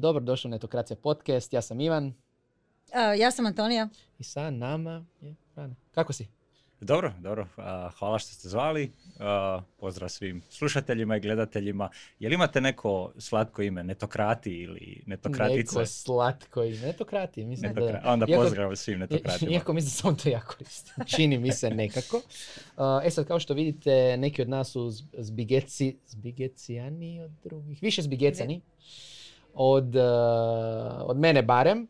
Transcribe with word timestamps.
Dobro 0.00 0.20
došli 0.20 0.48
u 0.48 0.50
Netokracija 0.50 0.96
podcast, 0.96 1.52
ja 1.52 1.62
sam 1.62 1.80
Ivan 1.80 2.14
A, 2.92 3.14
ja 3.14 3.30
sam 3.30 3.46
Antonija. 3.46 3.88
i 4.18 4.24
sa 4.24 4.50
nama 4.50 5.04
je 5.20 5.34
Frane. 5.54 5.74
Kako 5.90 6.12
si? 6.12 6.26
Dobro, 6.80 7.12
dobro. 7.18 7.48
A, 7.56 7.90
hvala 7.98 8.18
što 8.18 8.32
ste 8.32 8.48
zvali. 8.48 8.92
A, 9.18 9.62
pozdrav 9.80 10.08
svim 10.08 10.42
slušateljima 10.50 11.16
i 11.16 11.20
gledateljima. 11.20 11.90
Jel 12.18 12.32
imate 12.32 12.60
neko 12.60 13.12
slatko 13.18 13.62
ime? 13.62 13.84
Netokrati 13.84 14.50
ili 14.50 15.02
netokratice? 15.06 15.78
Neko 15.78 15.86
slatko 15.86 16.64
i 16.64 16.78
netokrati, 16.78 17.44
mislim 17.44 17.74
Netokra- 17.74 18.02
da... 18.02 18.12
Onda 18.12 18.26
Iako- 18.26 18.42
pozdrav 18.42 18.76
svim 18.76 18.98
netokratima. 18.98 19.52
Iako 19.52 19.72
mislim 19.72 19.88
da 19.90 19.94
sam 19.94 20.16
to 20.16 20.28
ja 20.28 20.40
koristim. 20.40 21.04
Čini 21.16 21.38
mi 21.38 21.52
se 21.52 21.70
nekako. 21.70 22.16
Uh, 22.16 22.22
e 23.04 23.10
sad, 23.10 23.26
kao 23.26 23.40
što 23.40 23.54
vidite, 23.54 24.16
neki 24.16 24.42
od 24.42 24.48
nas 24.48 24.70
su 24.70 24.90
z- 24.90 25.04
zbigeci, 25.18 25.96
zbigecijani 26.06 27.20
od 27.20 27.30
drugih. 27.44 27.82
Više 27.82 28.02
zbigecani. 28.02 28.60
Od, 29.54 29.96
uh, 29.96 30.02
od 31.10 31.18
mene 31.18 31.42
barem. 31.42 31.82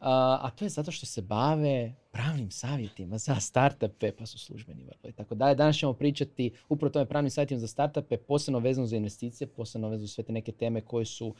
Uh, 0.00 0.06
a 0.10 0.50
to 0.56 0.64
je 0.64 0.68
zato 0.68 0.90
što 0.90 1.06
se 1.06 1.22
bave 1.22 1.94
pravnim 2.12 2.50
savjetima 2.50 3.18
za 3.18 3.34
startupe, 3.34 4.12
pa 4.12 4.26
su 4.26 4.38
službeni 4.38 4.82
vrlo 4.82 5.10
i 5.10 5.12
tako 5.12 5.34
dalje. 5.34 5.54
Danas 5.54 5.76
ćemo 5.76 5.92
pričati 5.92 6.52
upravo 6.68 6.92
tome 6.92 7.06
pravnim 7.06 7.30
savjetima 7.30 7.60
za 7.60 7.66
startupe, 7.66 8.16
posebno 8.16 8.58
vezano 8.58 8.86
za 8.86 8.96
investicije, 8.96 9.48
posebno 9.48 9.88
vezano 9.88 10.06
za 10.06 10.12
sve 10.12 10.24
te 10.24 10.32
neke 10.32 10.52
teme 10.52 10.80
koje 10.80 11.04
su 11.04 11.34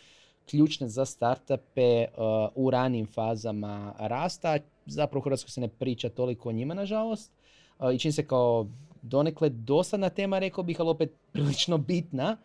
ključne 0.50 0.88
za 0.88 1.04
startupe 1.04 2.04
uh, 2.16 2.48
u 2.54 2.70
ranijim 2.70 3.06
fazama 3.06 3.95
rasta. 3.98 4.59
Zapravo 4.87 5.20
u 5.20 5.24
Hrvatskoj 5.24 5.51
se 5.51 5.60
ne 5.60 5.68
priča 5.68 6.09
toliko 6.09 6.48
o 6.48 6.52
njima, 6.52 6.74
nažalost. 6.74 7.32
Uh, 7.79 7.95
I 7.95 7.98
čini 7.98 8.12
se 8.12 8.26
kao 8.26 8.66
donekle 9.02 9.48
dosadna 9.48 10.09
tema, 10.09 10.38
rekao 10.38 10.65
bih, 10.65 10.80
ali 10.80 10.90
opet 10.90 11.12
prilično 11.32 11.79
bitna, 11.79 12.37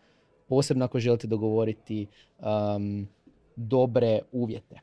posebno 0.50 0.84
ako 0.84 1.00
želite 1.00 1.26
dogovoriti 1.26 2.06
um, 2.38 3.08
dobre 3.56 4.20
uvjete. 4.32 4.80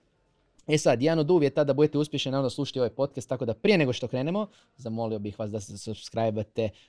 E 0.67 0.77
sad, 0.77 1.01
jedan 1.01 1.19
od 1.19 1.31
uvjeta 1.31 1.63
da 1.63 1.73
budete 1.73 1.97
uspješni 1.97 2.31
naravno 2.31 2.49
slušati 2.49 2.79
ovaj 2.79 2.89
podcast, 2.89 3.29
tako 3.29 3.45
da 3.45 3.53
prije 3.53 3.77
nego 3.77 3.93
što 3.93 4.07
krenemo, 4.07 4.47
zamolio 4.77 5.19
bih 5.19 5.39
vas 5.39 5.51
da 5.51 5.59
se 5.59 5.77
subscribe 5.77 6.43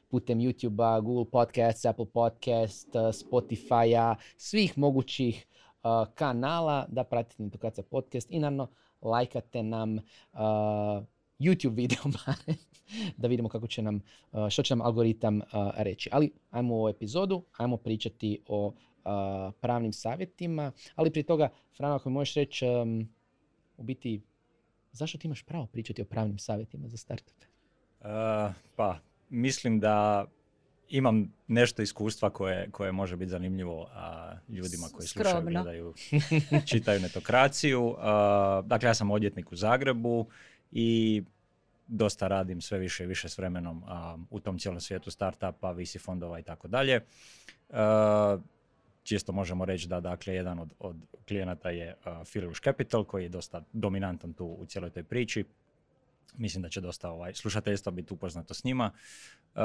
putem 0.08 0.38
YouTube-a, 0.38 1.00
Google 1.00 1.30
Podcasts, 1.30 1.84
Apple 1.84 2.06
Podcast, 2.06 2.88
Spotify-a, 2.92 4.14
svih 4.36 4.78
mogućih 4.78 5.46
uh, 5.82 6.14
kanala 6.14 6.86
da 6.88 7.04
pratite 7.04 7.42
Netokracija 7.42 7.84
podcast 7.90 8.30
i 8.30 8.38
naravno 8.38 8.68
lajkate 9.02 9.62
nam 9.62 9.94
uh, 9.94 11.04
YouTube 11.38 11.74
video 11.74 12.02
barem, 12.26 12.58
da 13.16 13.28
vidimo 13.28 13.48
kako 13.48 13.66
će 13.66 13.82
nam, 13.82 14.00
uh, 14.32 14.48
što 14.48 14.62
će 14.62 14.76
nam 14.76 14.86
algoritam 14.86 15.36
uh, 15.36 15.42
reći. 15.76 16.10
Ali 16.12 16.32
ajmo 16.50 16.74
u 16.74 16.78
ovu 16.78 16.88
epizodu, 16.88 17.44
ajmo 17.56 17.76
pričati 17.76 18.42
o 18.46 18.66
uh, 18.66 18.74
pravnim 19.60 19.92
savjetima, 19.92 20.72
ali 20.94 21.10
prije 21.10 21.24
toga, 21.24 21.48
Frano, 21.76 21.94
ako 21.94 22.10
mi 22.10 22.14
možeš 22.14 22.34
reći 22.34 22.66
um, 22.66 23.08
u 23.76 23.82
biti, 23.82 24.22
zašto 24.92 25.18
ti 25.18 25.26
imaš 25.26 25.42
pravo 25.42 25.66
pričati 25.66 26.02
o 26.02 26.04
pravnim 26.04 26.38
savjetima 26.38 26.88
za 26.88 26.96
startupe? 26.96 27.46
A, 28.00 28.52
pa, 28.76 28.98
mislim 29.28 29.80
da 29.80 30.26
imam 30.88 31.32
nešto 31.46 31.82
iskustva 31.82 32.30
koje, 32.30 32.70
koje 32.70 32.92
može 32.92 33.16
biti 33.16 33.30
zanimljivo 33.30 33.88
a, 33.92 34.32
ljudima 34.48 34.86
koji 34.92 35.08
slušaju, 35.08 35.42
gledaju, 35.44 35.94
čitaju 36.66 37.00
netokraciju. 37.06 37.94
A, 37.98 38.62
dakle, 38.66 38.88
ja 38.88 38.94
sam 38.94 39.10
odvjetnik 39.10 39.52
u 39.52 39.56
Zagrebu 39.56 40.26
i 40.72 41.22
dosta 41.86 42.28
radim 42.28 42.60
sve 42.60 42.78
više 42.78 43.04
i 43.04 43.06
više 43.06 43.28
s 43.28 43.38
vremenom 43.38 43.84
a, 43.86 44.18
u 44.30 44.40
tom 44.40 44.58
cijelom 44.58 44.80
svijetu 44.80 45.10
startupa, 45.10 45.72
VC 45.72 45.98
fondova 46.00 46.38
i 46.38 46.42
tako 46.42 46.68
dalje. 46.68 47.00
A, 47.70 48.38
Čisto 49.08 49.32
možemo 49.32 49.64
reći 49.64 49.88
da 49.88 50.00
dakle 50.00 50.34
jedan 50.34 50.58
od, 50.58 50.74
od 50.78 50.96
klijenata 51.28 51.70
je 51.70 51.94
uh, 51.94 52.26
Filius 52.26 52.60
Capital 52.60 53.04
koji 53.04 53.22
je 53.22 53.28
dosta 53.28 53.62
dominantan 53.72 54.32
tu 54.32 54.46
u 54.46 54.66
cijeloj 54.66 54.90
toj 54.90 55.04
priči. 55.04 55.44
Mislim 56.36 56.62
da 56.62 56.68
će 56.68 56.80
dosta 56.80 57.10
ovaj, 57.10 57.34
slušateljstva 57.34 57.92
biti 57.92 58.14
upoznato 58.14 58.54
s 58.54 58.64
njima. 58.64 58.90
Uh, 59.54 59.62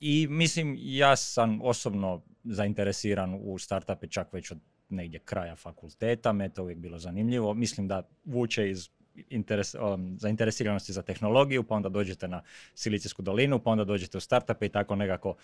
I 0.00 0.26
mislim, 0.30 0.76
ja 0.80 1.16
sam 1.16 1.60
osobno 1.62 2.22
zainteresiran 2.44 3.38
u 3.40 3.58
startupe 3.58 4.06
čak 4.06 4.32
već 4.32 4.50
od 4.50 4.58
negdje 4.88 5.20
kraja 5.20 5.56
fakulteta, 5.56 6.32
me 6.32 6.48
to 6.48 6.62
uvijek 6.62 6.78
bilo 6.78 6.98
zanimljivo. 6.98 7.54
Mislim 7.54 7.88
da 7.88 8.08
vuče 8.24 8.70
iz 8.70 8.88
interes, 9.30 9.74
um, 9.74 10.16
zainteresiranosti 10.18 10.92
za 10.92 11.02
tehnologiju, 11.02 11.62
pa 11.62 11.74
onda 11.74 11.88
dođete 11.88 12.28
na 12.28 12.42
Silicijsku 12.74 13.22
dolinu, 13.22 13.58
pa 13.58 13.70
onda 13.70 13.84
dođete 13.84 14.18
u 14.18 14.20
startupe 14.20 14.66
i 14.66 14.68
tako 14.68 14.96
nekako 14.96 15.34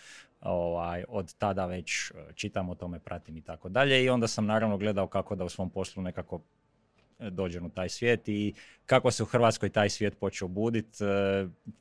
ovaj, 0.41 1.05
od 1.09 1.35
tada 1.35 1.67
već 1.67 2.11
uh, 2.11 2.17
čitam 2.35 2.69
o 2.69 2.75
tome, 2.75 2.99
pratim 2.99 3.37
i 3.37 3.43
tako 3.43 3.69
dalje. 3.69 4.05
I 4.05 4.09
onda 4.09 4.29
sam 4.29 4.47
naravno 4.47 4.79
gledao 4.79 5.07
kako 5.07 5.35
da 5.35 5.45
u 5.45 5.49
svom 5.49 5.71
poslu 5.71 6.03
nekako 6.03 6.41
e, 7.19 7.31
dođem 7.31 7.67
u 7.67 7.71
taj 7.71 7.89
svijet 7.89 8.29
i 8.29 8.55
kako 8.87 9.11
se 9.11 9.23
u 9.23 9.27
Hrvatskoj 9.27 9.69
taj 9.69 9.91
svijet 9.91 10.19
počeo 10.19 10.49
budit, 10.49 11.01
e, 11.01 11.05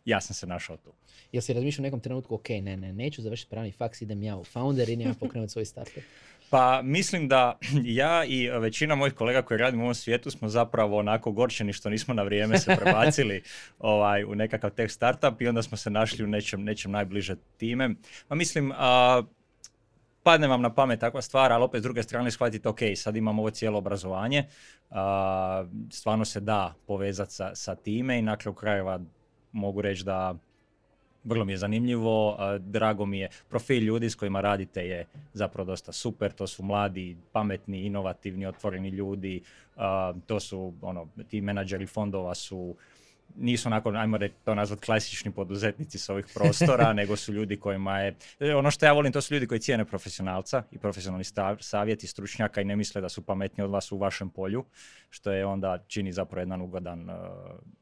ja 0.05 0.21
sam 0.21 0.33
se 0.33 0.47
našao 0.47 0.77
tu. 0.77 0.93
Jel 1.31 1.41
si 1.41 1.53
razmišljao 1.53 1.83
u 1.83 1.87
nekom 1.87 1.99
trenutku, 1.99 2.35
ok, 2.35 2.49
ne, 2.49 2.77
ne, 2.77 2.93
neću 2.93 3.21
završiti 3.21 3.49
pravni 3.49 3.71
faks, 3.71 4.01
idem 4.01 4.23
ja 4.23 4.37
u 4.37 4.43
founder 4.43 4.89
i 4.89 4.95
nema 4.95 5.13
pokrenuti 5.19 5.51
svoj 5.51 5.65
startup. 5.65 6.03
Pa 6.49 6.81
mislim 6.83 7.27
da 7.27 7.59
ja 8.01 8.25
i 8.25 8.49
većina 8.49 8.95
mojih 8.95 9.13
kolega 9.13 9.41
koji 9.41 9.57
radimo 9.57 9.83
u 9.83 9.85
ovom 9.85 9.95
svijetu 9.95 10.31
smo 10.31 10.49
zapravo 10.49 10.97
onako 10.97 11.31
gorčeni 11.31 11.73
što 11.73 11.89
nismo 11.89 12.13
na 12.13 12.23
vrijeme 12.23 12.59
se 12.59 12.75
prebacili 12.75 13.43
ovaj, 13.79 14.23
u 14.23 14.35
nekakav 14.35 14.69
tech 14.69 14.93
startup 14.93 15.41
i 15.41 15.47
onda 15.47 15.61
smo 15.61 15.77
se 15.77 15.89
našli 15.89 16.23
u 16.23 16.27
nečem, 16.27 16.63
nečem 16.63 16.91
najbliže 16.91 17.35
time. 17.57 17.89
Pa 18.27 18.35
mislim, 18.35 18.73
a, 18.77 19.23
padne 20.23 20.47
vam 20.47 20.61
na 20.61 20.73
pamet 20.73 20.99
takva 20.99 21.21
stvar, 21.21 21.51
ali 21.51 21.63
opet 21.63 21.79
s 21.79 21.83
druge 21.83 22.03
strane 22.03 22.31
shvatite, 22.31 22.69
ok, 22.69 22.79
sad 22.95 23.15
imam 23.15 23.39
ovo 23.39 23.49
cijelo 23.49 23.77
obrazovanje, 23.77 24.45
a, 24.89 25.65
stvarno 25.91 26.25
se 26.25 26.39
da 26.39 26.73
povezati 26.87 27.33
sa, 27.33 27.55
sa 27.55 27.75
time 27.75 28.19
i 28.19 28.21
na 28.21 28.37
kraju 28.37 28.53
krajeva 28.55 28.99
mogu 29.51 29.81
reći 29.81 30.03
da 30.03 30.35
vrlo 31.27 31.45
mi 31.45 31.53
je 31.53 31.57
zanimljivo, 31.57 32.37
drago 32.59 33.05
mi 33.05 33.19
je, 33.19 33.29
profil 33.49 33.83
ljudi 33.83 34.09
s 34.09 34.15
kojima 34.15 34.41
radite 34.41 34.81
je 34.87 35.05
zapravo 35.33 35.65
dosta 35.65 35.91
super, 35.91 36.31
to 36.31 36.47
su 36.47 36.63
mladi, 36.63 37.17
pametni, 37.31 37.81
inovativni, 37.85 38.45
otvoreni 38.45 38.89
ljudi, 38.89 39.41
to 40.25 40.39
su, 40.39 40.73
ono, 40.81 41.07
ti 41.27 41.41
menadžeri 41.41 41.85
fondova 41.85 42.35
su 42.35 42.75
nisu 43.35 43.69
onako, 43.69 43.89
ajmo 43.89 44.17
reći 44.17 44.35
to 44.45 44.55
nazvat 44.55 44.79
klasični 44.79 45.31
poduzetnici 45.31 45.97
s 45.97 46.09
ovih 46.09 46.25
prostora, 46.33 46.93
nego 46.99 47.15
su 47.15 47.33
ljudi 47.33 47.57
kojima 47.57 47.99
je, 47.99 48.15
e, 48.39 48.55
ono 48.55 48.71
što 48.71 48.85
ja 48.85 48.93
volim, 48.93 49.11
to 49.11 49.21
su 49.21 49.33
ljudi 49.33 49.47
koji 49.47 49.59
cijene 49.59 49.85
profesionalca 49.85 50.63
i 50.71 50.77
profesionalni 50.77 51.23
stav, 51.23 51.57
savjet 51.59 52.03
i 52.03 52.07
stručnjaka 52.07 52.61
i 52.61 52.65
ne 52.65 52.75
misle 52.75 53.01
da 53.01 53.09
su 53.09 53.21
pametniji 53.21 53.65
od 53.65 53.71
vas 53.71 53.91
u 53.91 53.97
vašem 53.97 54.29
polju, 54.29 54.65
što 55.09 55.31
je 55.31 55.45
onda 55.45 55.83
čini 55.87 56.11
zapravo 56.11 56.41
jedan 56.41 56.61
ugodan 56.61 57.09
uh, 57.09 57.15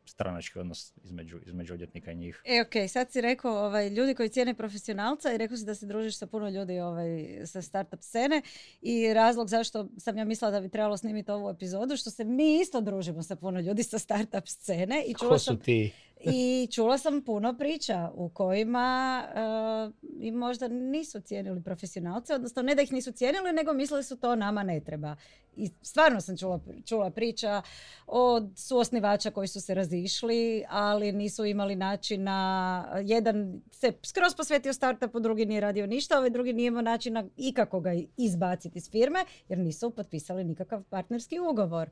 stranački 0.06 0.60
odnos 0.60 0.94
između, 1.04 1.40
između 1.46 1.74
odvjetnika 1.74 2.12
i 2.12 2.16
njih. 2.16 2.42
E, 2.46 2.62
ok, 2.62 2.90
sad 2.90 3.12
si 3.12 3.22
rekao 3.22 3.66
ovaj, 3.66 3.90
ljudi 3.90 4.16
koji 4.16 4.30
cijene 4.30 4.54
profesionalca 4.54 5.34
i 5.34 5.38
rekao 5.38 5.58
si 5.58 5.66
da 5.66 5.76
se 5.76 5.86
družiš 5.86 6.18
sa 6.18 6.28
puno 6.28 6.50
ljudi 6.50 6.80
ovaj, 6.80 7.42
sa 7.46 7.62
startup 7.62 8.02
scene 8.02 8.42
i 8.82 9.14
razlog 9.14 9.50
zašto 9.50 9.88
sam 9.98 10.18
ja 10.18 10.26
mislila 10.26 10.52
da 10.52 10.62
bi 10.62 10.70
trebalo 10.70 10.98
snimiti 10.98 11.32
ovu 11.32 11.50
epizodu, 11.50 11.98
što 11.98 12.12
se 12.12 12.24
mi 12.24 12.60
isto 12.62 12.82
družimo 12.82 13.24
sa 13.24 13.36
puno 13.36 13.60
ljudi 13.60 13.84
sa 13.84 14.00
startup 14.00 14.48
scene 14.48 15.04
i 15.08 15.14
čula 15.14 15.35
Ko 15.36 15.40
su 15.40 15.60
ti? 15.60 15.92
I 16.32 16.68
čula 16.72 16.98
sam 16.98 17.22
puno 17.22 17.58
priča 17.58 18.12
u 18.14 18.30
kojima 18.30 19.24
uh, 19.26 19.94
i 20.20 20.32
možda 20.32 20.68
nisu 20.68 21.22
cijenili 21.22 21.64
profesionalce, 21.64 22.34
odnosno 22.34 22.62
ne 22.62 22.76
da 22.76 22.82
ih 22.82 22.92
nisu 22.92 23.12
cijenili, 23.12 23.52
nego 23.54 23.74
mislili 23.74 24.04
su 24.04 24.18
to 24.18 24.36
nama 24.36 24.64
ne 24.64 24.80
treba. 24.80 25.16
I 25.56 25.70
stvarno 25.82 26.22
sam 26.22 26.38
čula, 26.38 26.60
čula 26.86 27.10
priča 27.10 27.62
od 28.08 28.52
suosnivača 28.56 29.32
koji 29.32 29.48
su 29.48 29.62
se 29.62 29.74
razišli, 29.74 30.64
ali 30.70 31.12
nisu 31.12 31.46
imali 31.46 31.76
načina, 31.76 33.02
jedan 33.04 33.62
se 33.72 33.94
skroz 34.04 34.36
posvetio 34.36 34.74
startupu, 34.74 35.20
drugi 35.20 35.46
nije 35.46 35.62
radio 35.62 35.88
ništa, 35.88 36.18
ovaj 36.18 36.30
drugi 36.30 36.54
nije 36.54 36.68
imao 36.68 36.82
načina 36.82 37.26
ikako 37.38 37.80
ga 37.80 37.92
izbaciti 38.18 38.78
iz 38.78 38.90
firme, 38.92 39.26
jer 39.50 39.60
nisu 39.60 39.90
potpisali 39.90 40.44
nikakav 40.44 40.84
partnerski 40.84 41.40
ugovor. 41.40 41.90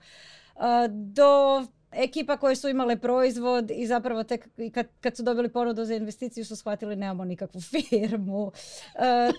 Uh, 0.56 0.62
do 0.90 1.64
ekipa 1.96 2.38
koje 2.38 2.56
su 2.56 2.70
imale 2.70 2.98
proizvod 2.98 3.72
i 3.72 3.88
zapravo 3.88 4.24
tek 4.24 4.50
kad, 4.74 4.88
kad 5.02 5.18
su 5.18 5.24
dobili 5.24 5.50
ponudu 5.50 5.86
za 5.86 5.96
investiciju 5.96 6.46
su 6.46 6.56
shvatili 6.56 6.96
nemamo 6.96 7.26
nikakvu 7.26 7.62
firmu. 7.72 8.52
E, 8.96 9.32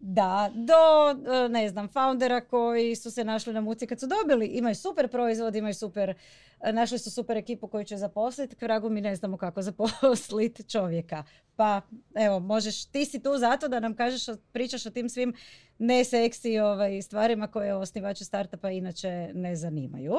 da, 0.00 0.50
do, 0.54 1.10
e, 1.32 1.48
ne 1.48 1.68
znam, 1.68 1.88
foundera 1.88 2.40
koji 2.40 2.96
su 2.96 3.10
se 3.10 3.24
našli 3.24 3.52
na 3.52 3.60
muci 3.60 3.86
kad 3.86 4.00
su 4.00 4.06
dobili, 4.06 4.46
imaju 4.46 4.74
super 4.74 5.08
proizvod, 5.08 5.56
imaju 5.56 5.74
super, 5.74 6.14
e, 6.60 6.72
našli 6.72 6.98
su 6.98 7.10
super 7.10 7.36
ekipu 7.36 7.68
koju 7.68 7.84
će 7.84 7.96
zaposliti, 7.96 8.56
k 8.56 8.62
vragu 8.62 8.90
mi 8.90 9.00
ne 9.00 9.16
znamo 9.16 9.36
kako 9.36 9.62
zaposliti 9.70 10.62
čovjeka. 10.62 11.24
Pa, 11.56 11.80
evo, 12.14 12.40
možeš, 12.40 12.84
ti 12.84 13.04
si 13.04 13.22
tu 13.22 13.38
zato 13.38 13.68
da 13.68 13.80
nam 13.80 13.96
kažeš, 13.96 14.36
pričaš 14.52 14.86
o 14.86 14.90
tim 14.90 15.08
svim 15.08 15.34
neseksi 15.78 16.58
ovaj, 16.58 17.02
stvarima 17.02 17.46
koje 17.46 17.74
osnivače 17.74 18.24
startupa 18.24 18.70
inače 18.70 19.30
ne 19.34 19.56
zanimaju. 19.56 20.14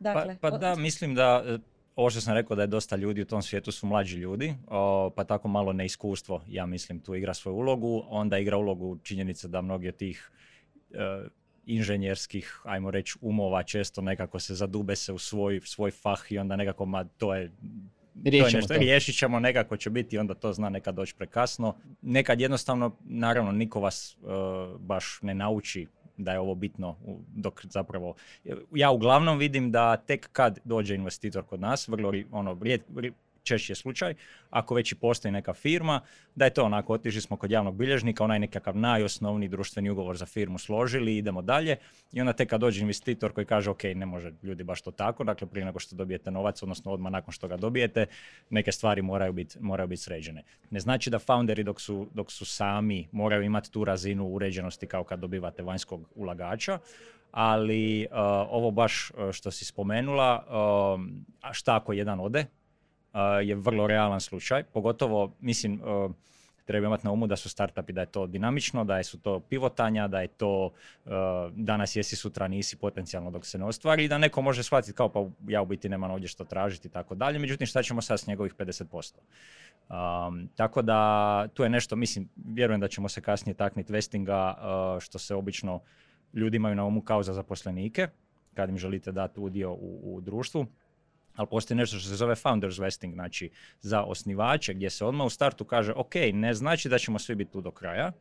Dakle, 0.00 0.36
pa, 0.40 0.50
pa 0.50 0.58
da, 0.58 0.74
mislim 0.74 1.14
da 1.14 1.44
e, 1.46 1.58
ovo 1.96 2.10
što 2.10 2.20
sam 2.20 2.34
rekao 2.34 2.56
da 2.56 2.62
je 2.62 2.66
dosta 2.66 2.96
ljudi 2.96 3.22
u 3.22 3.24
tom 3.24 3.42
svijetu 3.42 3.72
su 3.72 3.86
mlađi 3.86 4.16
ljudi, 4.16 4.54
o, 4.66 5.10
pa 5.16 5.24
tako 5.24 5.48
malo 5.48 5.72
neiskustvo, 5.72 6.42
ja 6.48 6.66
mislim, 6.66 7.00
tu 7.00 7.14
igra 7.14 7.34
svoju 7.34 7.56
ulogu. 7.56 8.04
Onda 8.08 8.38
igra 8.38 8.56
ulogu 8.56 8.98
činjenica 9.02 9.48
da 9.48 9.60
mnogi 9.60 9.88
od 9.88 9.96
tih 9.96 10.30
e, 10.92 10.96
inženjerskih, 11.66 12.60
ajmo 12.64 12.90
reći, 12.90 13.18
umova 13.20 13.62
često 13.62 14.02
nekako 14.02 14.38
se 14.38 14.54
zadube 14.54 14.96
se 14.96 15.12
u 15.12 15.18
svoj, 15.18 15.60
svoj 15.64 15.90
fah 15.90 16.32
i 16.32 16.38
onda 16.38 16.56
nekako, 16.56 16.86
ma 16.86 17.04
to 17.04 17.34
je 17.34 17.52
Riješimo 18.24 18.50
to 18.50 18.56
je 18.56 18.60
nešto, 18.60 18.74
to. 18.74 18.80
riješit 18.80 19.18
ćemo, 19.18 19.40
nekako 19.40 19.76
će 19.76 19.90
biti, 19.90 20.18
onda 20.18 20.34
to 20.34 20.52
zna 20.52 20.68
nekad 20.68 20.94
doći 20.94 21.14
prekasno. 21.14 21.76
Nekad 22.02 22.40
jednostavno, 22.40 22.96
naravno, 23.04 23.52
niko 23.52 23.80
vas 23.80 24.16
e, 24.16 24.26
baš 24.78 25.18
ne 25.22 25.34
nauči 25.34 25.86
da 26.24 26.32
je 26.32 26.40
ovo 26.40 26.54
bitno, 26.54 26.96
dok 27.34 27.66
zapravo, 27.66 28.14
ja 28.74 28.90
uglavnom 28.90 29.38
vidim 29.38 29.70
da 29.70 29.96
tek 29.96 30.28
kad 30.32 30.58
dođe 30.64 30.94
investitor 30.94 31.44
kod 31.44 31.60
nas, 31.60 31.88
vrlo 31.88 32.12
ono, 32.30 32.58
rijet, 32.62 32.82
češći 33.50 33.74
slučaj, 33.74 34.14
ako 34.50 34.74
već 34.74 34.92
i 34.92 34.94
postoji 34.94 35.32
neka 35.32 35.54
firma, 35.54 36.00
da 36.34 36.44
je 36.44 36.54
to 36.54 36.64
onako, 36.64 36.92
otišli 36.92 37.20
smo 37.20 37.36
kod 37.36 37.50
javnog 37.50 37.74
bilježnika, 37.74 38.24
onaj 38.24 38.38
nekakav 38.38 38.76
najosnovniji 38.76 39.48
društveni 39.48 39.90
ugovor 39.90 40.16
za 40.16 40.26
firmu 40.26 40.58
složili, 40.58 41.16
idemo 41.16 41.42
dalje 41.42 41.76
i 42.12 42.20
onda 42.20 42.32
tek 42.32 42.50
kad 42.50 42.60
dođe 42.60 42.80
investitor 42.80 43.32
koji 43.32 43.46
kaže 43.46 43.70
ok, 43.70 43.84
ne 43.94 44.06
može 44.06 44.32
ljudi 44.42 44.64
baš 44.64 44.82
to 44.82 44.90
tako, 44.90 45.24
dakle 45.24 45.46
prije 45.46 45.64
nego 45.64 45.78
što 45.78 45.96
dobijete 45.96 46.30
novac, 46.30 46.62
odnosno 46.62 46.92
odmah 46.92 47.12
nakon 47.12 47.32
što 47.32 47.48
ga 47.48 47.56
dobijete, 47.56 48.06
neke 48.50 48.72
stvari 48.72 49.02
moraju 49.02 49.32
biti 49.32 49.58
moraju 49.60 49.88
biti 49.88 50.02
sređene. 50.02 50.42
Ne 50.70 50.80
znači 50.80 51.10
da 51.10 51.18
founderi 51.18 51.64
dok 51.64 51.80
su, 51.80 52.08
dok 52.14 52.32
su 52.32 52.44
sami 52.44 53.08
moraju 53.12 53.42
imati 53.42 53.70
tu 53.72 53.84
razinu 53.84 54.26
uređenosti 54.26 54.86
kao 54.86 55.04
kad 55.04 55.18
dobivate 55.20 55.62
vanjskog 55.62 56.08
ulagača, 56.14 56.78
ali 57.30 58.06
uh, 58.10 58.16
ovo 58.50 58.70
baš 58.70 59.10
uh, 59.10 59.32
što 59.32 59.50
si 59.50 59.64
spomenula, 59.64 60.44
a 61.40 61.52
šta 61.52 61.76
ako 61.76 61.92
jedan 61.92 62.20
ode, 62.20 62.40
uh, 62.40 62.59
je 63.42 63.54
vrlo 63.54 63.86
realan 63.86 64.20
slučaj, 64.20 64.62
pogotovo, 64.62 65.32
mislim, 65.40 65.80
uh, 65.82 66.10
treba 66.70 66.86
imati 66.86 67.06
na 67.06 67.12
umu 67.12 67.26
da 67.26 67.36
su 67.36 67.48
startupi, 67.48 67.92
da 67.92 68.00
je 68.00 68.06
to 68.06 68.26
dinamično, 68.26 68.84
da 68.84 69.02
su 69.02 69.18
to 69.18 69.40
pivotanja, 69.40 70.08
da 70.08 70.20
je 70.20 70.28
to 70.28 70.64
uh, 70.66 71.12
danas 71.54 71.96
jesi, 71.96 72.16
sutra 72.16 72.48
nisi 72.48 72.76
potencijalno 72.76 73.30
dok 73.30 73.46
se 73.46 73.58
ne 73.58 73.64
ostvari 73.64 74.04
i 74.04 74.08
da 74.08 74.18
neko 74.18 74.42
može 74.42 74.62
shvatiti 74.62 74.96
kao 74.96 75.08
pa 75.08 75.26
ja 75.48 75.62
u 75.62 75.66
biti 75.66 75.88
nemam 75.88 76.10
ovdje 76.10 76.28
što 76.28 76.44
tražiti 76.44 76.88
i 76.88 76.90
tako 76.90 77.14
dalje, 77.14 77.38
međutim 77.38 77.66
šta 77.66 77.82
ćemo 77.82 78.02
sad 78.02 78.20
s 78.20 78.26
njegovih 78.26 78.54
50%. 78.54 79.16
Um, 79.90 80.48
tako 80.56 80.82
da 80.82 81.48
tu 81.54 81.62
je 81.62 81.68
nešto, 81.68 81.96
mislim, 81.96 82.28
vjerujem 82.36 82.80
da 82.80 82.88
ćemo 82.88 83.08
se 83.08 83.20
kasnije 83.20 83.54
takniti 83.54 83.92
vestinga 83.92 84.54
uh, 84.54 85.00
što 85.00 85.18
se 85.18 85.34
obično 85.34 85.80
ljudi 86.34 86.56
imaju 86.56 86.74
na 86.74 86.84
umu 86.84 87.02
kao 87.02 87.22
za 87.22 87.34
zaposlenike, 87.34 88.08
kad 88.54 88.68
im 88.68 88.78
želite 88.78 89.12
dati 89.12 89.40
udio 89.40 89.72
u, 89.72 90.00
u 90.02 90.20
društvu, 90.20 90.66
ali 91.36 91.48
postoji 91.48 91.78
nešto 91.78 91.98
što 91.98 92.08
se 92.08 92.16
zove 92.16 92.34
founders 92.34 92.78
vesting, 92.78 93.14
znači 93.14 93.50
za 93.80 94.02
osnivače 94.02 94.74
gdje 94.74 94.90
se 94.90 95.04
odmah 95.04 95.26
u 95.26 95.30
startu 95.30 95.64
kaže 95.64 95.92
ok, 95.92 96.14
ne 96.32 96.54
znači 96.54 96.88
da 96.88 96.98
ćemo 96.98 97.18
svi 97.18 97.34
biti 97.34 97.52
tu 97.52 97.60
do 97.60 97.70
kraja, 97.70 98.12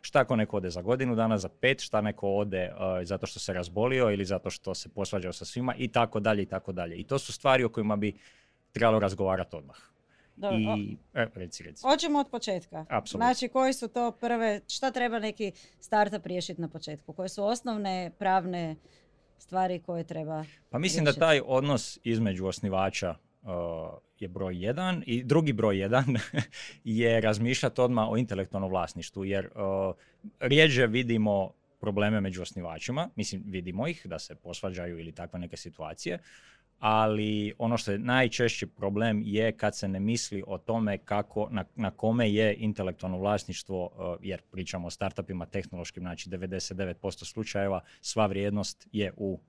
šta 0.00 0.20
ako 0.20 0.36
neko 0.36 0.56
ode 0.56 0.70
za 0.70 0.82
godinu 0.82 1.14
dana, 1.14 1.38
za 1.38 1.48
pet, 1.48 1.80
šta 1.80 2.00
neko 2.00 2.28
ode 2.28 2.70
uh, 2.72 3.06
zato 3.06 3.26
što 3.26 3.40
se 3.40 3.52
razbolio 3.52 4.10
ili 4.10 4.24
zato 4.24 4.50
što 4.50 4.74
se 4.74 4.88
posvađao 4.88 5.32
sa 5.32 5.44
svima 5.44 5.74
i 5.78 5.88
tako 5.88 6.20
dalje 6.20 6.42
i 6.42 6.46
tako 6.46 6.72
dalje. 6.72 6.96
I 6.96 7.04
to 7.04 7.18
su 7.18 7.32
stvari 7.32 7.64
o 7.64 7.68
kojima 7.68 7.96
bi 7.96 8.14
trebalo 8.72 8.98
razgovarati 8.98 9.56
odmah. 9.56 9.76
Dobro, 10.36 10.56
o- 10.56 10.76
I, 10.76 10.96
e, 11.14 11.26
reci, 11.34 11.62
reci. 11.62 11.82
Hoćemo 11.82 12.18
od 12.18 12.30
početka. 12.30 12.86
Apsolutno. 12.88 13.26
Znači, 13.26 13.48
koji 13.48 13.72
su 13.72 13.88
to 13.88 14.12
prve, 14.12 14.60
šta 14.68 14.90
treba 14.90 15.18
neki 15.18 15.52
startup 15.80 16.26
riješiti 16.26 16.60
na 16.60 16.68
početku? 16.68 17.12
Koje 17.12 17.28
su 17.28 17.44
osnovne 17.44 18.10
pravne 18.18 18.76
stvari 19.44 19.78
koje 19.78 20.04
treba 20.04 20.44
Pa 20.70 20.78
mislim 20.78 21.04
da 21.04 21.10
riješiti? 21.10 21.20
taj 21.20 21.40
odnos 21.44 21.98
između 22.04 22.46
osnivača 22.46 23.14
uh, 23.42 23.48
je 24.18 24.28
broj 24.28 24.64
jedan 24.64 25.02
i 25.06 25.24
drugi 25.24 25.52
broj 25.52 25.78
jedan 25.78 26.04
je 26.84 27.20
razmišljati 27.20 27.80
odmah 27.80 28.08
o 28.10 28.16
intelektualnom 28.16 28.70
vlasništvu 28.70 29.24
jer 29.24 29.46
uh, 29.46 29.94
rijeđe 30.40 30.86
vidimo 30.86 31.52
probleme 31.80 32.20
među 32.20 32.42
osnivačima, 32.42 33.10
mislim 33.16 33.42
vidimo 33.46 33.88
ih 33.88 34.06
da 34.06 34.18
se 34.18 34.34
posvađaju 34.34 34.98
ili 34.98 35.12
takve 35.12 35.38
neke 35.38 35.56
situacije, 35.56 36.18
ali 36.78 37.54
ono 37.58 37.78
što 37.78 37.92
je 37.92 37.98
najčešći 37.98 38.66
problem 38.66 39.22
je 39.24 39.52
kad 39.52 39.76
se 39.76 39.88
ne 39.88 40.00
misli 40.00 40.42
o 40.46 40.58
tome 40.58 40.98
kako, 40.98 41.48
na, 41.50 41.64
na 41.76 41.90
kome 41.90 42.32
je 42.32 42.54
intelektualno 42.54 43.18
vlasništvo, 43.18 43.84
uh, 43.84 44.16
jer 44.20 44.42
pričamo 44.50 44.86
o 44.86 44.90
startupima 44.90 45.46
tehnološkim, 45.46 46.02
znači 46.02 46.30
99% 46.30 47.24
slučajeva 47.24 47.80
sva 48.00 48.26
vrijednost 48.26 48.88
je 48.92 49.12
u 49.16 49.40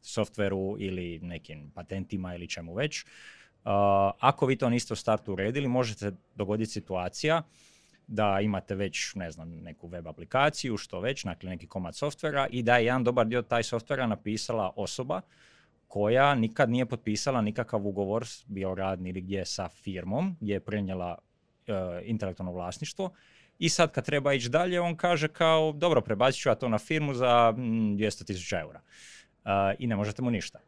softveru 0.00 0.76
ili 0.78 1.18
nekim 1.22 1.70
patentima 1.74 2.34
ili 2.34 2.48
čemu 2.48 2.74
već. 2.74 3.04
Uh, 3.04 3.70
ako 4.18 4.46
vi 4.46 4.56
to 4.56 4.70
niste 4.70 4.92
u 4.92 4.96
startu 4.96 5.32
uredili, 5.32 5.68
možete 5.68 6.12
dogoditi 6.34 6.70
situacija 6.70 7.42
da 8.06 8.40
imate 8.40 8.74
već, 8.74 9.14
ne 9.14 9.30
znam, 9.30 9.50
neku 9.50 9.88
web 9.88 10.06
aplikaciju, 10.08 10.76
što 10.76 11.00
već, 11.00 11.24
dakle 11.24 11.50
neki 11.50 11.66
komad 11.66 11.96
softvera 11.96 12.46
i 12.50 12.62
da 12.62 12.76
je 12.76 12.84
jedan 12.84 13.04
dobar 13.04 13.26
dio 13.26 13.42
taj 13.42 13.62
softvera 13.62 14.06
napisala 14.06 14.72
osoba 14.76 15.20
koja 15.88 16.34
nikad 16.34 16.70
nije 16.70 16.86
potpisala 16.86 17.40
nikakav 17.40 17.86
ugovor, 17.86 18.26
bio 18.46 18.74
radni 18.74 19.08
ili 19.08 19.20
gdje 19.20 19.44
sa 19.44 19.68
firmom, 19.68 20.36
gdje 20.40 20.52
je 20.52 20.60
prenijela 20.60 21.18
e, 21.66 21.72
intelektualno 22.04 22.52
vlasništvo. 22.52 23.10
I 23.58 23.68
sad 23.68 23.92
kad 23.92 24.04
treba 24.04 24.32
ići 24.32 24.48
dalje, 24.48 24.80
on 24.80 24.96
kaže 24.96 25.28
kao, 25.28 25.72
dobro, 25.72 26.00
prebacit 26.00 26.42
ću 26.42 26.48
ja 26.48 26.54
to 26.54 26.68
na 26.68 26.78
firmu 26.78 27.14
za 27.14 27.54
mm, 27.56 27.60
200.000 27.60 28.60
eura. 28.60 28.80
E, 29.44 29.74
I 29.78 29.86
ne 29.86 29.96
možete 29.96 30.22
mu 30.22 30.30
ništa. 30.30 30.58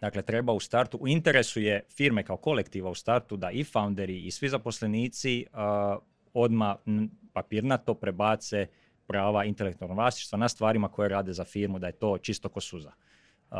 Dakle, 0.00 0.22
treba 0.22 0.52
u 0.52 0.60
startu, 0.60 0.98
u 1.00 1.08
interesu 1.08 1.60
je 1.60 1.82
firme 1.96 2.22
kao 2.24 2.36
kolektiva 2.36 2.90
u 2.90 2.94
startu 2.94 3.36
da 3.36 3.50
i 3.50 3.64
founderi 3.64 4.26
i 4.26 4.30
svi 4.30 4.48
zaposlenici 4.48 5.46
uh, 5.52 6.02
odmah 6.34 6.76
papirnato 7.32 7.94
prebace 7.94 8.66
prava 9.06 9.44
intelektualnog 9.44 9.98
vlasništva 9.98 10.38
na 10.38 10.48
stvarima 10.48 10.88
koje 10.88 11.08
rade 11.08 11.32
za 11.32 11.44
firmu, 11.44 11.78
da 11.78 11.86
je 11.86 11.92
to 11.92 12.18
čisto 12.18 12.48
ko 12.48 12.60
suza. 12.60 12.92
Uh, 13.50 13.56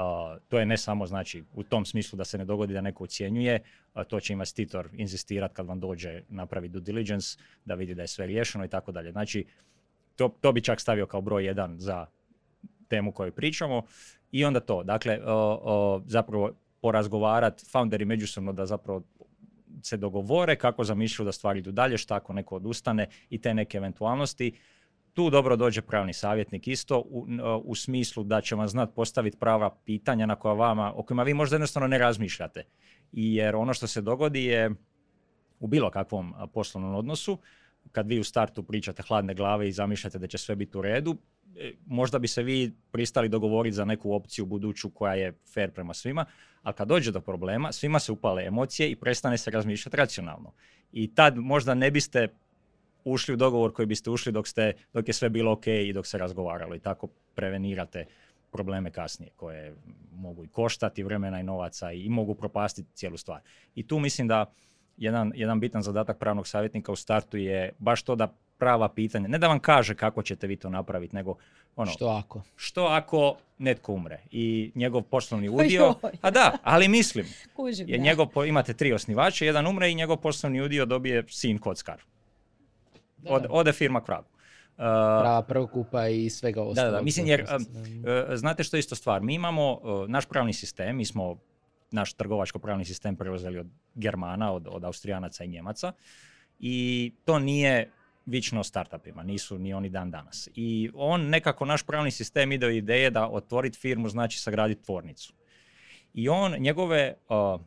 to 0.48 0.58
je 0.58 0.66
ne 0.66 0.76
samo 0.76 1.06
znači 1.06 1.44
u 1.54 1.62
tom 1.62 1.84
smislu 1.84 2.16
da 2.16 2.24
se 2.24 2.38
ne 2.38 2.44
dogodi 2.44 2.74
da 2.74 2.80
neko 2.80 3.04
ucjenjuje, 3.04 3.62
a 3.94 4.04
to 4.04 4.20
će 4.20 4.32
investitor 4.32 4.88
inzistirati 4.92 5.54
kad 5.54 5.66
vam 5.66 5.80
dođe 5.80 6.22
napraviti 6.28 6.72
due 6.72 6.82
diligence, 6.82 7.38
da 7.64 7.74
vidi 7.74 7.94
da 7.94 8.02
je 8.02 8.08
sve 8.08 8.26
riješeno 8.26 8.64
i 8.64 8.68
tako 8.68 8.92
dalje. 8.92 9.12
Znači, 9.12 9.46
to, 10.16 10.28
to 10.40 10.52
bi 10.52 10.60
čak 10.60 10.80
stavio 10.80 11.06
kao 11.06 11.20
broj 11.20 11.44
jedan 11.44 11.78
za 11.78 12.06
temu 12.88 13.12
koju 13.12 13.32
pričamo 13.32 13.82
i 14.32 14.44
onda 14.44 14.60
to. 14.60 14.82
Dakle, 14.82 15.20
o, 15.26 16.02
zapravo 16.06 16.52
porazgovarat 16.80 17.62
founderi 17.72 18.04
međusobno 18.04 18.52
da 18.52 18.66
zapravo 18.66 19.02
se 19.82 19.96
dogovore 19.96 20.56
kako 20.56 20.84
zamišljaju 20.84 21.24
da 21.26 21.32
stvari 21.32 21.58
idu 21.58 21.72
dalje, 21.72 21.98
šta 21.98 22.14
ako 22.14 22.32
neko 22.32 22.56
odustane 22.56 23.06
i 23.30 23.40
te 23.40 23.54
neke 23.54 23.78
eventualnosti. 23.78 24.52
Tu 25.14 25.30
dobro 25.30 25.56
dođe 25.56 25.82
pravni 25.82 26.12
savjetnik 26.12 26.68
isto 26.68 27.02
u, 27.06 27.26
n- 27.28 27.40
u 27.64 27.74
smislu 27.74 28.24
da 28.24 28.40
će 28.40 28.54
vam 28.54 28.68
znat 28.68 28.94
postaviti 28.94 29.38
prava 29.38 29.76
pitanja 29.84 30.26
na 30.26 30.36
koja 30.36 30.54
vama, 30.54 30.92
o 30.96 31.02
kojima 31.02 31.22
vi 31.22 31.34
možda 31.34 31.56
jednostavno 31.56 31.88
ne 31.88 31.98
razmišljate. 31.98 32.64
I 33.12 33.34
jer 33.34 33.56
ono 33.56 33.74
što 33.74 33.86
se 33.86 34.00
dogodi 34.00 34.44
je 34.44 34.70
u 35.60 35.66
bilo 35.66 35.90
kakvom 35.90 36.34
poslovnom 36.54 36.94
odnosu, 36.94 37.38
kad 37.92 38.08
vi 38.08 38.20
u 38.20 38.24
startu 38.24 38.62
pričate 38.62 39.02
hladne 39.02 39.34
glave 39.34 39.68
i 39.68 39.72
zamišljate 39.72 40.18
da 40.18 40.26
će 40.26 40.38
sve 40.38 40.56
biti 40.56 40.78
u 40.78 40.82
redu, 40.82 41.16
e, 41.56 41.72
možda 41.86 42.18
bi 42.18 42.28
se 42.28 42.42
vi 42.42 42.72
pristali 42.90 43.28
dogovoriti 43.28 43.76
za 43.76 43.84
neku 43.84 44.12
opciju 44.12 44.46
buduću 44.46 44.90
koja 44.90 45.14
je 45.14 45.38
fair 45.54 45.70
prema 45.70 45.94
svima, 45.94 46.24
ali 46.62 46.74
kad 46.74 46.88
dođe 46.88 47.12
do 47.12 47.20
problema, 47.20 47.72
svima 47.72 47.98
se 47.98 48.12
upale 48.12 48.44
emocije 48.46 48.90
i 48.90 48.96
prestane 48.96 49.38
se 49.38 49.50
razmišljati 49.50 49.96
racionalno. 49.96 50.52
I 50.92 51.14
tad 51.14 51.36
možda 51.36 51.74
ne 51.74 51.90
biste 51.90 52.28
ušli 53.04 53.34
u 53.34 53.36
dogovor 53.36 53.72
koji 53.72 53.86
biste 53.86 54.10
ušli 54.10 54.32
dok, 54.32 54.48
ste, 54.48 54.72
dok 54.92 55.08
je 55.08 55.14
sve 55.14 55.28
bilo 55.28 55.52
ok 55.52 55.66
i 55.66 55.92
dok 55.92 56.06
se 56.06 56.18
razgovaralo 56.18 56.74
i 56.74 56.80
tako 56.80 57.08
prevenirate 57.34 58.06
probleme 58.50 58.90
kasnije 58.90 59.30
koje 59.36 59.74
mogu 60.12 60.44
i 60.44 60.48
koštati 60.48 61.02
vremena 61.02 61.40
i 61.40 61.42
novaca 61.42 61.92
i 61.92 62.08
mogu 62.08 62.34
propastiti 62.34 62.92
cijelu 62.94 63.16
stvar. 63.16 63.40
I 63.74 63.86
tu 63.86 63.98
mislim 63.98 64.28
da 64.28 64.52
jedan, 64.96 65.32
jedan 65.34 65.60
bitan 65.60 65.82
zadatak 65.82 66.18
pravnog 66.18 66.46
savjetnika 66.46 66.92
u 66.92 66.96
startu 66.96 67.36
je 67.36 67.72
baš 67.78 68.02
to 68.02 68.16
da 68.16 68.34
prava 68.58 68.88
pitanja, 68.88 69.28
ne 69.28 69.38
da 69.38 69.48
vam 69.48 69.58
kaže 69.58 69.94
kako 69.94 70.22
ćete 70.22 70.46
vi 70.46 70.56
to 70.56 70.70
napraviti, 70.70 71.16
nego 71.16 71.36
ono, 71.76 71.90
Što 71.90 72.08
ako? 72.08 72.42
što 72.56 72.84
ako 72.84 73.36
netko 73.58 73.92
umre 73.92 74.18
i 74.30 74.72
njegov 74.74 75.02
poslovni 75.02 75.48
udio, 75.58 75.94
a 76.20 76.30
da, 76.30 76.58
ali 76.62 76.88
mislim, 76.88 77.26
Kužim, 77.56 77.88
je 77.88 77.98
njegov, 77.98 78.28
imate 78.46 78.74
tri 78.74 78.92
osnivača, 78.92 79.44
jedan 79.44 79.66
umre 79.66 79.90
i 79.90 79.94
njegov 79.94 80.16
poslovni 80.16 80.60
udio 80.60 80.86
dobije 80.86 81.24
sin 81.28 81.58
kockar. 81.58 82.02
Od, 83.24 83.46
ode 83.50 83.72
firma 83.72 84.00
k 84.00 84.08
vragu. 84.08 84.26
Uh, 84.26 84.84
Prava 85.20 85.42
prvokupa 85.42 86.08
i 86.08 86.30
svega 86.30 86.62
ostalog. 86.62 86.92
da, 86.92 87.02
mislim, 87.02 87.26
jer, 87.26 87.44
Mm. 87.58 88.08
E, 88.08 88.36
Znate 88.36 88.64
što 88.64 88.76
je 88.76 88.78
isto 88.78 88.94
stvar? 88.94 89.22
Mi 89.22 89.34
imamo 89.34 89.72
e, 89.72 90.08
naš 90.08 90.26
pravni 90.26 90.52
sistem, 90.52 90.96
mi 90.96 91.04
smo 91.04 91.36
naš 91.90 92.12
trgovačko-pravni 92.14 92.84
sistem 92.84 93.16
preuzeli 93.16 93.58
od 93.58 93.66
Germana, 93.94 94.52
od, 94.52 94.68
od 94.70 94.84
Austrijanaca 94.84 95.44
i 95.44 95.48
Njemaca 95.48 95.92
i 96.60 97.12
to 97.24 97.38
nije 97.38 97.90
vično 98.26 98.64
startupima, 98.64 99.22
nisu 99.22 99.58
ni 99.58 99.74
oni 99.74 99.88
dan 99.88 100.10
danas. 100.10 100.48
I 100.54 100.90
on 100.94 101.28
nekako, 101.28 101.64
naš 101.64 101.82
pravni 101.82 102.10
sistem 102.10 102.52
ide 102.52 102.66
od 102.66 102.72
ideje 102.72 103.10
da 103.10 103.28
otvoriti 103.28 103.78
firmu 103.78 104.08
znači 104.08 104.38
sagraditi 104.38 104.84
tvornicu. 104.84 105.32
I 106.14 106.28
on, 106.28 106.52
njegove 106.58 107.14
uh, 107.28 107.60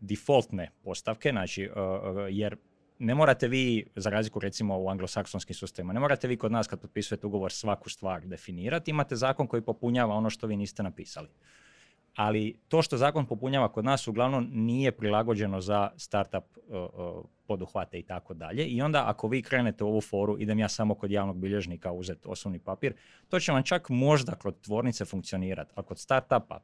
defaultne 0.00 0.70
postavke, 0.84 1.30
znači, 1.30 1.68
uh, 1.68 1.76
uh, 1.76 2.26
jer 2.30 2.56
ne 2.98 3.14
morate 3.14 3.48
vi, 3.48 3.86
za 3.96 4.10
razliku 4.10 4.40
recimo 4.40 4.78
u 4.78 4.88
anglosaksonskim 4.88 5.54
sustavima, 5.54 5.92
ne 5.92 6.00
morate 6.00 6.28
vi 6.28 6.36
kod 6.36 6.52
nas 6.52 6.66
kad 6.66 6.80
potpisujete 6.80 7.26
ugovor 7.26 7.52
svaku 7.52 7.90
stvar 7.90 8.26
definirati, 8.26 8.90
imate 8.90 9.16
zakon 9.16 9.46
koji 9.46 9.62
popunjava 9.62 10.14
ono 10.14 10.30
što 10.30 10.46
vi 10.46 10.56
niste 10.56 10.82
napisali. 10.82 11.28
Ali 12.14 12.58
to 12.68 12.82
što 12.82 12.96
zakon 12.96 13.26
popunjava 13.26 13.72
kod 13.72 13.84
nas 13.84 14.08
uglavnom 14.08 14.48
nije 14.52 14.92
prilagođeno 14.92 15.60
za 15.60 15.90
startup 15.96 16.44
uh, 16.56 17.24
poduhvate 17.46 17.98
i 17.98 18.02
tako 18.02 18.34
dalje. 18.34 18.64
I 18.64 18.82
onda 18.82 19.04
ako 19.06 19.28
vi 19.28 19.42
krenete 19.42 19.84
u 19.84 19.88
ovu 19.88 20.00
foru, 20.00 20.36
idem 20.38 20.58
ja 20.58 20.68
samo 20.68 20.94
kod 20.94 21.10
javnog 21.10 21.38
bilježnika 21.38 21.92
uzeti 21.92 22.28
osobni 22.28 22.58
papir, 22.58 22.94
to 23.28 23.40
će 23.40 23.52
vam 23.52 23.62
čak 23.62 23.88
možda 23.88 24.34
kod 24.34 24.60
tvornice 24.60 25.04
funkcionirati, 25.04 25.72
ali 25.74 25.86
kod 25.86 25.98
startupa 25.98 26.60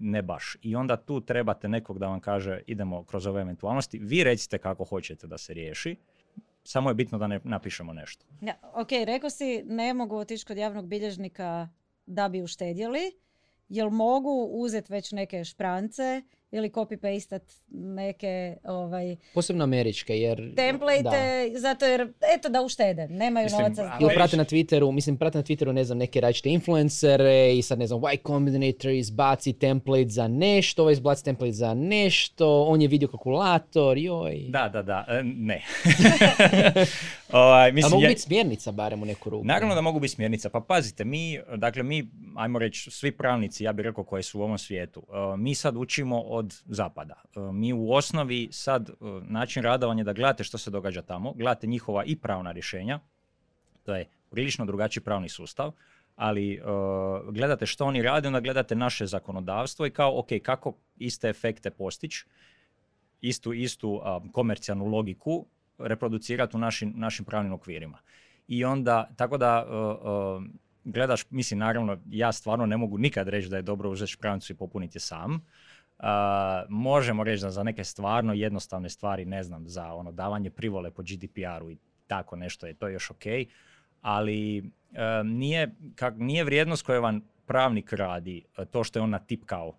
ne 0.00 0.22
baš. 0.22 0.56
I 0.62 0.76
onda 0.76 0.96
tu 0.96 1.20
trebate 1.20 1.68
nekog 1.68 1.98
da 1.98 2.08
vam 2.08 2.20
kaže 2.20 2.60
idemo 2.66 3.04
kroz 3.04 3.26
ove 3.26 3.40
eventualnosti. 3.40 3.98
Vi 3.98 4.24
recite 4.24 4.58
kako 4.58 4.84
hoćete 4.84 5.26
da 5.26 5.38
se 5.38 5.54
riješi. 5.54 5.96
Samo 6.64 6.90
je 6.90 6.94
bitno 6.94 7.18
da 7.18 7.26
ne 7.26 7.40
napišemo 7.44 7.92
nešto. 7.92 8.26
Ja, 8.40 8.54
ok, 8.74 8.88
rekao 9.06 9.30
si 9.30 9.62
ne 9.64 9.94
mogu 9.94 10.16
otići 10.16 10.46
kod 10.46 10.56
javnog 10.56 10.86
bilježnika 10.86 11.68
da 12.06 12.28
bi 12.28 12.42
uštedjeli. 12.42 13.12
Jel 13.68 13.90
mogu 13.90 14.48
uzeti 14.52 14.92
već 14.92 15.12
neke 15.12 15.44
šprance 15.44 16.22
ili 16.52 16.70
copy-pastat 16.70 17.40
neke 17.70 18.56
ovaj, 18.64 19.16
Posebno 19.34 19.64
američke, 19.64 20.18
jer... 20.18 20.54
template, 20.56 21.10
zato 21.54 21.84
jer, 21.84 22.00
eto 22.36 22.48
da 22.48 22.62
uštede, 22.62 23.08
nemaju 23.08 23.44
Mislim, 23.44 23.62
novaca. 23.62 23.82
a- 23.82 23.98
Ili 24.00 24.14
prate 24.14 24.36
na 24.36 24.44
Twitteru, 24.44 24.92
mislim, 24.92 25.16
prate 25.16 25.38
na 25.38 25.44
Twitteru, 25.44 25.72
ne 25.72 25.84
znam, 25.84 25.98
neke 25.98 26.20
različite 26.20 26.50
influencere 26.50 27.54
i 27.54 27.62
sad, 27.62 27.78
ne 27.78 27.86
znam, 27.86 28.00
Y 28.04 28.18
Combinator 28.18 28.90
izbaci 28.90 29.52
template 29.52 30.08
za 30.08 30.28
nešto, 30.28 30.82
ovaj 30.82 30.92
izbaci 30.92 31.24
template 31.24 31.52
za 31.52 31.74
nešto, 31.74 32.62
on 32.62 32.82
je 32.82 32.88
video 32.88 33.08
kalkulator, 33.08 33.98
joj. 33.98 34.44
Da, 34.48 34.68
da, 34.68 34.82
da, 34.82 35.04
e, 35.08 35.22
ne. 35.24 35.62
ovaj, 37.32 37.68
A 37.68 37.72
mislim, 37.72 37.90
mogu 37.90 38.02
ja- 38.02 38.08
biti 38.08 38.20
smjernica 38.20 38.72
barem 38.72 39.02
u 39.02 39.06
neku 39.06 39.30
ruku. 39.30 39.44
Naravno 39.44 39.74
da 39.74 39.80
mogu 39.80 40.00
biti 40.00 40.14
smjernica. 40.14 40.48
Pa 40.50 40.60
pazite, 40.60 41.04
mi, 41.04 41.38
dakle 41.56 41.82
mi, 41.82 42.06
ajmo 42.36 42.58
reći, 42.58 42.90
svi 42.90 43.10
pravnici, 43.12 43.64
ja 43.64 43.72
bih 43.72 43.84
rekao 43.84 44.04
koji 44.04 44.22
su 44.22 44.40
u 44.40 44.42
ovom 44.42 44.58
svijetu, 44.58 45.00
uh, 45.00 45.38
mi 45.38 45.54
sad 45.54 45.76
učimo 45.76 46.35
od 46.36 46.62
zapada. 46.66 47.14
Uh, 47.34 47.54
Mi 47.54 47.72
u 47.72 47.92
osnovi 47.92 48.48
sad, 48.50 48.90
uh, 48.90 49.22
način 49.22 49.62
rada 49.62 49.86
vam 49.86 49.98
je 49.98 50.04
da 50.04 50.12
gledate 50.12 50.44
što 50.44 50.58
se 50.58 50.70
događa 50.70 51.02
tamo, 51.02 51.32
gledate 51.32 51.66
njihova 51.66 52.04
i 52.04 52.16
pravna 52.16 52.52
rješenja, 52.52 53.00
to 53.82 53.94
je 53.94 54.08
prilično 54.30 54.66
drugačiji 54.66 55.02
pravni 55.02 55.28
sustav, 55.28 55.72
ali 56.16 56.60
uh, 56.60 57.34
gledate 57.34 57.66
što 57.66 57.84
oni 57.84 58.02
rade, 58.02 58.28
onda 58.28 58.40
gledate 58.40 58.74
naše 58.74 59.06
zakonodavstvo 59.06 59.86
i 59.86 59.90
kao, 59.90 60.18
ok, 60.18 60.28
kako 60.42 60.74
iste 60.96 61.28
efekte 61.28 61.70
postići, 61.70 62.26
istu, 63.20 63.52
istu 63.52 64.00
komercijalnu 64.32 64.84
logiku 64.86 65.46
reproducirati 65.78 66.56
u 66.56 66.60
našim, 66.60 66.92
našim 66.96 67.24
pravnim 67.24 67.52
okvirima. 67.52 67.98
I 68.48 68.64
onda, 68.64 69.08
tako 69.16 69.38
da 69.38 69.66
gledaš, 70.86 71.30
mislim, 71.30 71.58
naravno, 71.58 71.98
ja 72.10 72.32
stvarno 72.32 72.66
ne 72.66 72.76
mogu 72.76 72.98
nikad 72.98 73.28
reći 73.28 73.48
da 73.48 73.56
je 73.56 73.62
dobro 73.62 73.90
uzeti 73.90 74.12
šprancu 74.12 74.52
i 74.52 74.56
popuniti 74.56 75.00
sam. 75.00 75.46
Uh, 75.98 76.04
možemo 76.68 77.24
reći 77.24 77.42
da 77.42 77.50
za 77.50 77.62
neke 77.62 77.84
stvarno 77.84 78.32
jednostavne 78.32 78.88
stvari, 78.88 79.24
ne 79.24 79.42
znam, 79.42 79.68
za 79.68 79.94
ono 79.94 80.12
davanje 80.12 80.50
privole 80.50 80.90
po 80.90 81.02
GDPR-u 81.02 81.70
i 81.70 81.76
tako 82.06 82.36
nešto 82.36 82.66
je 82.66 82.74
to 82.74 82.88
još 82.88 83.10
ok, 83.10 83.24
ali 84.02 84.58
uh, 84.60 84.98
nije, 85.24 85.74
kak, 85.94 86.14
nije 86.16 86.44
vrijednost 86.44 86.86
koju 86.86 87.02
vam 87.02 87.20
pravnik 87.46 87.92
radi 87.92 88.44
uh, 88.58 88.64
to 88.64 88.84
što 88.84 88.98
je 88.98 89.02
on 89.02 89.10
natipkao 89.10 89.78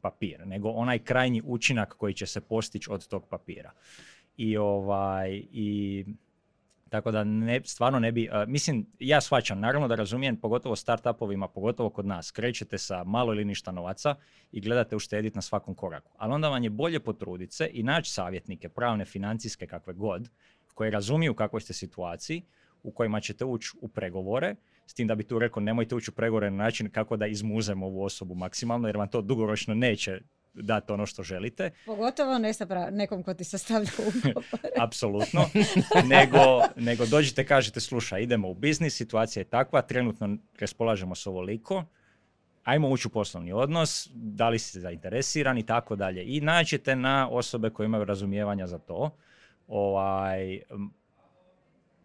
papir, 0.00 0.46
nego 0.46 0.68
onaj 0.68 0.98
krajnji 0.98 1.42
učinak 1.44 1.94
koji 1.98 2.14
će 2.14 2.26
se 2.26 2.40
postići 2.40 2.90
od 2.90 3.08
tog 3.08 3.26
papira. 3.28 3.72
I 4.36 4.56
ovaj, 4.56 5.42
i 5.52 6.04
tako 6.88 7.10
da 7.10 7.24
ne, 7.24 7.60
stvarno 7.64 7.98
ne 7.98 8.12
bi, 8.12 8.28
a, 8.32 8.44
mislim, 8.48 8.86
ja 8.98 9.20
shvaćam, 9.20 9.60
naravno 9.60 9.88
da 9.88 9.94
razumijem, 9.94 10.36
pogotovo 10.36 10.76
startupovima, 10.76 11.48
pogotovo 11.48 11.90
kod 11.90 12.06
nas, 12.06 12.30
krećete 12.30 12.78
sa 12.78 13.04
malo 13.04 13.32
ili 13.32 13.44
ništa 13.44 13.72
novaca 13.72 14.14
i 14.52 14.60
gledate 14.60 14.96
uštediti 14.96 15.36
na 15.36 15.42
svakom 15.42 15.74
koraku. 15.74 16.12
Ali 16.16 16.32
onda 16.32 16.48
vam 16.48 16.64
je 16.64 16.70
bolje 16.70 17.00
potruditi 17.00 17.54
se 17.54 17.70
i 17.72 17.82
naći 17.82 18.12
savjetnike, 18.12 18.68
pravne, 18.68 19.04
financijske, 19.04 19.66
kakve 19.66 19.92
god, 19.92 20.28
koji 20.74 20.90
razumiju 20.90 21.34
kakvoj 21.34 21.60
ste 21.60 21.72
situaciji, 21.72 22.42
u 22.82 22.90
kojima 22.90 23.20
ćete 23.20 23.44
ući 23.44 23.70
u 23.80 23.88
pregovore, 23.88 24.54
s 24.86 24.94
tim 24.94 25.06
da 25.06 25.14
bi 25.14 25.24
tu 25.24 25.38
rekao 25.38 25.62
nemojte 25.62 25.94
ući 25.94 26.10
u 26.10 26.14
pregovore 26.14 26.50
na 26.50 26.56
način 26.56 26.90
kako 26.90 27.16
da 27.16 27.26
izmuzemo 27.26 27.86
ovu 27.86 28.02
osobu 28.02 28.34
maksimalno, 28.34 28.88
jer 28.88 28.96
vam 28.96 29.08
to 29.08 29.20
dugoročno 29.22 29.74
neće 29.74 30.20
dati 30.54 30.92
ono 30.92 31.06
što 31.06 31.22
želite. 31.22 31.70
Pogotovo 31.86 32.38
ne 32.38 32.52
sa 32.54 32.66
pra- 32.66 32.90
nekom 32.90 33.22
ko 33.22 33.34
ti 33.34 33.44
sastavlja 33.44 33.90
ugovor. 33.98 34.44
Apsolutno. 34.86 35.44
nego, 36.14 36.62
nego 36.76 37.06
dođite, 37.06 37.46
kažete, 37.46 37.80
slušaj, 37.80 38.22
idemo 38.22 38.48
u 38.48 38.54
biznis, 38.54 38.96
situacija 38.96 39.40
je 39.40 39.44
takva, 39.44 39.82
trenutno 39.82 40.36
raspolažemo 40.60 41.14
s 41.14 41.26
ovoliko, 41.26 41.84
ajmo 42.64 42.88
ući 42.88 43.08
u 43.08 43.10
poslovni 43.10 43.52
odnos, 43.52 44.08
da 44.14 44.48
li 44.48 44.58
ste 44.58 44.80
zainteresirani 44.80 45.60
i 45.60 45.66
tako 45.66 45.96
dalje. 45.96 46.24
I 46.26 46.40
naćete 46.40 46.96
na 46.96 47.28
osobe 47.30 47.70
koje 47.70 47.84
imaju 47.84 48.04
razumijevanja 48.04 48.66
za 48.66 48.78
to. 48.78 49.10
Ovaj, 49.68 50.60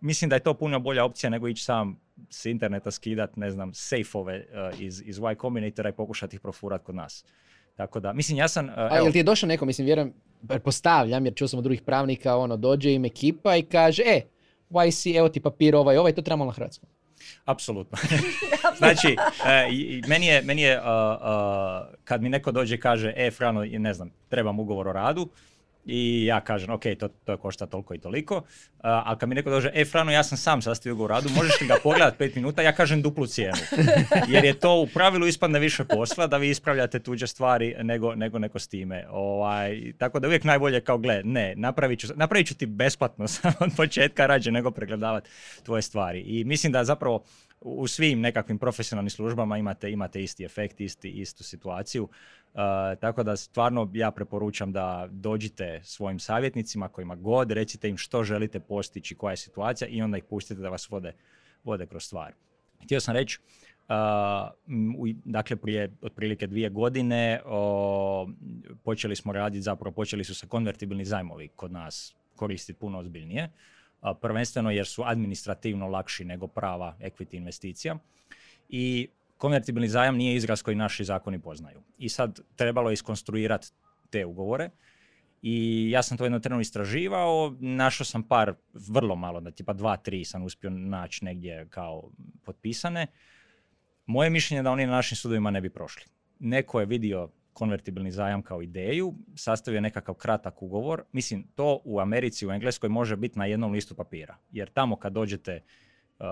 mislim 0.01 0.29
da 0.29 0.35
je 0.35 0.43
to 0.43 0.53
puno 0.53 0.79
bolja 0.79 1.05
opcija 1.05 1.29
nego 1.29 1.47
ići 1.47 1.63
sam 1.63 1.99
s 2.29 2.45
interneta 2.45 2.91
skidat, 2.91 3.35
ne 3.35 3.51
znam, 3.51 3.73
sejfove 3.73 4.35
eh, 4.35 4.71
iz, 4.79 5.03
iz 5.05 5.17
Y 5.17 5.35
Combinatora 5.41 5.89
i 5.89 5.93
pokušati 5.93 6.35
ih 6.35 6.41
profurat 6.41 6.83
kod 6.83 6.95
nas. 6.95 7.25
Tako 7.75 7.99
da, 7.99 8.13
mislim, 8.13 8.37
ja 8.37 8.47
sam... 8.47 8.69
eh, 8.69 8.73
A 8.75 8.97
evo, 8.97 9.05
jel 9.05 9.11
ti 9.11 9.19
je 9.19 9.23
došao 9.23 9.47
neko, 9.47 9.65
mislim, 9.65 9.85
vjerujem, 9.85 10.13
pretpostavljam, 10.47 11.25
jer 11.25 11.35
čuo 11.35 11.47
sam 11.47 11.57
od 11.57 11.63
drugih 11.63 11.81
pravnika, 11.81 12.37
ono, 12.37 12.57
dođe 12.57 12.93
im 12.93 13.05
ekipa 13.05 13.55
i 13.55 13.61
kaže, 13.61 14.03
e, 14.05 14.21
YC, 14.69 15.17
evo 15.17 15.29
ti 15.29 15.39
papir 15.39 15.75
ovaj, 15.75 15.97
ovaj, 15.97 16.13
to 16.13 16.21
trebamo 16.21 16.45
na 16.45 16.51
hrvatskom. 16.51 16.89
Apsolutno. 17.45 17.97
znači, 18.77 19.15
e, 19.45 19.67
meni 20.07 20.25
je, 20.27 20.41
meni 20.41 20.61
je 20.61 20.79
uh, 20.79 20.85
uh, 20.85 21.95
kad 22.03 22.21
mi 22.21 22.29
neko 22.29 22.51
dođe 22.51 22.75
i 22.75 22.79
kaže, 22.79 23.13
e, 23.15 23.31
Frano, 23.31 23.65
ne 23.65 23.93
znam, 23.93 24.09
trebam 24.29 24.59
ugovor 24.59 24.87
o 24.87 24.93
radu, 24.93 25.29
i 25.85 26.25
ja 26.25 26.41
kažem, 26.41 26.69
ok, 26.69 26.83
to, 26.99 27.07
to 27.07 27.37
košta 27.37 27.65
toliko 27.65 27.93
i 27.93 27.99
toliko, 27.99 28.35
uh, 28.35 28.43
ali 28.81 29.17
kad 29.19 29.29
mi 29.29 29.35
neko 29.35 29.49
dođe, 29.49 29.71
e, 29.73 29.85
Frano, 29.85 30.11
ja 30.11 30.23
sam 30.23 30.37
sam 30.37 30.61
sastavio 30.61 31.03
o 31.03 31.07
radu, 31.07 31.29
možeš 31.35 31.61
li 31.61 31.67
ga 31.67 31.75
pogledat 31.83 32.17
pet 32.17 32.35
minuta, 32.35 32.61
ja 32.61 32.71
kažem 32.71 33.01
duplu 33.01 33.27
cijenu. 33.27 33.57
Jer 34.27 34.45
je 34.45 34.59
to 34.59 34.81
u 34.81 34.87
pravilu 34.87 35.27
ispadne 35.27 35.59
više 35.59 35.83
posla 35.83 36.27
da 36.27 36.37
vi 36.37 36.49
ispravljate 36.49 36.99
tuđe 36.99 37.27
stvari 37.27 37.75
nego, 37.79 38.15
nego 38.15 38.39
neko 38.39 38.59
s 38.59 38.67
time. 38.67 39.05
Ovaj, 39.09 39.93
tako 39.97 40.19
da 40.19 40.27
uvijek 40.27 40.43
najbolje 40.43 40.81
kao, 40.81 40.97
gle, 40.97 41.21
ne, 41.23 41.53
napravit 41.55 41.99
ću, 41.99 42.07
napravit 42.15 42.47
ću 42.47 42.55
ti 42.55 42.65
besplatno 42.65 43.27
sam 43.33 43.53
od 43.59 43.69
početka 43.77 44.25
rađe 44.25 44.51
nego 44.51 44.71
pregledavati 44.71 45.29
tvoje 45.63 45.81
stvari. 45.81 46.19
I 46.19 46.43
mislim 46.43 46.71
da 46.71 46.83
zapravo 46.83 47.23
u 47.63 47.87
svim 47.87 48.19
nekakvim 48.19 48.57
profesionalnim 48.57 49.09
službama 49.09 49.57
imate, 49.57 49.91
imate 49.91 50.23
isti 50.23 50.45
efekt, 50.45 50.81
isti, 50.81 51.09
istu 51.09 51.43
situaciju. 51.43 52.09
Uh, 52.53 52.59
tako 52.99 53.23
da 53.23 53.35
stvarno 53.35 53.89
ja 53.93 54.11
preporučam 54.11 54.71
da 54.71 55.07
dođite 55.11 55.79
svojim 55.83 56.19
savjetnicima 56.19 56.89
kojima 56.89 57.15
god, 57.15 57.51
recite 57.51 57.89
im 57.89 57.97
što 57.97 58.23
želite 58.23 58.59
postići, 58.59 59.15
koja 59.15 59.31
je 59.31 59.37
situacija 59.37 59.87
i 59.87 60.01
onda 60.01 60.17
ih 60.17 60.23
pustite 60.23 60.61
da 60.61 60.69
vas 60.69 60.89
vode, 60.89 61.13
vode 61.63 61.85
kroz 61.85 62.03
stvar. 62.03 62.33
Htio 62.83 62.99
sam 62.99 63.15
reći, 63.15 63.39
uh, 63.41 65.15
dakle 65.25 65.55
prije 65.55 65.91
otprilike 66.01 66.47
dvije 66.47 66.69
godine 66.69 67.41
o, 67.45 68.29
počeli 68.83 69.15
smo 69.15 69.33
raditi, 69.33 69.61
zapravo 69.61 69.93
počeli 69.93 70.23
su 70.23 70.35
se 70.35 70.47
konvertibilni 70.47 71.05
zajmovi 71.05 71.47
kod 71.47 71.71
nas 71.71 72.15
koristiti 72.35 72.79
puno 72.79 72.99
ozbiljnije. 72.99 73.49
Prvenstveno 74.21 74.71
jer 74.71 74.85
su 74.85 75.03
administrativno 75.05 75.87
lakši 75.87 76.25
nego 76.25 76.47
prava 76.47 76.97
equity 76.99 77.35
investicija. 77.35 77.97
I 78.69 79.07
konvertibilni 79.37 79.87
zajam 79.87 80.17
nije 80.17 80.35
izraz 80.35 80.61
koji 80.61 80.75
naši 80.75 81.03
zakoni 81.03 81.41
poznaju. 81.41 81.81
I 81.97 82.09
sad 82.09 82.39
trebalo 82.55 82.89
je 82.89 82.93
iskonstruirati 82.93 83.67
te 84.09 84.25
ugovore. 84.25 84.69
I 85.41 85.89
ja 85.91 86.03
sam 86.03 86.17
to 86.17 86.25
jedno 86.25 86.39
trenu 86.39 86.61
istraživao, 86.61 87.55
našao 87.59 88.05
sam 88.05 88.23
par, 88.23 88.53
vrlo 88.73 89.15
malo, 89.15 89.41
da 89.41 89.51
tipa 89.51 89.73
dva, 89.73 89.97
tri 89.97 90.25
sam 90.25 90.43
uspio 90.43 90.69
naći 90.69 91.25
negdje 91.25 91.67
kao 91.69 92.11
potpisane. 92.43 93.07
Moje 94.05 94.29
mišljenje 94.29 94.59
je 94.59 94.63
da 94.63 94.71
oni 94.71 94.85
na 94.85 94.91
našim 94.91 95.17
sudovima 95.17 95.51
ne 95.51 95.61
bi 95.61 95.69
prošli. 95.69 96.03
Neko 96.39 96.79
je 96.79 96.85
vidio 96.85 97.29
konvertibilni 97.53 98.11
zajam 98.11 98.41
kao 98.41 98.61
ideju, 98.61 99.13
sastavio 99.35 99.77
je 99.77 99.81
nekakav 99.81 100.15
kratak 100.15 100.61
ugovor. 100.61 101.03
Mislim, 101.11 101.47
to 101.55 101.81
u 101.83 101.99
Americi, 101.99 102.47
u 102.47 102.51
Engleskoj 102.51 102.89
može 102.89 103.15
biti 103.15 103.39
na 103.39 103.45
jednom 103.45 103.71
listu 103.71 103.95
papira. 103.95 104.37
Jer 104.51 104.69
tamo 104.69 104.95
kad 104.95 105.13
dođete, 105.13 105.63
uh, 106.19 106.25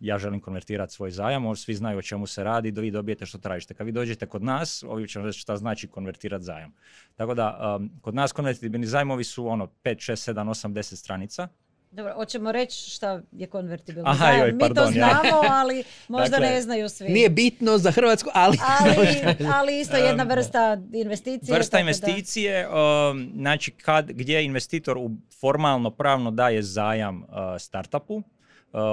ja 0.00 0.18
želim 0.18 0.40
konvertirati 0.40 0.92
svoj 0.92 1.10
zajam, 1.10 1.46
on- 1.46 1.56
svi 1.56 1.74
znaju 1.74 1.98
o 1.98 2.02
čemu 2.02 2.26
se 2.26 2.44
radi, 2.44 2.70
da 2.70 2.80
vi 2.80 2.90
dobijete 2.90 3.26
što 3.26 3.38
tražite. 3.38 3.74
Kad 3.74 3.86
vi 3.86 3.92
dođete 3.92 4.26
kod 4.26 4.42
nas, 4.42 4.82
ovi 4.82 5.08
će 5.08 5.18
vam 5.18 5.26
reći 5.26 5.40
šta 5.40 5.56
znači 5.56 5.88
konvertirati 5.88 6.44
zajam. 6.44 6.72
Tako 7.16 7.34
da, 7.34 7.76
um, 7.76 7.90
kod 8.00 8.14
nas 8.14 8.32
konvertibilni 8.32 8.86
zajmovi 8.86 9.24
su 9.24 9.48
ono 9.48 9.66
5, 9.66 10.12
6, 10.12 10.32
7, 10.32 10.44
8, 10.44 10.68
10 10.68 10.96
stranica 10.96 11.48
Dobro, 11.90 12.14
hoćemo 12.14 12.52
reći 12.52 12.90
šta 12.90 13.22
je 13.32 13.46
konvertibilni 13.46 14.08
Aha, 14.08 14.18
zajam. 14.18 14.40
joj, 14.40 14.52
Mi 14.52 14.58
pardon, 14.58 14.84
to 14.84 14.90
ja. 14.90 15.20
znamo, 15.22 15.42
ali 15.50 15.84
možda 16.08 16.30
Dakle, 16.30 16.46
ne 16.46 16.60
znaju 16.62 16.88
svi. 16.88 17.08
Nije 17.08 17.30
bitno 17.30 17.78
za 17.78 17.90
Hrvatsku, 17.90 18.30
ali... 18.34 18.58
ali, 18.80 19.06
ali 19.54 19.80
isto 19.80 19.96
jedna 19.96 20.22
Um, 20.22 20.28
vrsta 20.28 20.78
investicije. 20.94 21.56
Vrsta 21.56 21.70
tako 21.70 21.84
da- 21.84 21.90
investicije, 21.90 22.68
um, 22.68 23.30
znači 23.34 23.70
kad, 23.70 24.12
gdje 24.12 24.44
investitor 24.44 24.98
u 24.98 25.10
formalno 25.40 25.90
pravno 25.90 26.30
daje 26.30 26.62
zajam 26.62 27.22
uh, 27.22 27.28
startupu, 27.58 28.22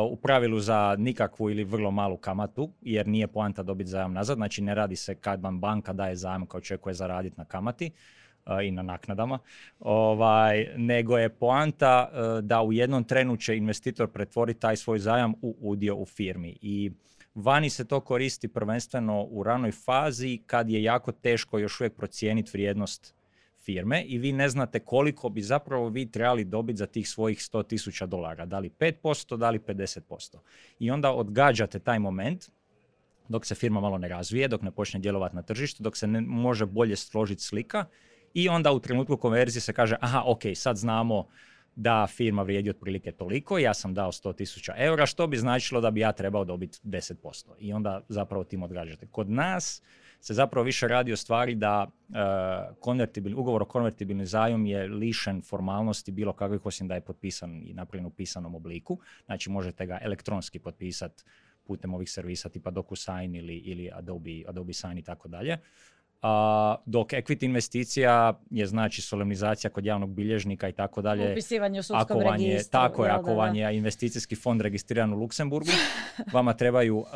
u 0.09 0.15
pravilu 0.15 0.59
za 0.59 0.95
nikakvu 0.99 1.49
ili 1.49 1.63
vrlo 1.63 1.91
malu 1.91 2.17
kamatu, 2.17 2.69
jer 2.81 3.07
nije 3.07 3.27
poanta 3.27 3.63
dobiti 3.63 3.89
zajam 3.89 4.13
nazad, 4.13 4.37
znači 4.37 4.61
ne 4.61 4.75
radi 4.75 4.95
se 4.95 5.15
kad 5.15 5.41
vam 5.41 5.59
banka 5.59 5.93
daje 5.93 6.15
zajam 6.15 6.45
kao 6.45 6.57
očekuje 6.57 6.93
zaraditi 6.93 7.37
na 7.37 7.45
kamati 7.45 7.91
uh, 8.45 8.51
i 8.63 8.71
na 8.71 8.81
naknadama, 8.81 9.39
ovaj, 9.79 10.67
nego 10.77 11.17
je 11.17 11.29
poanta 11.29 12.09
uh, 12.11 12.43
da 12.43 12.61
u 12.61 12.73
jednom 12.73 13.03
trenu 13.03 13.37
će 13.37 13.57
investitor 13.57 14.07
pretvoriti 14.07 14.59
taj 14.59 14.75
svoj 14.75 14.99
zajam 14.99 15.33
u 15.41 15.55
udio 15.59 15.95
u 15.95 16.05
firmi. 16.05 16.57
I 16.61 16.91
Vani 17.35 17.69
se 17.69 17.85
to 17.85 17.99
koristi 17.99 18.47
prvenstveno 18.47 19.23
u 19.23 19.43
ranoj 19.43 19.71
fazi 19.71 20.39
kad 20.45 20.69
je 20.69 20.83
jako 20.83 21.11
teško 21.11 21.59
još 21.59 21.81
uvijek 21.81 21.95
procijeniti 21.95 22.51
vrijednost 22.53 23.15
firme 23.65 24.03
i 24.03 24.17
vi 24.17 24.31
ne 24.31 24.49
znate 24.49 24.79
koliko 24.79 25.29
bi 25.29 25.41
zapravo 25.41 25.89
vi 25.89 26.11
trebali 26.11 26.43
dobiti 26.43 26.77
za 26.77 26.85
tih 26.85 27.09
svojih 27.09 27.37
100.000 27.37 28.05
dolara. 28.05 28.45
Da 28.45 28.59
li 28.59 28.69
5%, 28.69 29.37
da 29.37 29.49
li 29.49 29.59
50%. 29.59 30.37
I 30.79 30.91
onda 30.91 31.11
odgađate 31.11 31.79
taj 31.79 31.99
moment 31.99 32.49
dok 33.29 33.45
se 33.45 33.55
firma 33.55 33.81
malo 33.81 33.97
ne 33.97 34.07
razvije, 34.07 34.47
dok 34.47 34.61
ne 34.61 34.71
počne 34.71 34.99
djelovati 34.99 35.35
na 35.35 35.41
tržištu, 35.41 35.83
dok 35.83 35.97
se 35.97 36.07
ne 36.07 36.21
može 36.21 36.65
bolje 36.65 36.95
složiti 36.95 37.43
slika 37.43 37.85
i 38.33 38.49
onda 38.49 38.71
u 38.71 38.79
trenutku 38.79 39.17
konverzije 39.17 39.61
se 39.61 39.73
kaže 39.73 39.95
aha, 40.01 40.23
ok, 40.25 40.41
sad 40.55 40.77
znamo 40.77 41.27
da 41.75 42.07
firma 42.07 42.43
vrijedi 42.43 42.69
otprilike 42.69 43.11
toliko, 43.11 43.57
ja 43.57 43.73
sam 43.73 43.93
dao 43.93 44.11
100.000 44.11 44.73
eura, 44.77 45.05
što 45.05 45.27
bi 45.27 45.37
značilo 45.37 45.81
da 45.81 45.91
bi 45.91 45.99
ja 45.99 46.11
trebao 46.11 46.45
dobiti 46.45 46.79
10%. 46.83 47.45
I 47.59 47.73
onda 47.73 48.01
zapravo 48.09 48.43
tim 48.43 48.63
odgađate. 48.63 49.07
Kod 49.07 49.29
nas 49.29 49.81
se 50.25 50.33
zapravo 50.33 50.65
više 50.65 50.87
radi 50.87 51.13
o 51.13 51.17
stvari 51.17 51.55
da 51.55 51.87
uh, 51.87 53.37
ugovor 53.37 53.61
o 53.61 53.65
konvertibilni 53.65 54.25
zajom 54.25 54.65
je 54.65 54.87
lišen 54.87 55.41
formalnosti 55.41 56.11
bilo 56.11 56.33
kakvih 56.33 56.65
osim 56.65 56.87
da 56.87 56.95
je 56.95 57.01
potpisan 57.01 57.61
i 57.65 57.73
napravljen 57.73 58.05
u 58.05 58.09
pisanom 58.09 58.55
obliku. 58.55 58.99
Znači 59.25 59.49
možete 59.49 59.85
ga 59.85 59.99
elektronski 60.01 60.59
potpisati 60.59 61.23
putem 61.63 61.93
ovih 61.93 62.11
servisa 62.11 62.49
tipa 62.49 62.71
DocuSign 62.71 63.35
ili, 63.35 63.55
ili 63.55 63.91
Adobe, 63.93 64.43
Adobe 64.47 64.73
Sign 64.73 64.97
i 64.97 65.03
tako 65.03 65.27
dalje. 65.27 65.57
A, 66.27 66.75
dok 66.85 67.13
equity 67.13 67.45
investicija 67.45 68.39
je 68.49 68.65
znači 68.65 69.01
solemnizacija 69.01 69.71
kod 69.71 69.85
javnog 69.85 70.09
bilježnika 70.09 70.69
i 70.69 70.71
tako 70.71 71.01
dalje. 71.01 71.31
Upisivanje 71.31 71.79
u 71.79 71.83
sudskom 71.83 72.17
Ako 72.17 72.29
vam 72.29 72.41
je, 72.41 72.49
registru. 72.49 72.71
tako 72.71 73.05
je, 73.05 73.11
ako 73.11 73.29
da, 73.29 73.33
vam 73.35 73.55
je 73.55 73.77
investicijski 73.77 74.35
fond 74.35 74.61
registriran 74.61 75.13
u 75.13 75.17
Luksemburgu, 75.17 75.71
vama 76.33 76.53
trebaju 76.53 76.97
uh, 76.97 77.07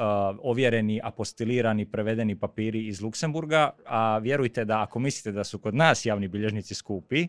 ovjereni, 0.42 1.02
apostilirani, 1.04 1.86
prevedeni 1.86 2.36
papiri 2.40 2.88
iz 2.88 3.02
Luksemburga, 3.02 3.70
a 3.86 4.18
vjerujte 4.18 4.66
da 4.66 4.82
ako 4.82 5.00
mislite 5.00 5.32
da 5.32 5.44
su 5.44 5.60
kod 5.60 5.76
nas 5.76 6.06
javni 6.06 6.28
bilježnici 6.28 6.76
skupi, 6.76 7.28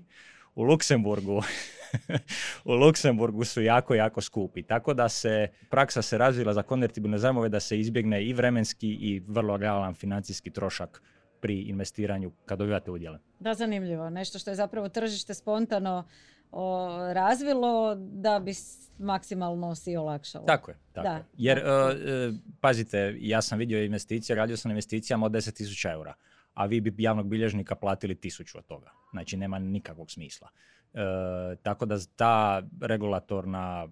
u 0.54 0.62
Luksemburgu 0.62 1.42
u 2.64 2.74
Luksemburgu 2.74 3.44
su 3.44 3.62
jako, 3.62 3.94
jako 3.94 4.20
skupi. 4.20 4.62
Tako 4.62 4.94
da 4.94 5.08
se 5.08 5.48
praksa 5.70 6.02
se 6.02 6.18
razvila 6.18 6.54
za 6.54 6.62
konvertibilne 6.62 7.18
zajmove 7.18 7.48
da 7.48 7.60
se 7.60 7.80
izbjegne 7.80 8.24
i 8.24 8.32
vremenski 8.32 8.88
i 8.88 9.22
vrlo 9.26 9.56
realan 9.56 9.94
financijski 9.94 10.50
trošak 10.50 11.02
pri 11.40 11.60
investiranju 11.60 12.32
kad 12.46 12.58
dobivate 12.58 12.90
udjele. 12.90 13.18
Da, 13.40 13.54
zanimljivo. 13.54 14.10
Nešto 14.10 14.38
što 14.38 14.50
je 14.50 14.54
zapravo 14.54 14.88
tržište 14.88 15.34
spontano 15.34 16.04
o, 16.52 16.88
razvilo 17.12 17.94
da 17.94 18.38
bi 18.38 18.52
maksimalno 18.98 19.74
si 19.74 19.96
olakšalo. 19.96 20.44
Tako 20.46 20.70
je. 20.70 20.76
Tako 20.92 21.08
Da, 21.08 21.14
je. 21.14 21.24
Jer, 21.36 21.62
da. 21.64 21.70
e, 21.70 22.10
e, 22.10 22.32
pazite, 22.60 23.16
ja 23.20 23.42
sam 23.42 23.58
vidio 23.58 23.84
investicije, 23.84 24.36
radio 24.36 24.56
sam 24.56 24.70
investicijama 24.70 25.26
od 25.26 25.32
10.000 25.32 25.92
eura, 25.92 26.14
a 26.54 26.66
vi 26.66 26.80
bi 26.80 26.94
javnog 26.98 27.26
bilježnika 27.28 27.74
platili 27.74 28.14
tisuću 28.14 28.58
od 28.58 28.66
toga. 28.66 28.90
Znači, 29.10 29.36
nema 29.36 29.58
nikakvog 29.58 30.10
smisla. 30.10 30.48
E, 30.94 30.98
tako 31.62 31.86
da 31.86 31.96
ta 32.16 32.62
regulatorna 32.80 33.88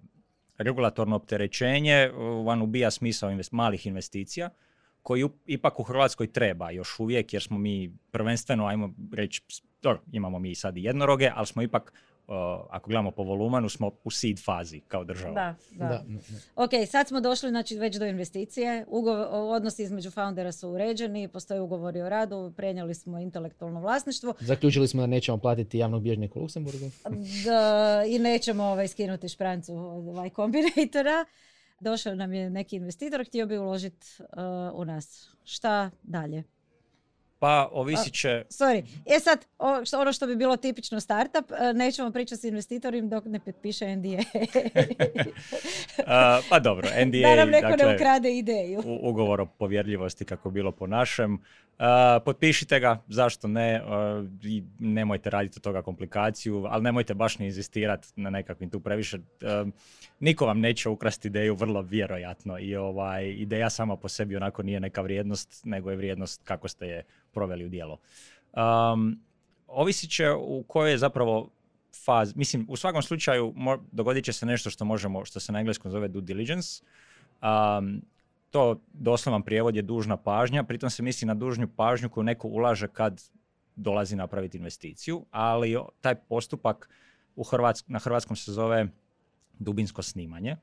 regulatorno 0.57 1.15
opterećenje 1.15 2.09
vam 2.45 2.61
ubija 2.61 2.91
smisao 2.91 3.29
invest- 3.31 3.53
malih 3.53 3.87
investicija, 3.87 4.49
koji 5.09 5.25
ipak 5.45 5.79
u 5.79 5.83
Hrvatskoj 5.83 6.31
treba 6.31 6.71
još 6.71 6.99
uvijek, 6.99 7.33
jer 7.33 7.43
smo 7.43 7.57
mi 7.57 7.97
prvenstveno, 8.11 8.65
ajmo 8.65 8.93
reći, 9.13 9.41
dobro, 9.81 10.01
imamo 10.11 10.39
mi 10.39 10.55
sad 10.55 10.77
i 10.77 10.83
jednoroge, 10.83 11.31
ali 11.35 11.47
smo 11.47 11.61
ipak, 11.61 11.93
e, 12.27 12.31
ako 12.69 12.89
gledamo 12.89 13.11
po 13.11 13.23
volumenu, 13.23 13.69
smo 13.69 13.91
u 14.03 14.11
seed 14.11 14.43
fazi 14.43 14.79
kao 14.79 15.03
država. 15.03 15.33
Da, 15.33 15.55
da. 15.71 15.87
Da. 15.87 16.03
Ok, 16.55 16.69
sad 16.87 17.07
smo 17.07 17.21
došli 17.21 17.49
znači, 17.49 17.75
već 17.75 17.95
do 17.95 18.05
investicije. 18.05 18.85
Ugo- 18.87 19.55
odnosi 19.55 19.83
između 19.83 20.11
foundera 20.11 20.51
su 20.51 20.69
uređeni, 20.69 21.27
postoje 21.27 21.61
ugovori 21.61 22.01
o 22.01 22.09
radu, 22.09 22.53
prenijeli 22.57 22.95
smo 22.95 23.19
intelektualno 23.19 23.81
vlasništvo 23.81 24.33
Zaključili 24.39 24.87
smo 24.87 25.01
da 25.01 25.07
nećemo 25.07 25.37
platiti 25.37 25.77
javnog 25.77 26.01
bilježnika 26.01 26.39
u 26.39 26.41
Luksemburgu. 26.41 26.91
da, 27.45 28.03
i 28.07 28.19
nećemo 28.19 28.63
ovaj, 28.63 28.87
skinuti 28.87 29.29
šprancu 29.29 29.75
od 29.75 30.07
ovaj 30.07 30.29
kombinatora. 30.29 31.25
Došao 31.79 32.15
nam 32.15 32.33
je 32.33 32.49
neki 32.49 32.75
investitor, 32.75 33.25
htio 33.27 33.45
bi 33.45 33.57
uložiti 33.57 34.07
u 34.73 34.85
nas. 34.85 35.29
Šta 35.43 35.89
dalje? 36.03 36.43
Pa 37.39 37.69
ovisit 37.71 38.13
će, 38.13 38.43
Sorry, 38.49 38.83
e 39.07 39.19
sad, 39.19 39.45
o- 39.59 39.85
što- 39.85 39.99
ono 39.99 40.13
što 40.13 40.27
bi 40.27 40.35
bilo 40.35 40.57
tipično 40.57 40.99
startup, 40.99 41.51
e, 41.51 41.73
nećemo 41.73 42.11
pričati 42.11 42.41
s 42.41 42.43
investitorom 42.43 43.09
dok 43.09 43.25
ne 43.25 43.39
potpiše 43.39 43.85
NDA. 43.87 44.23
pa 46.49 46.59
dobro, 46.59 46.87
NDA, 47.05 47.19
da 47.21 47.35
nam 47.35 47.49
neko 47.49 47.67
ne 47.69 47.77
dakle, 47.77 47.95
ukrade 47.95 48.37
ideju. 48.37 48.79
u- 48.85 49.09
ugovor 49.09 49.41
o 49.41 49.45
povjerljivosti 49.45 50.25
kako 50.25 50.49
je 50.49 50.53
bilo 50.53 50.71
po 50.71 50.87
našem. 50.87 51.39
A, 51.79 52.19
potpišite 52.25 52.79
ga, 52.79 53.03
zašto 53.07 53.47
ne, 53.47 53.81
a, 53.85 54.23
i 54.43 54.63
nemojte 54.79 55.29
raditi 55.29 55.57
od 55.57 55.63
toga 55.63 55.81
komplikaciju, 55.81 56.65
ali 56.69 56.83
nemojte 56.83 57.13
baš 57.13 57.39
ni 57.39 57.45
inzistirati 57.45 58.07
na 58.15 58.29
nekakvim 58.29 58.69
tu 58.69 58.79
previše. 58.79 59.17
A, 59.41 59.65
niko 60.19 60.45
vam 60.45 60.59
neće 60.59 60.89
ukrasti 60.89 61.27
ideju, 61.27 61.55
vrlo 61.55 61.81
vjerojatno. 61.81 62.59
I 62.59 62.75
ovaj, 62.75 63.25
ideja 63.29 63.69
sama 63.69 63.95
po 63.95 64.09
sebi 64.09 64.35
onako 64.35 64.63
nije 64.63 64.79
neka 64.79 65.01
vrijednost, 65.01 65.61
nego 65.65 65.91
je 65.91 65.97
vrijednost 65.97 66.41
kako 66.43 66.67
ste 66.67 66.87
je 66.87 67.03
proveli 67.31 67.65
u 67.65 67.69
djelo. 67.69 67.97
Um, 68.53 69.19
ovisit 69.67 70.09
će 70.11 70.31
u 70.31 70.63
kojoj 70.67 70.91
je 70.91 70.97
zapravo 70.97 71.49
faz, 72.05 72.35
mislim, 72.35 72.65
u 72.69 72.75
svakom 72.75 73.01
slučaju 73.01 73.53
mo- 73.55 73.83
dogodit 73.91 74.25
će 74.25 74.33
se 74.33 74.45
nešto 74.45 74.69
što 74.69 74.85
možemo, 74.85 75.25
što 75.25 75.39
se 75.39 75.51
na 75.51 75.59
engleskom 75.59 75.91
zove 75.91 76.07
due 76.07 76.21
diligence. 76.21 76.83
Um, 77.41 78.01
to 78.49 78.81
doslovan 78.93 79.41
prijevod 79.41 79.75
je 79.75 79.81
dužna 79.81 80.17
pažnja, 80.17 80.63
pritom 80.63 80.89
se 80.89 81.03
misli 81.03 81.25
na 81.25 81.33
dužnju 81.33 81.67
pažnju 81.75 82.09
koju 82.09 82.23
neko 82.23 82.47
ulaže 82.47 82.87
kad 82.87 83.21
dolazi 83.75 84.15
napraviti 84.15 84.57
investiciju, 84.57 85.25
ali 85.31 85.77
taj 86.01 86.15
postupak 86.15 86.89
u 87.35 87.43
Hrvatsk- 87.43 87.83
na 87.87 87.99
hrvatskom 87.99 88.35
se 88.35 88.51
zove 88.51 88.87
dubinsko 89.59 90.01
snimanje. 90.01 90.57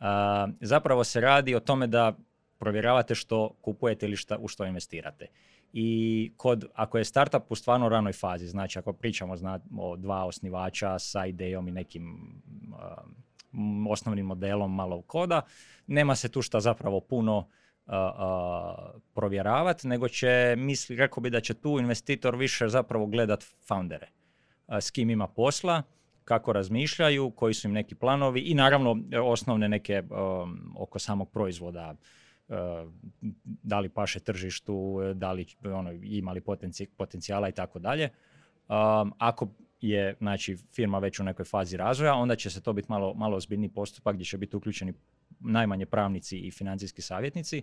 A, 0.00 0.48
zapravo 0.60 1.04
se 1.04 1.20
radi 1.20 1.54
o 1.54 1.60
tome 1.60 1.86
da 1.86 2.16
provjeravate 2.58 3.14
što 3.14 3.54
kupujete 3.60 4.06
ili 4.06 4.16
šta, 4.16 4.38
u 4.38 4.48
što 4.48 4.66
investirate. 4.66 5.26
I 5.72 6.32
kod, 6.36 6.64
ako 6.74 6.98
je 6.98 7.04
startup 7.04 7.42
u 7.48 7.54
stvarno 7.54 7.88
ranoj 7.88 8.12
fazi, 8.12 8.46
znači 8.46 8.78
ako 8.78 8.92
pričamo 8.92 9.36
zna, 9.36 9.60
o 9.78 9.96
dva 9.96 10.24
osnivača 10.24 10.98
sa 10.98 11.26
idejom 11.26 11.68
i 11.68 11.72
nekim 11.72 12.32
a, 12.78 12.94
m, 13.52 13.86
osnovnim 13.86 14.26
modelom 14.26 14.74
malog 14.74 15.06
koda, 15.06 15.42
nema 15.86 16.14
se 16.14 16.28
tu 16.28 16.42
šta 16.42 16.60
zapravo 16.60 17.00
puno 17.00 17.48
provjeravati, 19.14 19.88
nego 19.88 20.08
će, 20.08 20.54
misli, 20.58 20.96
rekao 20.96 21.20
bi 21.20 21.30
da 21.30 21.40
će 21.40 21.54
tu 21.54 21.78
investitor 21.80 22.36
više 22.36 22.68
zapravo 22.68 23.06
gledat 23.06 23.44
foundere. 23.68 24.08
A, 24.66 24.80
s 24.80 24.90
kim 24.90 25.10
ima 25.10 25.26
posla, 25.26 25.82
kako 26.24 26.52
razmišljaju, 26.52 27.30
koji 27.30 27.54
su 27.54 27.68
im 27.68 27.74
neki 27.74 27.94
planovi 27.94 28.40
i 28.40 28.54
naravno 28.54 28.98
e, 29.10 29.20
osnovne 29.20 29.68
neke 29.68 30.02
um, 30.02 30.74
oko 30.76 30.98
samog 30.98 31.30
proizvoda, 31.30 31.90
uh, 31.90 31.98
da 33.62 33.80
li 33.80 33.88
paše 33.88 34.20
tržištu, 34.20 34.98
da 35.14 35.32
li 35.32 35.46
ono, 35.64 35.92
ima 35.92 36.32
li 36.32 36.40
potenci- 36.40 36.88
potencijala 36.96 37.48
i 37.48 37.52
tako 37.52 37.78
dalje. 37.78 38.04
Um, 38.68 39.12
ako 39.18 39.48
je 39.80 40.14
znači, 40.18 40.56
firma 40.56 40.98
već 40.98 41.20
u 41.20 41.24
nekoj 41.24 41.44
fazi 41.44 41.76
razvoja, 41.76 42.14
onda 42.14 42.36
će 42.36 42.50
se 42.50 42.62
to 42.62 42.72
biti 42.72 42.86
malo, 42.90 43.14
malo 43.14 43.36
ozbiljniji 43.36 43.68
postupak 43.68 44.14
gdje 44.14 44.24
će 44.24 44.38
biti 44.38 44.56
uključeni 44.56 44.92
najmanje 45.40 45.86
pravnici 45.86 46.38
i 46.38 46.50
financijski 46.50 47.02
savjetnici 47.02 47.62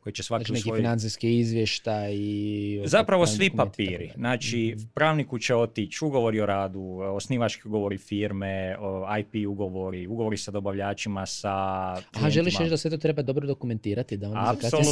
koji 0.00 0.12
će 0.12 0.22
svaki 0.22 0.40
Znači 0.40 0.52
neki 0.52 0.62
svoj- 0.62 0.76
financijski 0.76 1.38
izvještaj 1.38 2.12
i... 2.14 2.82
Zapravo 2.84 3.26
svi 3.26 3.50
papiri. 3.52 4.10
Znači, 4.14 4.74
Mhm. 4.76 4.84
pravniku 4.94 5.38
će 5.38 5.54
otići 5.56 6.04
ugovori 6.04 6.40
o 6.40 6.46
radu, 6.46 6.80
osnivački 7.02 7.68
ugovori 7.68 7.98
firme, 7.98 8.76
IP 9.20 9.48
ugovori, 9.48 10.06
ugovori 10.06 10.36
sa 10.36 10.50
dobavljačima, 10.50 11.26
sa 11.26 11.48
Aha, 11.50 12.00
želiš 12.20 12.32
klijentima. 12.32 12.58
reći 12.58 12.70
da 12.70 12.76
sve 12.76 12.90
to 12.90 12.96
treba 12.96 13.22
dobro 13.22 13.46
dokumentirati, 13.46 14.16
da 14.16 14.28
onda 14.28 14.50
Apsolutno. 14.50 14.90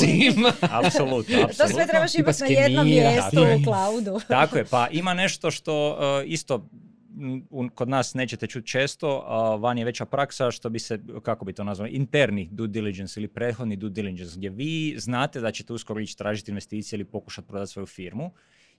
Apsolutno, 0.79 1.37
To 1.37 1.45
apsolutno. 1.45 1.75
sve 1.75 1.87
trebaš 1.87 2.15
imati 2.15 2.43
na 2.45 2.49
jednom 2.51 2.87
mjestu 2.87 3.41
u 3.41 3.65
cloudu. 3.65 4.21
Tako 4.29 4.59
je, 4.59 4.65
pa 4.65 4.89
ima 4.89 5.15
nešto 5.15 5.51
što 5.51 5.91
uh, 5.91 5.97
isto 6.27 6.69
kod 7.75 7.89
nas 7.89 8.15
nećete 8.15 8.47
čuti 8.47 8.67
često, 8.67 9.23
a 9.27 9.57
van 9.57 9.79
je 9.79 9.85
veća 9.85 10.05
praksa 10.05 10.51
što 10.51 10.69
bi 10.69 10.79
se, 10.79 10.99
kako 11.23 11.45
bi 11.45 11.53
to 11.53 11.65
nazvao, 11.65 11.89
interni 11.89 12.49
due 12.53 12.69
diligence 12.69 13.21
ili 13.21 13.29
prethodni 13.29 13.77
due 13.77 13.91
diligence, 13.91 14.35
gdje 14.37 14.51
vi 14.51 14.95
znate 14.99 15.41
da 15.41 15.53
ćete 15.53 15.73
uskoro 15.73 16.01
ići 16.01 16.19
tražiti 16.19 16.51
investicije 16.51 16.97
ili 16.97 17.05
pokušati 17.05 17.49
prodati 17.49 17.73
svoju 17.73 17.87
firmu 17.87 18.31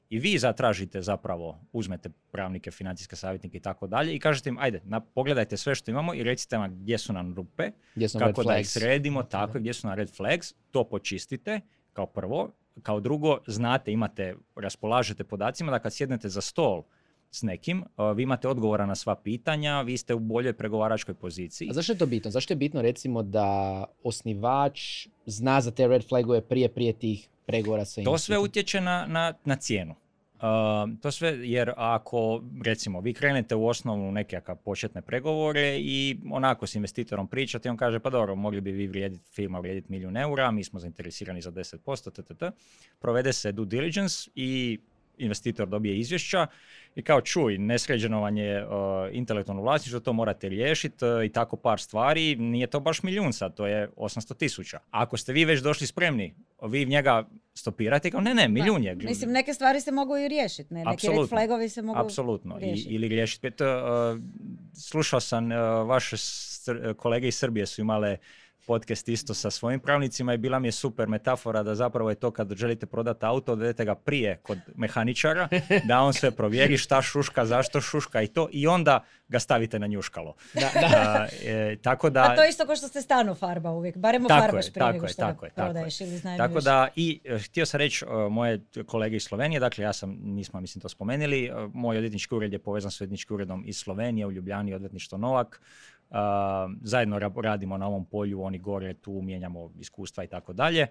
i 0.10 0.19
vi 0.19 0.38
zatražite 0.38 1.02
zapravo, 1.02 1.60
uzmete 1.71 2.10
pravnike, 2.32 2.71
financijske 2.71 3.15
savjetnike 3.15 3.58
i 3.58 3.62
tako 3.62 3.88
dalje 3.88 4.15
i 4.15 4.19
kažete 4.19 4.49
im, 4.49 4.58
ajde, 4.58 4.82
na, 4.84 4.99
pogledajte 4.99 5.58
sve 5.58 5.75
što 5.75 5.91
imamo 5.91 6.13
i 6.13 6.23
recite 6.23 6.58
nam 6.58 6.75
gdje 6.75 6.97
su 6.97 7.13
nam 7.13 7.36
rupe, 7.36 7.71
Gdje 7.95 8.10
su 8.10 8.19
nam 8.19 8.28
kako 8.28 8.43
da 8.43 8.58
ih 8.58 8.69
sredimo, 8.69 9.23
tako 9.23 9.58
je, 9.58 9.62
gdje 9.62 9.73
su 9.73 9.88
na 9.88 9.95
red 9.95 10.10
flags, 10.15 10.54
to 10.71 10.84
počistite 10.84 11.62
kao 11.93 12.06
prvo. 12.06 12.52
Kao 12.84 12.99
drugo, 12.99 13.38
znate, 13.47 13.91
imate, 13.91 14.36
raspolažete 14.56 15.23
podacima 15.23 15.71
da 15.71 15.80
kad 15.80 15.93
sjednete 15.93 16.30
za 16.30 16.41
stol 16.41 16.84
s 17.32 17.42
nekim, 17.42 17.84
uh, 17.98 18.18
vi 18.18 18.24
imate 18.24 18.48
odgovora 18.48 18.86
na 18.86 18.96
sva 18.96 19.15
pitanja, 19.15 19.82
vi 19.82 19.98
ste 19.98 20.13
u 20.13 20.20
boljoj 20.20 20.54
pregovaračkoj 20.54 21.13
poziciji. 21.15 21.70
A 21.70 21.74
zašto 21.74 21.94
je 21.94 21.98
to 21.98 22.06
bitno? 22.06 22.32
Zašto 22.32 22.54
je 22.54 22.58
bitno 22.58 22.82
recimo 22.82 23.24
da 23.24 23.84
osnivač 24.04 25.08
zna 25.26 25.62
za 25.62 25.72
te 25.72 25.88
red 25.88 26.08
flagove 26.08 26.42
prije 26.42 26.70
prije 26.70 26.94
tih 26.94 27.30
pregovora 27.46 27.86
sa 27.86 28.02
To 28.04 28.18
sve 28.18 28.38
utječe 28.38 28.82
na, 28.82 29.06
na, 29.08 29.34
na 29.46 29.56
cijenu. 29.56 29.96
Uh, 30.39 30.46
to 31.02 31.12
sve, 31.12 31.38
jer 31.42 31.74
ako, 31.78 32.44
recimo, 32.65 33.02
vi 33.02 33.13
krenete 33.13 33.56
u 33.56 33.68
osnovu 33.68 34.12
nekakve 34.12 34.56
početne 34.56 35.02
pregovore 35.02 35.78
i 35.80 36.18
onako 36.32 36.68
s 36.68 36.76
investitorom 36.76 37.28
pričate 37.28 37.68
i 37.68 37.70
on 37.70 37.78
kaže, 37.78 38.00
pa 38.00 38.10
dobro, 38.10 38.36
mogli 38.36 38.62
bi 38.62 38.72
vi 38.72 38.88
vrijediti, 38.88 39.24
firma 39.32 39.60
vrijediti 39.60 39.92
milijun 39.92 40.18
eura, 40.18 40.52
mi 40.52 40.63
smo 40.63 40.80
zainteresirani 40.80 41.42
za 41.42 41.52
10%, 41.52 42.12
ttt. 42.12 42.44
Provede 43.00 43.34
se 43.34 43.52
due 43.52 43.65
diligence 43.65 44.30
i 44.36 44.80
investitor 45.19 45.67
dobije 45.67 45.97
izvješća 45.97 46.47
i 46.95 47.01
kao 47.01 47.21
čuj, 47.21 47.58
nesređeno 47.58 48.21
vam 48.21 48.38
je 48.38 48.65
uh, 48.65 48.71
intelektualno 49.12 49.62
vlasništvo, 49.62 49.99
to 49.99 50.13
morate 50.13 50.49
riješiti 50.49 51.05
uh, 51.05 51.25
i 51.25 51.29
tako 51.29 51.58
par 51.58 51.79
stvari, 51.79 52.36
nije 52.36 52.67
to 52.67 52.79
baš 52.79 53.03
milijun 53.03 53.34
sad, 53.34 53.55
to 53.55 53.67
je 53.67 53.89
800 53.95 54.38
tisuća. 54.38 54.79
Ako 54.91 55.17
ste 55.17 55.34
vi 55.34 55.45
već 55.45 55.62
došli 55.62 55.88
spremni, 55.88 56.36
vi 56.62 56.86
njega 56.86 57.27
stopirate 57.53 58.12
kao 58.12 58.21
ne, 58.21 58.34
ne, 58.34 58.47
milijun 58.47 58.84
je. 58.84 58.95
Mislim, 58.95 59.32
neke 59.32 59.53
stvari 59.53 59.82
se 59.82 59.91
mogu 59.91 60.17
i 60.17 60.27
riješiti, 60.27 60.73
ne? 60.73 60.84
Neki 60.84 61.08
red 61.08 61.29
flagovi 61.29 61.69
se 61.69 61.82
mogu 61.82 61.99
Apsolutno. 61.99 62.60
I, 62.62 62.86
ili 62.89 63.08
riješiti. 63.08 63.47
Uh, 63.47 63.53
slušao 64.73 65.19
sam, 65.19 65.45
uh, 65.45 65.58
vaše 65.88 66.15
str- 66.15 66.93
kolege 66.93 67.27
iz 67.27 67.36
Srbije 67.36 67.65
su 67.65 67.82
imale 67.82 68.17
podcast 68.69 69.10
isto 69.10 69.34
sa 69.34 69.49
svojim 69.51 69.79
pravnicima 69.79 70.34
i 70.34 70.38
bila 70.38 70.60
mi 70.60 70.67
je 70.67 70.71
super 70.71 71.08
metafora 71.08 71.63
da 71.63 71.75
zapravo 71.75 72.10
je 72.10 72.15
to 72.15 72.32
kad 72.32 72.55
želite 72.55 72.86
prodati 72.86 73.25
auto, 73.25 73.51
odvedete 73.51 73.86
ga 73.86 73.95
prije 73.95 74.38
kod 74.43 74.58
mehaničara, 74.75 75.47
da 75.89 76.01
on 76.01 76.13
sve 76.13 76.32
provjeri 76.32 76.77
šta 76.77 77.01
šuška, 77.01 77.45
zašto 77.45 77.82
šuška 77.82 78.21
i 78.21 78.27
to 78.27 78.47
i 78.51 78.67
onda 78.67 79.03
ga 79.27 79.39
stavite 79.39 79.79
na 79.79 79.88
njuškalo. 79.88 80.36
Da, 80.53 80.69
da. 80.82 81.27
Uh, 81.32 81.49
e, 81.49 81.77
tako 81.82 82.10
da... 82.10 82.23
A 82.23 82.36
to 82.36 82.43
je 82.43 82.49
isto 82.49 82.65
kao 82.65 82.75
što 82.75 82.88
se 82.88 83.01
stanu 83.01 83.36
farba 83.36 83.71
uvijek, 83.71 83.97
barem 83.97 84.27
Tako 84.27 84.41
farbaš 84.41 84.65
je, 84.65 84.71
prije 84.71 84.86
tako 84.86 84.93
nego 84.93 85.05
je, 85.05 85.10
što 85.10 85.21
tako 85.21 85.41
ga 85.41 85.47
je, 85.47 85.51
tako 85.51 85.65
je. 85.65 85.73
prodaješ 85.73 86.01
ili 86.01 86.15
iznajmljuješ. 86.15 86.49
Tako 86.49 86.62
da, 86.62 86.88
i 86.95 87.19
e, 87.23 87.39
htio 87.39 87.65
sam 87.65 87.77
reći, 87.77 88.05
e, 88.05 88.29
moje 88.29 88.62
kolege 88.86 89.15
iz 89.15 89.23
Slovenije, 89.23 89.60
dakle 89.60 89.84
ja 89.84 89.93
sam, 89.93 90.17
nismo 90.21 90.62
mislim 90.62 90.82
to 90.82 90.89
spomenuli, 90.89 91.45
e, 91.45 91.51
moj 91.73 91.97
odvjetnički 91.97 92.36
ured 92.36 92.53
je 92.53 92.60
povezan 92.60 92.91
s 92.91 93.01
odvjetničkim 93.01 93.36
uredom 93.36 93.63
iz 93.65 93.77
Slovenije, 93.77 94.25
u 94.25 94.32
Ljubljani 94.32 94.73
odvjetništvo 94.73 95.17
Novak. 95.17 95.62
E, 96.12 96.15
zajedno 96.82 97.19
ra- 97.19 97.41
radimo 97.41 97.78
na 97.78 97.88
ovom 97.88 98.06
polju, 98.06 98.41
oni 98.43 98.60
gore, 98.60 98.93
tu 98.93 99.22
mijenjamo 99.22 99.72
iskustva 99.80 100.24
i 100.24 100.28
tako 100.28 100.54
dalje. 100.54 100.82
E, 100.82 100.89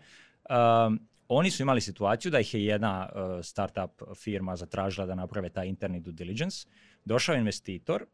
Oni 1.31 1.51
su 1.51 1.63
imali 1.63 1.81
situaciju 1.81 2.31
da 2.31 2.41
ih 2.41 2.55
je 2.55 2.65
jedna 2.65 3.09
e, 3.09 3.43
startup 3.43 4.03
firma 4.17 4.57
zatražila 4.57 5.07
da 5.07 5.15
naprave 5.15 5.49
taj 5.49 5.69
interni 5.69 6.01
due 6.01 6.13
diligence. 6.13 6.67
Došao 7.05 7.33
je 7.35 7.39
investitor, 7.39 8.07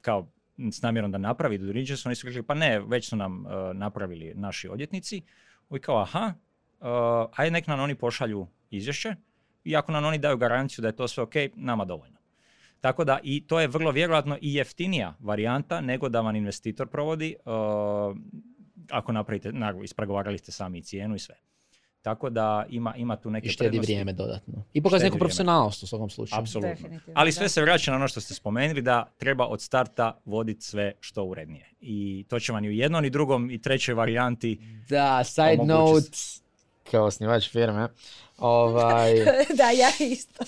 kao 0.00 0.28
s 0.72 0.82
namjerom 0.82 1.12
da 1.12 1.18
napravi 1.18 1.58
due 1.58 1.66
diligence, 1.66 2.08
oni 2.08 2.14
su 2.14 2.26
rekli 2.26 2.42
pa 2.42 2.54
ne, 2.54 2.80
već 2.80 3.08
su 3.08 3.16
nam 3.16 3.46
e, 3.46 3.74
napravili 3.74 4.34
naši 4.34 4.68
odvjetnici. 4.68 5.22
Ovi 5.68 5.80
kao 5.80 6.00
aha, 6.00 6.32
uh, 6.80 6.86
ajde 7.36 7.50
nek 7.50 7.66
nam 7.66 7.80
oni 7.80 7.94
pošalju 7.94 8.46
izvješće 8.70 9.14
i 9.64 9.76
ako 9.76 9.92
nam 9.92 10.04
oni 10.04 10.18
daju 10.18 10.36
garanciju 10.36 10.82
da 10.82 10.88
je 10.88 10.96
to 10.96 11.08
sve 11.08 11.22
ok, 11.22 11.34
nama 11.54 11.84
dovoljno. 11.84 12.17
Tako 12.80 13.04
da 13.04 13.18
i 13.22 13.46
to 13.46 13.60
je 13.60 13.66
vrlo 13.66 13.90
vjerojatno 13.90 14.38
i 14.40 14.54
jeftinija 14.54 15.14
varijanta 15.20 15.80
nego 15.80 16.08
da 16.08 16.20
vam 16.20 16.36
investitor 16.36 16.86
provodi 16.86 17.36
uh, 17.44 18.16
ako 18.90 19.12
napravite, 19.12 19.52
naravno, 19.52 19.82
ispregovarali 19.82 20.38
ste 20.38 20.52
sami 20.52 20.78
i 20.78 20.82
cijenu 20.82 21.14
i 21.14 21.18
sve. 21.18 21.34
Tako 22.02 22.30
da 22.30 22.66
ima, 22.68 22.96
ima 22.96 23.16
tu 23.16 23.30
neke 23.30 23.46
I 23.46 23.50
štedi 23.50 23.68
prednosti. 23.68 23.92
vrijeme 23.92 24.12
dodatno. 24.12 24.64
I 24.72 24.82
pokazuje 24.82 25.06
neku 25.06 25.18
profesionalnost 25.18 25.82
u 25.82 25.86
svakom 25.86 26.10
slučaju. 26.10 26.40
Apsolutno. 26.40 26.70
Definitivno, 26.70 27.12
Ali 27.16 27.28
da. 27.28 27.32
sve 27.32 27.48
se 27.48 27.62
vraća 27.62 27.90
na 27.90 27.96
ono 27.96 28.08
što 28.08 28.20
ste 28.20 28.34
spomenuli 28.34 28.82
da 28.82 29.12
treba 29.18 29.46
od 29.46 29.62
starta 29.62 30.20
voditi 30.24 30.62
sve 30.62 30.92
što 31.00 31.24
urednije. 31.24 31.70
I 31.80 32.26
to 32.28 32.40
će 32.40 32.52
vam 32.52 32.64
i 32.64 32.68
u 32.68 32.72
jednom 32.72 33.04
i 33.04 33.10
drugom 33.10 33.50
i 33.50 33.62
trećoj 33.62 33.94
varijanti 33.94 34.60
Da, 34.88 35.24
side 35.24 35.56
Omogući 35.60 35.72
note, 35.72 36.18
kao 36.90 37.04
osnivač 37.04 37.50
firme, 37.50 37.88
ovaj, 38.38 39.14
da, 39.56 39.70
ja 39.70 39.90
isto. 40.12 40.44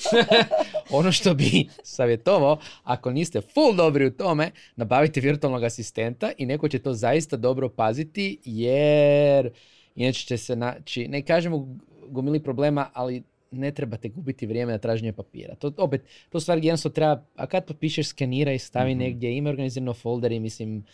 ono 0.99 1.13
što 1.13 1.35
bi 1.35 1.69
savjetovao, 1.83 2.59
ako 2.85 3.11
niste 3.11 3.41
full 3.41 3.75
dobri 3.77 4.07
u 4.07 4.11
tome, 4.11 4.51
nabavite 4.77 5.21
virtualnog 5.21 5.65
asistenta 5.65 6.31
i 6.39 6.47
neko 6.47 6.69
će 6.69 6.79
to 6.79 6.95
zaista 6.95 7.37
dobro 7.37 7.69
paziti, 7.69 8.39
jer 8.45 9.51
inače 9.95 10.27
će 10.27 10.39
se 10.39 10.57
naći, 10.57 11.09
ne 11.09 11.23
kažemo 11.23 11.77
gomili 12.09 12.43
problema, 12.43 12.91
ali 12.93 13.23
ne 13.51 13.71
trebate 13.71 14.09
gubiti 14.09 14.47
vrijeme 14.47 14.73
na 14.73 14.79
traženje 14.79 15.13
papira. 15.13 15.55
To 15.55 15.73
opet, 15.77 16.03
to 16.29 16.41
stvari 16.41 16.67
jednostavno 16.67 16.95
treba, 16.95 17.25
a 17.37 17.47
kad 17.47 17.65
potpišeš, 17.67 18.09
skeniraj, 18.09 18.59
stavi 18.59 18.95
Mhm. 18.95 18.99
negdje, 19.05 19.37
ima 19.37 19.51
organizirano 19.51 19.95
folderi, 19.95 20.41
mislim, 20.41 20.85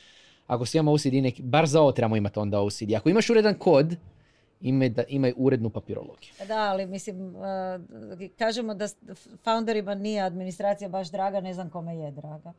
ako 0.46 0.66
si 0.66 0.78
imamo 0.78 0.92
OCD, 0.92 1.12
neki, 1.12 1.42
bar 1.42 1.66
za 1.66 1.80
ovo 1.80 1.92
trebamo 1.92 2.16
imati 2.16 2.38
onda 2.38 2.60
OCD. 2.60 2.92
Ako 2.96 3.08
imaš 3.08 3.30
uredan 3.30 3.54
kod, 3.54 3.96
imaj, 4.68 4.88
da, 4.88 5.02
imaj 5.08 5.32
urednu 5.36 5.70
papirologiju. 5.70 6.32
Da, 6.48 6.58
ali 6.58 6.86
mislim, 6.86 7.34
uh, 7.36 7.42
kažemo 8.38 8.74
da 8.74 8.88
founderima 9.44 9.94
nije 9.94 10.22
administracija 10.22 10.88
baš 10.88 11.10
draga, 11.10 11.40
ne 11.40 11.54
znam 11.54 11.70
kome 11.70 11.96
je 11.96 12.10
draga. 12.10 12.52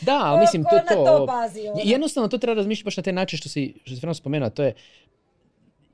Da, 0.00 0.20
ali 0.24 0.40
mislim, 0.40 0.64
to, 0.64 0.94
to, 0.94 1.04
to 1.04 1.26
pazi, 1.26 1.68
ono? 1.68 1.80
Jednostavno, 1.84 2.28
to 2.28 2.38
treba 2.38 2.56
razmišljati 2.56 2.84
baš 2.84 2.96
na 2.96 3.02
taj 3.02 3.12
način 3.12 3.38
što 3.38 3.48
si, 3.48 3.74
što 3.84 4.14
si 4.14 4.20
spomenuo, 4.20 4.50
to 4.50 4.62
je, 4.62 4.74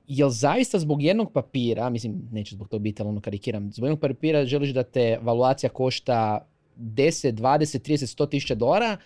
jel 0.06 0.28
zaista 0.28 0.78
zbog 0.78 1.02
jednog 1.02 1.32
papira, 1.32 1.90
mislim, 1.90 2.28
neću 2.32 2.54
zbog 2.54 2.68
toga 2.68 2.82
biti, 2.82 3.02
ali 3.02 3.08
ono 3.08 3.20
karikiram, 3.20 3.72
zbog 3.72 3.86
jednog 3.86 4.00
papira 4.00 4.44
želiš 4.44 4.70
da 4.70 4.82
te 4.82 5.18
valuacija 5.22 5.70
košta 5.70 6.46
10, 6.78 7.32
20, 7.32 7.90
30, 7.90 8.18
100 8.18 8.30
tisuća 8.30 8.54
dolara, 8.54 8.96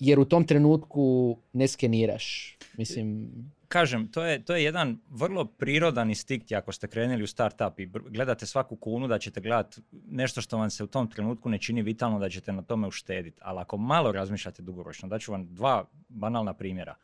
jer 0.00 0.18
u 0.18 0.24
tom 0.24 0.46
trenutku 0.46 1.36
ne 1.52 1.68
skeniraš. 1.68 2.58
Mislim, 2.78 3.30
kažem, 3.74 4.06
to 4.08 4.22
je, 4.24 4.44
to 4.44 4.54
je 4.54 4.64
jedan 4.64 4.98
vrlo 5.10 5.44
prirodan 5.44 6.08
instinkt 6.08 6.52
ako 6.52 6.72
ste 6.72 6.88
krenuli 6.88 7.22
u 7.22 7.26
startup 7.26 7.80
i 7.80 7.86
gledate 7.86 8.46
svaku 8.46 8.76
kunu 8.76 9.08
da 9.08 9.18
ćete 9.18 9.40
gledati 9.40 9.82
nešto 9.92 10.40
što 10.40 10.58
vam 10.58 10.70
se 10.70 10.84
u 10.84 10.86
tom 10.86 11.10
trenutku 11.10 11.48
ne 11.48 11.58
čini 11.58 11.82
vitalno 11.82 12.18
da 12.18 12.28
ćete 12.30 12.52
na 12.52 12.62
tome 12.62 12.86
uštediti. 12.86 13.40
Ali 13.42 13.60
ako 13.60 13.76
malo 13.76 14.12
razmišljate 14.12 14.62
dugoročno, 14.62 15.08
daću 15.08 15.32
vam 15.32 15.46
dva 15.54 15.84
banalna 16.08 16.54
primjera. 16.54 16.94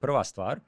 Prva 0.00 0.24
stvar, 0.24 0.60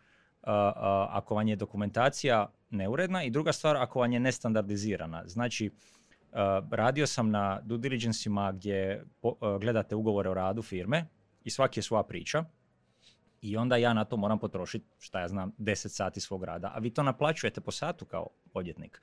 ako 1.10 1.34
vam 1.34 1.48
je 1.48 1.56
dokumentacija 1.56 2.46
neuredna 2.70 3.24
i 3.24 3.30
druga 3.30 3.52
stvar 3.52 3.76
ako 3.76 4.00
vam 4.00 4.12
je 4.12 4.20
nestandardizirana. 4.20 5.22
Znači, 5.26 5.70
radio 6.70 7.06
sam 7.06 7.30
na 7.30 7.60
due 7.62 7.78
diligencima 7.78 8.52
gdje 8.52 9.04
gledate 9.60 9.94
ugovore 9.94 10.30
o 10.30 10.34
radu 10.34 10.62
firme 10.62 11.06
i 11.44 11.50
svaki 11.50 11.78
je 11.78 11.82
svoja 11.82 12.02
priča 12.02 12.44
i 13.44 13.56
onda 13.56 13.76
ja 13.76 13.92
na 13.92 14.04
to 14.04 14.16
moram 14.16 14.38
potrošiti, 14.38 14.86
šta 14.98 15.20
ja 15.20 15.28
znam, 15.28 15.52
10 15.58 15.88
sati 15.88 16.20
svog 16.20 16.44
rada, 16.44 16.72
a 16.74 16.78
vi 16.78 16.90
to 16.90 17.02
naplaćujete 17.02 17.60
po 17.60 17.70
satu 17.70 18.04
kao 18.04 18.26
odjetnik. 18.54 19.00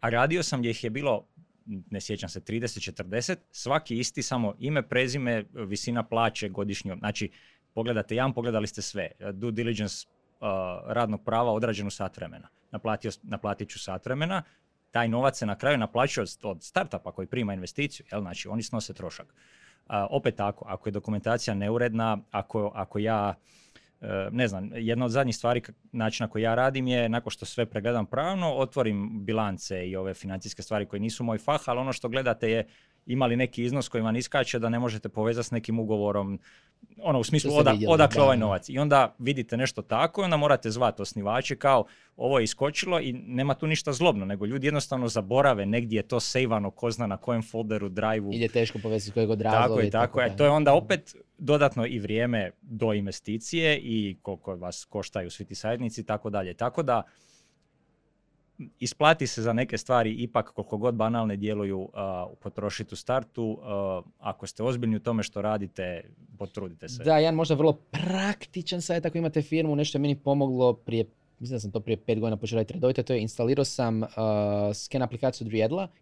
A 0.00 0.08
radio 0.08 0.42
sam 0.42 0.60
gdje 0.60 0.70
ih 0.70 0.84
je 0.84 0.90
bilo, 0.90 1.26
ne 1.90 2.00
sjećam 2.00 2.28
se, 2.28 2.40
30-40, 2.40 3.36
svaki 3.50 3.98
isti, 3.98 4.22
samo 4.22 4.54
ime, 4.58 4.82
prezime, 4.82 5.44
visina 5.52 6.02
plaće, 6.02 6.48
godišnjo. 6.48 6.96
Znači, 6.96 7.30
pogledate 7.74 8.14
jedan, 8.14 8.32
pogledali 8.32 8.66
ste 8.66 8.82
sve. 8.82 9.10
Due 9.32 9.52
diligence 9.52 10.06
uh, 10.06 10.46
radnog 10.86 11.24
prava 11.24 11.52
odrađenu 11.52 11.90
sat 11.90 12.16
vremena. 12.16 12.48
Naplatio, 12.70 13.10
naplatit 13.22 13.68
ću 13.68 13.78
sat 13.78 14.04
vremena, 14.06 14.42
taj 14.90 15.08
novac 15.08 15.38
se 15.38 15.46
na 15.46 15.58
kraju 15.58 15.78
naplaćuje 15.78 16.24
od, 16.42 16.62
startupa 16.62 17.12
koji 17.12 17.26
prima 17.26 17.54
investiciju, 17.54 18.06
jel? 18.12 18.20
znači 18.20 18.48
oni 18.48 18.62
snose 18.62 18.94
trošak. 18.94 19.34
A, 19.86 20.06
opet 20.10 20.36
tako, 20.36 20.64
ako 20.68 20.88
je 20.88 20.92
dokumentacija 20.92 21.54
neuredna, 21.54 22.18
ako, 22.30 22.72
ako 22.74 22.98
ja, 22.98 23.34
ne 24.30 24.48
znam, 24.48 24.70
jedna 24.74 25.04
od 25.04 25.10
zadnjih 25.10 25.36
stvari, 25.36 25.62
načina 25.92 26.28
koji 26.28 26.42
ja 26.42 26.54
radim 26.54 26.86
je, 26.86 27.08
nakon 27.08 27.30
što 27.30 27.46
sve 27.46 27.66
pregledam 27.66 28.06
pravno, 28.06 28.54
otvorim 28.54 29.24
bilance 29.24 29.88
i 29.88 29.96
ove 29.96 30.14
financijske 30.14 30.62
stvari 30.62 30.86
koje 30.86 31.00
nisu 31.00 31.24
moj 31.24 31.38
fah, 31.38 31.60
ali 31.66 31.78
ono 31.80 31.92
što 31.92 32.08
gledate 32.08 32.50
je 32.50 32.66
imali 33.06 33.36
neki 33.36 33.64
iznos 33.64 33.88
koji 33.88 34.02
vam 34.02 34.16
iskače 34.16 34.58
da 34.58 34.68
ne 34.68 34.78
možete 34.78 35.08
povezati 35.08 35.48
s 35.48 35.50
nekim 35.50 35.78
ugovorom, 35.78 36.40
ono 37.02 37.18
u 37.18 37.24
smislu 37.24 37.56
oda, 37.56 37.70
vidjeli, 37.70 37.94
odakle 37.94 38.18
da, 38.18 38.24
ovaj 38.24 38.36
novac. 38.36 38.68
I 38.68 38.78
onda 38.78 39.14
vidite 39.18 39.56
nešto 39.56 39.82
tako 39.82 40.20
i 40.20 40.24
onda 40.24 40.36
morate 40.36 40.70
zvati 40.70 41.02
osnivače 41.02 41.56
kao 41.56 41.84
ovo 42.16 42.38
je 42.38 42.44
iskočilo 42.44 43.00
i 43.00 43.12
nema 43.12 43.54
tu 43.54 43.66
ništa 43.66 43.92
zlobno, 43.92 44.24
nego 44.24 44.46
ljudi 44.46 44.66
jednostavno 44.66 45.08
zaborave 45.08 45.66
negdje 45.66 45.96
je 45.96 46.02
to 46.02 46.20
sejvano, 46.20 46.70
ko 46.70 46.90
zna 46.90 47.06
na 47.06 47.16
kojem 47.16 47.42
folderu, 47.42 47.88
driveu, 47.88 48.32
Ili 48.32 48.42
je 48.42 48.48
teško 48.48 48.78
povezati 48.82 49.10
s 49.10 49.14
kojeg 49.14 49.30
od 49.30 49.40
razloga. 49.40 49.66
tako 49.66 49.80
je, 49.80 49.90
tako 49.90 50.20
je. 50.20 50.36
To 50.36 50.44
je 50.44 50.50
onda 50.50 50.74
opet 50.74 51.16
dodatno 51.38 51.86
i 51.86 51.98
vrijeme 51.98 52.50
do 52.62 52.92
investicije 52.92 53.78
i 53.82 54.16
koliko 54.22 54.56
vas 54.56 54.84
koštaju 54.84 55.30
svi 55.30 55.44
ti 55.44 55.54
savjetnici 55.54 56.00
i 56.00 56.04
tako 56.04 56.30
dalje. 56.30 56.54
Tako 56.54 56.82
da 56.82 57.02
isplati 58.78 59.26
se 59.26 59.42
za 59.42 59.52
neke 59.52 59.78
stvari 59.78 60.12
ipak 60.12 60.50
koliko 60.52 60.76
god 60.76 60.94
banalne 60.94 61.36
djeluju 61.36 61.80
uh, 61.80 61.90
potrošiti 62.40 62.94
u 62.94 62.96
startu. 62.96 63.44
uh, 63.44 64.04
ako 64.18 64.46
ste 64.46 64.62
ozbiljni 64.62 64.96
u 64.96 65.00
tome 65.00 65.22
što 65.22 65.42
radite, 65.42 66.02
potrudite 66.38 66.88
se. 66.88 67.04
Da, 67.04 67.18
jedan 67.18 67.34
možda 67.34 67.54
vrlo 67.54 67.72
praktičan 67.72 68.82
savjet 68.82 69.06
ako 69.06 69.18
imate 69.18 69.42
firmu, 69.42 69.76
nešto 69.76 69.98
je 69.98 70.00
meni 70.00 70.16
pomoglo 70.16 70.72
prije, 70.72 71.04
mislim 71.38 71.56
da 71.56 71.60
sam 71.60 71.70
to 71.70 71.80
prije 71.80 71.96
pet 71.96 72.20
godina 72.20 72.36
počeo 72.36 72.56
raditi 72.56 72.74
redovito, 72.74 73.02
to 73.02 73.12
je 73.12 73.22
instalirao 73.22 73.64
sam 73.64 74.02
uh, 74.02 74.08
scan 74.74 75.02
aplikaciju 75.02 75.46
od 75.46 75.52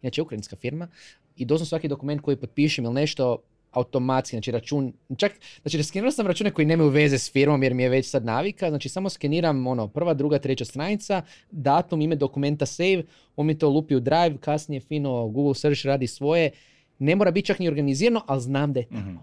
inače 0.03 0.21
je 0.21 0.23
ukrajinska 0.23 0.57
firma, 0.57 0.89
i 1.37 1.45
doslovno 1.45 1.67
svaki 1.67 1.89
dokument 1.89 2.23
koji 2.23 2.37
potpišem 2.37 2.85
ili 2.85 2.95
nešto 2.95 3.39
automatski, 3.73 4.37
znači 4.37 4.51
račun, 4.51 4.93
čak, 5.17 5.33
znači 5.63 5.83
skenirao 5.83 6.11
sam 6.11 6.27
račune 6.27 6.51
koji 6.51 6.67
nemaju 6.67 6.91
veze 6.91 7.19
s 7.19 7.33
firmom 7.33 7.63
jer 7.63 7.75
mi 7.75 7.83
je 7.83 7.89
već 7.89 8.11
sad 8.11 8.25
navika, 8.25 8.69
znači 8.69 8.89
samo 8.89 9.09
skeniram 9.09 9.67
ono 9.67 9.89
prva, 9.89 10.15
druga, 10.15 10.39
treća 10.39 10.65
stranica, 10.65 11.23
datum, 11.51 12.01
ime 12.01 12.17
dokumenta 12.17 12.67
save, 12.67 13.03
on 13.37 13.47
mi 13.47 13.59
to 13.59 13.69
lupi 13.69 13.97
u 13.97 14.01
drive, 14.01 14.39
kasnije 14.41 14.81
fino 14.81 15.29
Google 15.29 15.55
search 15.55 15.87
radi 15.87 16.07
svoje, 16.07 16.51
ne 16.99 17.17
mora 17.17 17.31
biti 17.31 17.47
čak 17.47 17.59
ni 17.59 17.69
organizirano, 17.69 18.23
ali 18.27 18.41
znam 18.41 18.73
da 18.73 18.81
je 18.81 18.87
tamo. 18.87 19.01
Mhm. 19.01 19.17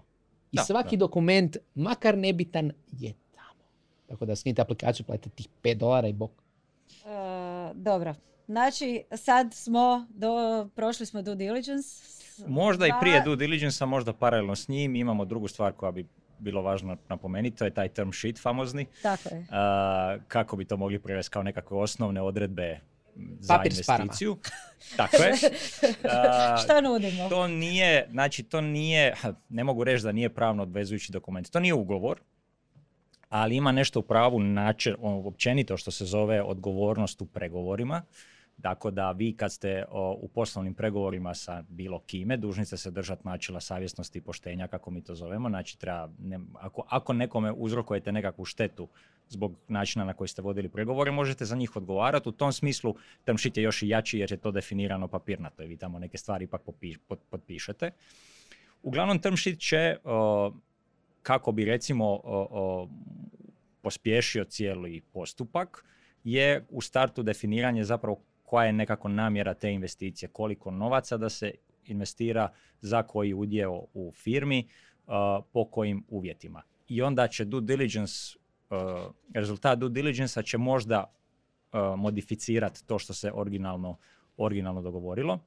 I 0.52 0.56
Da, 0.56 0.62
svaki 0.62 0.96
da. 0.96 1.00
dokument, 1.00 1.56
makar 1.74 2.18
nebitan, 2.18 2.72
je 2.92 3.12
tamo. 3.34 3.64
Tako 4.06 4.26
da 4.26 4.36
skinite 4.36 4.62
aplikaciju, 4.62 5.06
platite 5.06 5.30
tih 5.30 5.48
5 5.62 5.74
dolara 5.74 6.08
i 6.08 6.12
bok. 6.12 6.30
E, 7.04 7.74
dobro. 7.74 8.14
Znači, 8.46 9.02
sad 9.16 9.54
smo 9.54 10.06
do, 10.10 10.66
prošli 10.74 11.06
smo 11.06 11.22
due 11.22 11.34
diligence. 11.34 12.15
Možda 12.46 12.86
i 12.86 12.90
Pa- 12.90 12.98
prije 13.00 13.20
due 13.20 13.36
diligence 13.36 13.86
možda 13.86 14.12
paralelno 14.12 14.56
s 14.56 14.68
njim 14.68 14.96
imamo 14.96 15.24
drugu 15.24 15.48
stvar 15.48 15.72
koja 15.72 15.92
bi 15.92 16.06
bilo 16.38 16.62
važno 16.62 16.96
napomenuti, 17.08 17.56
to 17.56 17.64
je 17.64 17.70
taj 17.70 17.88
term 17.88 18.10
sheet 18.12 18.42
famozni. 18.42 18.86
Tako 19.02 19.34
je. 19.34 19.46
A, 19.50 20.16
kako 20.28 20.56
bi 20.56 20.64
to 20.64 20.76
mogli 20.76 20.98
prevesti 20.98 21.30
kao 21.32 21.42
nekakve 21.42 21.76
osnovne 21.76 22.22
odredbe 22.22 22.80
za 23.40 23.56
Papir 23.56 23.72
s 23.74 23.88
investiciju. 23.88 24.36
Tako 24.96 25.16
je. 25.16 25.32
A, 26.12 26.56
Šta 26.64 26.80
nudimo? 26.80 27.28
to 27.28 27.48
nije, 27.48 28.08
znači 28.10 28.42
to 28.42 28.60
nije, 28.60 29.14
ne 29.48 29.64
mogu 29.64 29.84
reći 29.84 30.04
da 30.04 30.12
nije 30.12 30.28
pravno 30.34 30.62
obvezujući 30.62 31.12
dokument. 31.12 31.50
To 31.50 31.60
nije 31.60 31.74
ugovor, 31.74 32.20
ali 33.28 33.56
ima 33.56 33.72
nešto 33.72 33.98
u 34.00 34.02
pravu 34.02 34.40
način, 34.40 34.94
općenito 35.00 35.76
što 35.76 35.90
se 35.90 36.04
zove 36.04 36.42
odgovornost 36.42 37.20
u 37.22 37.26
pregovorima. 37.26 38.02
Tako 38.62 38.90
da 38.90 39.10
vi 39.10 39.36
kad 39.36 39.52
ste 39.52 39.84
u 40.18 40.28
poslovnim 40.28 40.74
pregovorima 40.74 41.34
sa 41.34 41.62
bilo 41.68 42.00
kime, 42.00 42.36
dužni 42.36 42.64
ste 42.64 42.76
se 42.76 42.90
držati 42.90 43.22
načela 43.24 43.60
savjesnosti 43.60 44.18
i 44.18 44.22
poštenja, 44.22 44.68
kako 44.68 44.90
mi 44.90 45.04
to 45.04 45.14
zovemo. 45.14 45.48
Znači, 45.48 45.78
treba, 45.78 46.10
ne- 46.18 46.40
ako, 46.54 46.82
ako 46.88 47.12
nekome 47.12 47.52
uzrokujete 47.52 48.12
nekakvu 48.12 48.44
štetu 48.44 48.88
zbog 49.28 49.56
načina 49.68 50.04
na 50.04 50.14
koji 50.14 50.28
ste 50.28 50.42
vodili 50.42 50.68
pregovore, 50.68 51.10
možete 51.10 51.44
za 51.44 51.56
njih 51.56 51.76
odgovarati. 51.76 52.28
U 52.28 52.32
tom 52.32 52.52
smislu 52.52 52.94
term 53.24 53.36
sheet 53.36 53.56
je 53.56 53.62
još 53.62 53.82
i 53.82 53.88
jači 53.88 54.18
jer 54.18 54.32
je 54.32 54.36
to 54.36 54.50
definirano 54.50 55.08
papirnato 55.08 55.62
i 55.62 55.66
vi 55.66 55.76
tamo 55.76 55.98
neke 55.98 56.18
stvari 56.18 56.44
ipak 56.44 56.62
popi- 56.66 56.98
pot- 57.08 57.24
potpišete. 57.30 57.90
Uglavnom, 58.82 59.18
term 59.18 59.36
sheet 59.36 59.58
će, 59.60 59.96
o, 60.04 60.52
kako 61.22 61.52
bi 61.52 61.64
recimo 61.64 62.20
o, 62.24 62.88
pospješio 63.82 64.44
cijeli 64.44 65.00
postupak, 65.00 65.84
je 66.24 66.64
u 66.70 66.80
startu 66.80 67.22
definiranje 67.22 67.84
zapravo 67.84 68.20
koja 68.46 68.66
je 68.66 68.72
nekako 68.72 69.08
namjera 69.08 69.54
te 69.54 69.72
investicije, 69.72 70.28
koliko 70.28 70.70
novaca 70.70 71.16
da 71.16 71.28
se 71.28 71.52
investira, 71.86 72.48
za 72.80 73.02
koji 73.02 73.34
udjeo 73.34 73.84
u 73.94 74.12
firmi, 74.14 74.68
uh, 75.06 75.12
po 75.52 75.64
kojim 75.64 76.04
uvjetima. 76.08 76.62
I 76.88 77.02
onda 77.02 77.28
će 77.28 77.44
due 77.44 77.60
diligence, 77.60 78.38
uh, 78.70 78.78
rezultat 79.34 79.78
due 79.78 79.90
diligence 79.90 80.42
će 80.42 80.58
možda 80.58 81.04
uh, 81.72 81.98
modificirati 81.98 82.86
to 82.86 82.98
što 82.98 83.14
se 83.14 83.32
originalno, 83.34 83.96
originalno 84.36 84.82
dogovorilo, 84.82 85.38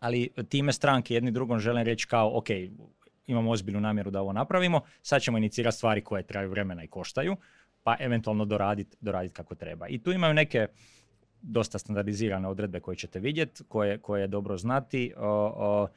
ali 0.00 0.28
time 0.48 0.72
stranke 0.72 1.14
jedni 1.14 1.30
drugom 1.30 1.58
žele 1.58 1.84
reći 1.84 2.06
kao, 2.06 2.38
ok, 2.38 2.46
imamo 3.26 3.50
ozbiljnu 3.50 3.80
namjeru 3.80 4.10
da 4.10 4.20
ovo 4.20 4.32
napravimo, 4.32 4.80
sad 5.02 5.22
ćemo 5.22 5.38
inicirati 5.38 5.76
stvari 5.76 6.00
koje 6.00 6.22
traju 6.22 6.50
vremena 6.50 6.84
i 6.84 6.88
koštaju, 6.88 7.36
pa 7.82 7.96
eventualno 8.00 8.44
doraditi 8.44 8.96
doradit 9.00 9.32
kako 9.32 9.54
treba. 9.54 9.88
I 9.88 9.98
tu 9.98 10.12
imaju 10.12 10.34
neke 10.34 10.66
dosta 11.42 11.78
standardizirane 11.78 12.48
odredbe 12.48 12.80
koje 12.80 12.96
ćete 12.96 13.18
vidjeti, 13.18 13.64
koje, 13.68 13.98
koje 13.98 14.20
je 14.20 14.26
dobro 14.26 14.56
znati. 14.56 15.12
O, 15.16 15.52
o, 15.56 15.88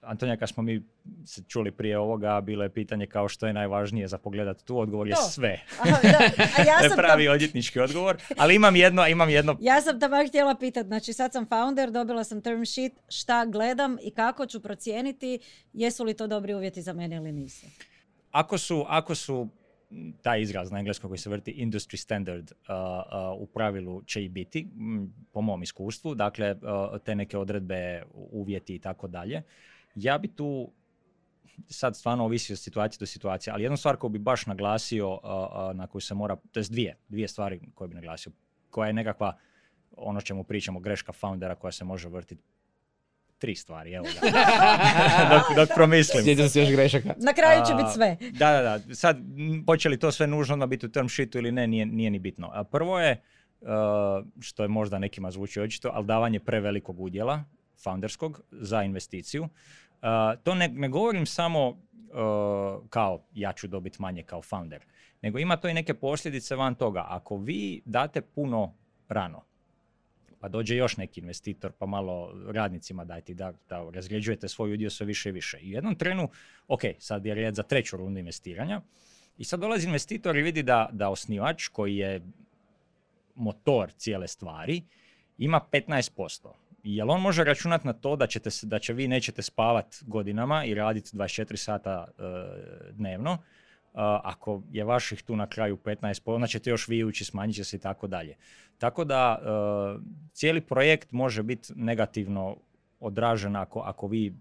Antonija, 0.00 0.36
kad 0.36 0.48
smo 0.48 0.62
mi 0.62 0.82
se 1.24 1.42
čuli 1.48 1.70
prije 1.70 1.98
ovoga, 1.98 2.40
bilo 2.40 2.62
je 2.62 2.68
pitanje 2.68 3.06
kao 3.06 3.28
što 3.28 3.46
je 3.46 3.52
najvažnije 3.52 4.08
za 4.08 4.18
pogledat 4.18 4.62
tu, 4.62 4.78
odgovor 4.78 5.08
je 5.08 5.14
To. 5.14 5.22
sve. 5.22 5.60
Aha, 5.80 5.98
da, 6.02 6.18
a 6.58 6.62
ja 6.66 6.78
sam 6.88 6.96
pravi 6.96 7.24
tam, 7.24 7.34
odvjetnički 7.34 7.80
odgovor, 7.80 8.16
ali 8.36 8.54
imam 8.54 8.76
jedno, 8.76 9.06
imam 9.06 9.30
jedno 9.30 9.56
ja 9.60 9.80
sam 9.80 10.00
tamo 10.00 10.26
htjela 10.28 10.54
pitati, 10.54 10.86
znači 10.86 11.12
sad 11.12 11.32
sam 11.32 11.46
founder, 11.46 11.90
dobila 11.90 12.24
sam 12.24 12.42
term 12.42 12.64
sheet, 12.64 12.92
šta 13.08 13.44
gledam 13.44 13.96
i 14.02 14.10
kako 14.10 14.46
ću 14.46 14.60
procijeniti 14.60 15.38
jesu 15.72 16.04
li 16.04 16.14
to 16.14 16.26
dobri 16.26 16.54
uvjeti 16.54 16.82
za 16.82 16.92
mene 16.92 17.16
ili 17.16 17.32
nisu. 17.32 17.66
ako 18.30 18.58
su, 18.58 18.84
ako 18.88 19.14
su 19.14 19.48
taj 20.22 20.42
izraz 20.42 20.70
na 20.70 20.78
engleskom 20.78 21.10
koji 21.10 21.18
se 21.18 21.30
vrti 21.30 21.52
industry 21.52 21.96
standard 21.96 22.52
uh, 22.52 22.68
uh, 22.68 23.42
u 23.42 23.46
pravilu 23.46 24.02
će 24.02 24.24
i 24.24 24.28
biti, 24.28 24.68
m, 24.76 25.14
po 25.32 25.40
mom 25.40 25.62
iskustvu, 25.62 26.14
dakle 26.14 26.52
uh, 26.52 26.98
te 27.04 27.14
neke 27.14 27.38
odredbe, 27.38 28.02
uvjeti 28.14 28.74
i 28.74 28.78
tako 28.78 29.08
dalje. 29.08 29.42
Ja 29.94 30.18
bi 30.18 30.28
tu 30.28 30.72
sad 31.68 31.96
stvarno 31.96 32.24
ovisi 32.24 32.52
od 32.52 32.58
situacije 32.58 32.98
do 32.98 33.06
situacije, 33.06 33.52
ali 33.52 33.62
jednu 33.62 33.76
stvar 33.76 33.96
koju 33.96 34.10
bi 34.10 34.18
baš 34.18 34.46
naglasio, 34.46 35.10
uh, 35.10 35.18
uh, 35.22 35.76
na 35.76 35.86
koju 35.86 36.00
se 36.00 36.14
mora, 36.14 36.36
to 36.52 36.60
jest 36.60 36.72
dvije, 36.72 36.96
dvije 37.08 37.28
stvari 37.28 37.60
koje 37.74 37.88
bi 37.88 37.94
naglasio, 37.94 38.32
koja 38.70 38.86
je 38.86 38.92
nekakva, 38.92 39.36
ono 39.96 40.20
čemu 40.20 40.44
pričamo, 40.44 40.80
greška 40.80 41.12
foundera 41.12 41.54
koja 41.54 41.72
se 41.72 41.84
može 41.84 42.08
vrtiti, 42.08 42.42
tri 43.40 43.54
stvari, 43.54 43.92
evo 43.92 44.04
ga. 44.04 44.28
dok, 45.34 45.56
dok 45.56 45.68
promislim. 45.74 46.24
Sjećam 46.24 46.48
se 46.48 46.60
još 46.60 46.70
grešaka. 46.70 47.14
Na 47.16 47.32
kraju 47.32 47.62
će 47.66 47.74
biti 47.74 47.90
sve. 47.94 48.16
Da, 48.32 48.52
da, 48.52 48.62
da. 48.62 48.94
Sad, 48.94 49.18
hoće 49.66 49.88
li 49.88 49.98
to 49.98 50.12
sve 50.12 50.26
nužno 50.26 50.52
odmah 50.52 50.68
biti 50.68 50.86
u 50.86 50.92
term 50.92 51.08
sheetu 51.08 51.38
ili 51.38 51.52
ne, 51.52 51.66
nije, 51.66 51.86
nije 51.86 52.10
ni 52.10 52.18
bitno. 52.18 52.50
A 52.52 52.64
prvo 52.64 53.00
je, 53.00 53.22
uh, 53.60 53.68
što 54.40 54.62
je 54.62 54.68
možda 54.68 54.98
nekima 54.98 55.30
zvuči 55.30 55.60
očito, 55.60 55.90
ali 55.94 56.06
davanje 56.06 56.40
prevelikog 56.40 57.00
udjela, 57.00 57.44
founderskog, 57.82 58.40
za 58.50 58.82
investiciju. 58.82 59.42
Uh, 59.42 59.48
to 60.42 60.54
ne, 60.54 60.68
ne 60.68 60.88
govorim 60.88 61.26
samo 61.26 61.68
uh, 61.68 61.76
kao 62.90 63.24
ja 63.34 63.52
ću 63.52 63.68
dobiti 63.68 64.02
manje 64.02 64.22
kao 64.22 64.42
founder, 64.42 64.84
nego 65.22 65.38
ima 65.38 65.56
to 65.56 65.68
i 65.68 65.74
neke 65.74 65.94
posljedice 65.94 66.56
van 66.56 66.74
toga. 66.74 67.06
Ako 67.08 67.36
vi 67.36 67.82
date 67.84 68.20
puno 68.20 68.74
rano, 69.08 69.42
pa 70.40 70.48
dođe 70.48 70.76
još 70.76 70.96
neki 70.96 71.20
investitor, 71.20 71.72
pa 71.78 71.86
malo 71.86 72.34
radnicima 72.46 73.04
dajte 73.04 73.34
da, 73.34 73.52
da 73.68 73.90
razređujete 73.90 74.48
svoj 74.48 74.72
udio 74.72 74.90
sve 74.90 75.06
više 75.06 75.28
i 75.28 75.32
više. 75.32 75.58
I 75.58 75.70
u 75.70 75.74
jednom 75.74 75.94
trenu, 75.94 76.28
ok, 76.68 76.80
sad 76.98 77.26
je 77.26 77.34
red 77.34 77.54
za 77.54 77.62
treću 77.62 77.96
rundu 77.96 78.18
investiranja, 78.18 78.80
i 79.38 79.44
sad 79.44 79.60
dolazi 79.60 79.86
investitor 79.86 80.36
i 80.36 80.42
vidi 80.42 80.62
da, 80.62 80.88
da 80.92 81.08
osnivač 81.08 81.68
koji 81.68 81.96
je 81.96 82.20
motor 83.34 83.92
cijele 83.92 84.28
stvari 84.28 84.82
ima 85.38 85.60
15%. 85.72 86.48
I 86.82 86.96
jel 86.96 87.10
on 87.10 87.20
može 87.20 87.44
računati 87.44 87.86
na 87.86 87.92
to 87.92 88.16
da, 88.16 88.26
ćete, 88.26 88.50
da 88.62 88.78
će 88.78 88.92
vi 88.92 89.08
nećete 89.08 89.42
spavat 89.42 89.96
godinama 90.06 90.64
i 90.64 90.74
raditi 90.74 91.16
24 91.16 91.56
sata 91.56 92.06
e, 92.08 92.22
dnevno, 92.92 93.38
a, 93.94 94.20
ako 94.24 94.62
je 94.70 94.84
vaših 94.84 95.22
tu 95.22 95.36
na 95.36 95.46
kraju 95.46 95.76
15, 95.76 96.20
onda 96.24 96.46
ćete 96.46 96.70
još 96.70 96.88
vi 96.88 97.04
ući, 97.04 97.24
smanjit 97.24 97.56
će 97.56 97.64
se 97.64 97.76
i 97.76 97.80
tako 97.80 98.06
dalje. 98.06 98.36
Tako 98.80 99.04
da 99.04 99.38
e, 99.38 99.46
cijeli 100.32 100.60
projekt 100.60 101.12
može 101.12 101.42
biti 101.42 101.72
negativno 101.76 102.56
odražen 103.00 103.56
ako, 103.56 103.80
ako 103.80 104.06
vi 104.06 104.34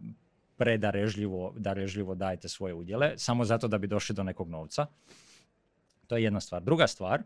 predarežljivo 0.57 1.53
darežljivo 1.57 2.15
dajete 2.15 2.47
svoje 2.47 2.73
udjele, 2.73 3.13
samo 3.17 3.45
zato 3.45 3.67
da 3.67 3.77
bi 3.77 3.87
došli 3.87 4.15
do 4.15 4.23
nekog 4.23 4.49
novca. 4.49 4.85
To 6.07 6.17
je 6.17 6.23
jedna 6.23 6.39
stvar. 6.39 6.63
Druga 6.63 6.87
stvar 6.87 7.23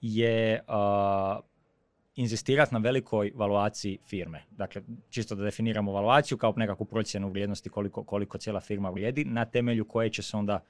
je 0.00 0.60
uh, 0.68 1.44
inzistirati 2.14 2.74
na 2.74 2.80
velikoj 2.80 3.32
valuaciji 3.34 3.98
firme. 4.06 4.42
Dakle, 4.50 4.82
čisto 5.10 5.34
da 5.34 5.44
definiramo 5.44 5.92
valuaciju 5.92 6.38
kao 6.38 6.54
nekakvu 6.56 6.86
procjenu 6.86 7.28
vrijednosti 7.28 7.68
koliko, 7.68 8.04
koliko 8.04 8.38
cijela 8.38 8.60
firma 8.60 8.90
vrijedi, 8.90 9.24
na 9.24 9.44
temelju 9.44 9.84
koje 9.84 10.10
će 10.10 10.22
se 10.22 10.36
onda 10.36 10.60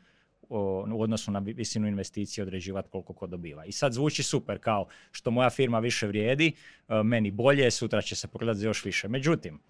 u 0.50 1.02
odnosu 1.02 1.30
na 1.30 1.38
vi- 1.38 1.52
visinu 1.52 1.88
investicije 1.88 2.42
određivati 2.42 2.88
koliko 2.90 3.12
ko 3.12 3.26
dobiva. 3.26 3.64
I 3.64 3.72
sad 3.72 3.92
zvuči 3.92 4.22
super, 4.22 4.58
kao 4.58 4.86
što 5.12 5.30
moja 5.30 5.50
firma 5.50 5.78
više 5.78 6.06
vrijedi, 6.06 6.52
e, 6.88 7.02
meni 7.02 7.30
bolje, 7.30 7.70
sutra 7.70 8.02
će 8.02 8.16
se 8.16 8.28
prodati 8.28 8.64
još 8.64 8.84
više. 8.84 9.08
Međutim, 9.08 9.60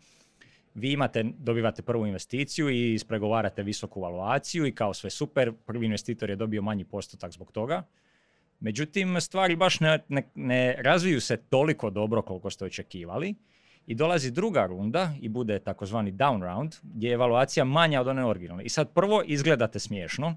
vi 0.75 0.93
imate, 0.93 1.25
dobivate 1.39 1.83
prvu 1.83 2.07
investiciju 2.07 2.71
i 2.71 2.95
ispregovarate 2.95 3.63
visoku 3.63 4.01
valuaciju 4.01 4.67
i 4.67 4.75
kao 4.75 4.95
sve 4.95 5.11
super, 5.11 5.53
prvi 5.67 5.87
investitor 5.87 6.31
je 6.31 6.37
dobio 6.37 6.63
manji 6.63 6.85
postotak 6.85 7.33
zbog 7.33 7.53
toga. 7.53 7.83
Međutim, 8.61 9.21
stvari 9.21 9.57
baš 9.57 9.81
ne, 9.81 9.99
ne, 10.09 10.31
ne 10.35 10.77
razviju 10.79 11.21
se 11.21 11.37
toliko 11.37 11.91
dobro 11.91 12.23
koliko 12.23 12.51
ste 12.51 12.65
očekivali 12.65 13.35
i 13.87 13.95
dolazi 13.95 14.31
druga 14.31 14.67
runda 14.67 15.15
i 15.21 15.29
bude 15.29 15.59
takozvani 15.59 16.13
down 16.13 16.43
round 16.43 16.75
gdje 16.83 17.09
je 17.09 17.15
evaluacija 17.15 17.65
manja 17.65 18.01
od 18.01 18.09
one 18.09 18.27
originalne. 18.27 18.65
I 18.65 18.69
sad 18.69 18.93
prvo 18.95 19.23
izgledate 19.27 19.79
smiješno, 19.79 20.37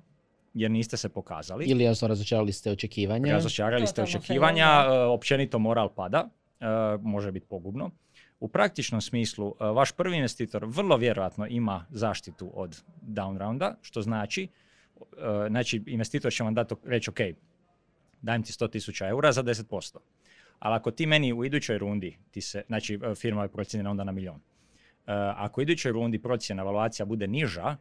jer 0.53 0.71
niste 0.71 0.97
se 0.97 1.09
pokazali. 1.09 1.65
Ili 1.65 1.83
jasno 1.83 2.07
razočarali 2.07 2.51
ste 2.51 2.71
očekivanja. 2.71 3.33
Razočarali 3.33 3.87
ste 3.87 4.03
očekivanja, 4.03 4.65
e, 4.65 4.99
općenito 4.99 5.59
moral 5.59 5.89
pada, 5.89 6.29
e, 6.59 6.65
može 7.01 7.31
biti 7.31 7.45
pogubno. 7.45 7.91
U 8.39 8.47
praktičnom 8.47 9.01
smislu, 9.01 9.55
e, 9.59 9.65
vaš 9.65 9.91
prvi 9.91 10.15
investitor 10.15 10.65
vrlo 10.65 10.97
vjerojatno 10.97 11.47
ima 11.47 11.85
zaštitu 11.89 12.51
od 12.53 12.83
down 13.01 13.37
rounda, 13.37 13.75
što 13.81 14.01
znači, 14.01 14.47
znači 15.47 15.83
investitor 15.85 16.31
će 16.31 16.43
vam 16.43 16.53
dati, 16.53 16.75
reći, 16.85 17.09
ok, 17.09 17.17
dajem 18.21 18.43
ti 18.43 18.51
100.000 18.51 19.09
eura 19.09 19.31
za 19.31 19.43
10%. 19.43 19.97
Ali 20.59 20.75
ako 20.75 20.91
ti 20.91 21.05
meni 21.05 21.33
u 21.33 21.45
idućoj 21.45 21.77
rundi, 21.77 22.17
ti 22.31 22.41
se, 22.41 22.63
znači 22.67 22.99
firma 23.15 23.43
je 23.43 23.47
procijenjena 23.47 23.91
onda 23.91 24.03
na 24.03 24.11
milion. 24.11 24.39
Ako 25.35 25.61
u 25.61 25.63
idućoj 25.63 25.91
rundi 25.91 26.21
procjena 26.21 26.61
evaluacija 26.61 27.05
bude 27.05 27.27
niža, 27.27 27.77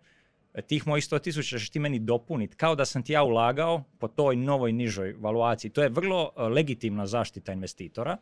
tih 0.60 0.86
mojih 0.86 1.04
100.000 1.04 1.48
ćeš 1.48 1.70
ti 1.70 1.78
meni 1.78 1.98
dopuniti 1.98 2.56
kao 2.56 2.74
da 2.74 2.84
sam 2.84 3.02
ti 3.02 3.12
ja 3.12 3.22
ulagao 3.22 3.84
po 3.98 4.08
toj 4.08 4.36
novoj 4.36 4.72
nižoj 4.72 5.14
valuaciji. 5.18 5.70
To 5.70 5.82
je 5.82 5.88
vrlo 5.88 6.30
e, 6.36 6.42
legitimna 6.42 7.06
zaštita 7.06 7.52
investitora. 7.52 8.16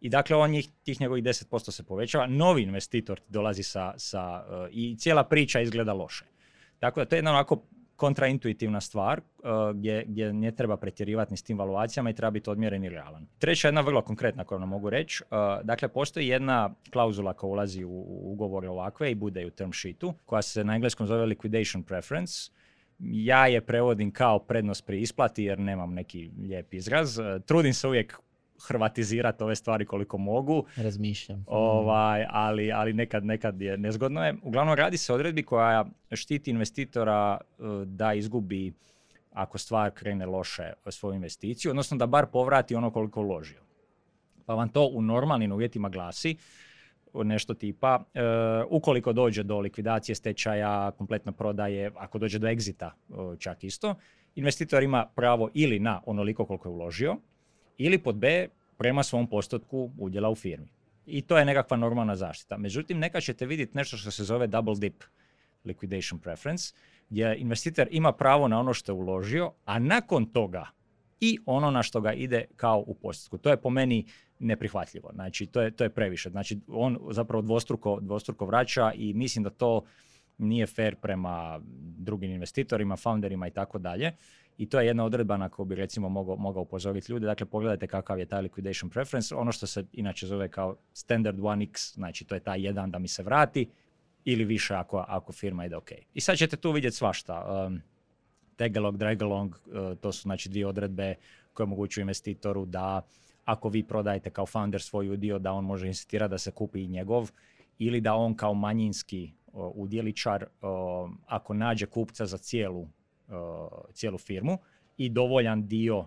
I 0.00 0.08
dakle, 0.08 0.36
on 0.36 0.50
njih, 0.50 0.68
tih 0.84 1.00
njegovih 1.00 1.24
10% 1.24 1.70
se 1.70 1.82
povećava. 1.82 2.26
Novi 2.26 2.62
investitor 2.62 3.20
ti 3.20 3.26
dolazi 3.28 3.62
sa, 3.62 3.94
sa 3.96 4.44
e, 4.50 4.68
i 4.72 4.96
cijela 4.98 5.24
priča 5.24 5.60
izgleda 5.60 5.92
loše. 5.92 6.24
Tako 6.78 7.00
da 7.00 7.04
to 7.06 7.14
je 7.14 7.18
jedna 7.18 7.30
onako 7.30 7.62
kontraintuitivna 8.00 8.80
stvar 8.80 9.18
e, 9.18 9.22
gdje, 9.74 10.04
gdje 10.08 10.32
ne 10.32 10.52
treba 10.52 10.76
pretjerivati 10.76 11.32
ni 11.32 11.36
s 11.36 11.42
tim 11.42 11.58
valuacijama 11.58 12.10
i 12.10 12.14
treba 12.14 12.30
biti 12.30 12.50
odmjeren 12.50 12.84
i 12.84 12.88
realan. 12.88 13.26
Treća 13.38 13.68
jedna 13.68 13.80
vrlo 13.80 14.02
konkretna 14.02 14.44
koju 14.44 14.58
vam 14.58 14.68
mogu 14.68 14.90
reći. 14.90 15.22
e, 15.24 15.36
dakle, 15.64 15.88
postoji 15.88 16.28
jedna 16.28 16.74
klauzula 16.90 17.32
koja 17.32 17.50
ulazi 17.50 17.84
u, 17.84 18.04
ugovore 18.32 18.68
ovakve 18.68 19.10
i 19.10 19.14
bude 19.14 19.46
u 19.46 19.50
term 19.50 19.72
sheetu, 19.72 20.14
koja 20.26 20.42
se 20.42 20.64
na 20.64 20.74
engleskom 20.74 21.06
zove 21.06 21.26
liquidation 21.26 21.82
preference. 21.82 22.50
Ja 22.98 23.46
je 23.46 23.60
prevodim 23.60 24.10
kao 24.12 24.38
prednost 24.38 24.86
pri 24.86 25.00
isplati 25.00 25.44
jer 25.44 25.58
nemam 25.58 25.94
neki 25.94 26.30
lijep 26.42 26.74
izraz. 26.74 27.18
E, 27.18 27.40
Trudim 27.46 27.74
se 27.74 27.88
uvijek 27.88 28.18
hrvatizirati 28.66 29.44
ove 29.44 29.56
stvari 29.56 29.86
koliko 29.86 30.18
mogu. 30.18 30.64
Razmišljam. 30.76 31.44
Ovaj, 31.46 32.26
ali, 32.30 32.72
ali 32.72 32.92
nekad, 32.92 33.24
nekad 33.24 33.60
je 33.60 33.78
nezgodno 33.78 34.24
je. 34.24 34.34
Uglavnom 34.42 34.74
radi 34.74 34.96
se 34.96 35.12
o 35.12 35.14
odredbi 35.14 35.42
koja 35.42 35.84
štiti 36.12 36.50
investitora 36.50 37.38
eh, 37.40 37.62
da 37.84 38.12
izgubi 38.12 38.72
ako 39.32 39.58
stvar 39.58 39.90
krene 39.90 40.26
loše 40.26 40.72
svoju 40.88 41.14
investiciju, 41.14 41.70
odnosno 41.70 41.96
da 41.96 42.06
bar 42.06 42.26
povrati 42.26 42.74
ono 42.74 42.90
koliko 42.90 43.20
je 43.20 43.24
uložio. 43.24 43.60
Pa 44.46 44.54
vam 44.54 44.68
to 44.68 44.86
u 44.86 45.02
normalnim 45.02 45.52
uvjetima 45.52 45.88
glasi 45.88 46.36
nešto 47.14 47.54
tipa, 47.54 48.04
eh, 48.14 48.22
ukoliko 48.70 49.12
dođe 49.12 49.42
do 49.42 49.58
likvidacije 49.58 50.14
stečaja, 50.14 50.90
kompletno 50.90 51.32
prodaje, 51.32 51.90
ako 51.96 52.18
dođe 52.18 52.38
do 52.38 52.48
egzita 52.48 52.94
eh, 53.10 53.14
čak 53.38 53.64
isto, 53.64 53.94
investitor 54.34 54.82
ima 54.82 55.06
pravo 55.16 55.50
ili 55.54 55.78
na 55.78 56.00
onoliko 56.06 56.46
koliko 56.46 56.68
je 56.68 56.72
uložio, 56.72 57.16
ili 57.82 57.98
pod 57.98 58.16
B 58.16 58.48
prema 58.76 59.02
svom 59.02 59.26
postotku 59.26 59.90
udjela 59.98 60.30
u 60.30 60.34
firmi. 60.34 60.68
I 61.06 61.22
to 61.22 61.38
je 61.38 61.44
nekakva 61.44 61.76
normalna 61.76 62.16
zaštita. 62.16 62.56
Međutim, 62.56 62.98
neka 62.98 63.20
ćete 63.20 63.46
vidjeti 63.46 63.76
nešto 63.76 63.96
što 63.96 64.10
se 64.10 64.24
zove 64.24 64.46
double 64.46 64.74
dip 64.78 65.04
liquidation 65.64 66.18
preference, 66.18 66.74
gdje 67.10 67.36
investitor 67.38 67.88
ima 67.90 68.12
pravo 68.12 68.48
na 68.48 68.60
ono 68.60 68.74
što 68.74 68.92
je 68.92 68.96
uložio, 68.96 69.52
a 69.64 69.78
nakon 69.78 70.26
toga 70.26 70.66
i 71.20 71.38
ono 71.46 71.70
na 71.70 71.82
što 71.82 72.00
ga 72.00 72.12
ide 72.12 72.44
kao 72.56 72.84
u 72.86 72.94
postotku. 72.94 73.38
To 73.38 73.50
je 73.50 73.56
po 73.56 73.70
meni 73.70 74.06
neprihvatljivo. 74.38 75.10
Znači, 75.14 75.46
to 75.46 75.62
je, 75.62 75.70
to 75.70 75.84
je 75.84 75.90
previše. 75.90 76.30
Znači, 76.30 76.58
on 76.68 76.98
zapravo 77.10 77.42
dvostruko, 77.42 77.98
dvostruko 78.00 78.46
vraća 78.46 78.92
i 78.94 79.14
mislim 79.14 79.44
da 79.44 79.50
to 79.50 79.84
nije 80.38 80.66
fair 80.66 80.96
prema 80.96 81.60
drugim 81.98 82.30
investitorima, 82.30 82.96
founderima 82.96 83.48
i 83.48 83.50
tako 83.50 83.78
dalje. 83.78 84.12
I 84.60 84.66
to 84.66 84.80
je 84.80 84.86
jedna 84.86 85.04
odredba 85.04 85.36
na 85.36 85.48
koju 85.48 85.66
bi 85.66 85.74
recimo 85.74 86.08
mogao, 86.08 86.36
mogao 86.36 86.62
upozoriti 86.62 87.12
ljude. 87.12 87.26
Dakle, 87.26 87.46
pogledajte 87.46 87.86
kakav 87.86 88.18
je 88.18 88.26
taj 88.26 88.42
liquidation 88.42 88.90
preference. 88.90 89.34
Ono 89.34 89.52
što 89.52 89.66
se 89.66 89.84
inače 89.92 90.26
zove 90.26 90.48
kao 90.48 90.76
standard 90.92 91.38
1x, 91.38 91.94
znači 91.94 92.24
to 92.24 92.34
je 92.34 92.40
taj 92.40 92.62
jedan 92.62 92.90
da 92.90 92.98
mi 92.98 93.08
se 93.08 93.22
vrati 93.22 93.68
ili 94.24 94.44
više 94.44 94.74
ako, 94.74 95.04
ako 95.08 95.32
firma 95.32 95.66
ide 95.66 95.76
ok. 95.76 95.90
I 96.14 96.20
sad 96.20 96.36
ćete 96.36 96.56
tu 96.56 96.72
vidjeti 96.72 96.96
svašta. 96.96 97.66
Um, 97.66 97.80
tagalong, 98.56 98.96
dragalong, 98.96 99.54
uh, 99.54 99.98
to 99.98 100.12
su 100.12 100.22
znači 100.22 100.48
dvije 100.48 100.66
odredbe 100.66 101.14
koje 101.52 101.64
omogućuju 101.64 102.02
investitoru 102.02 102.64
da 102.64 103.02
ako 103.44 103.68
vi 103.68 103.82
prodajete 103.82 104.30
kao 104.30 104.46
founder 104.46 104.82
svoj 104.82 105.08
udio, 105.08 105.38
da 105.38 105.52
on 105.52 105.64
može 105.64 105.86
insistirati 105.86 106.30
da 106.30 106.38
se 106.38 106.50
kupi 106.50 106.84
i 106.84 106.88
njegov, 106.88 107.30
ili 107.78 108.00
da 108.00 108.14
on 108.14 108.34
kao 108.34 108.54
manjinski 108.54 109.32
uh, 109.46 109.72
udjeličar, 109.74 110.42
uh, 110.42 111.10
ako 111.26 111.54
nađe 111.54 111.86
kupca 111.86 112.26
za 112.26 112.38
cijelu, 112.38 112.88
cijelu 113.92 114.18
firmu 114.18 114.58
i 114.96 115.08
dovoljan 115.08 115.66
dio 115.66 115.98
uh, 115.98 116.06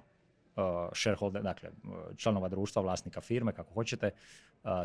shareholder, 0.93 1.43
dakle 1.43 1.69
uh, 1.69 2.17
članova 2.17 2.49
društva, 2.49 2.81
vlasnika 2.81 3.21
firme, 3.21 3.53
kako 3.53 3.73
hoćete, 3.73 4.11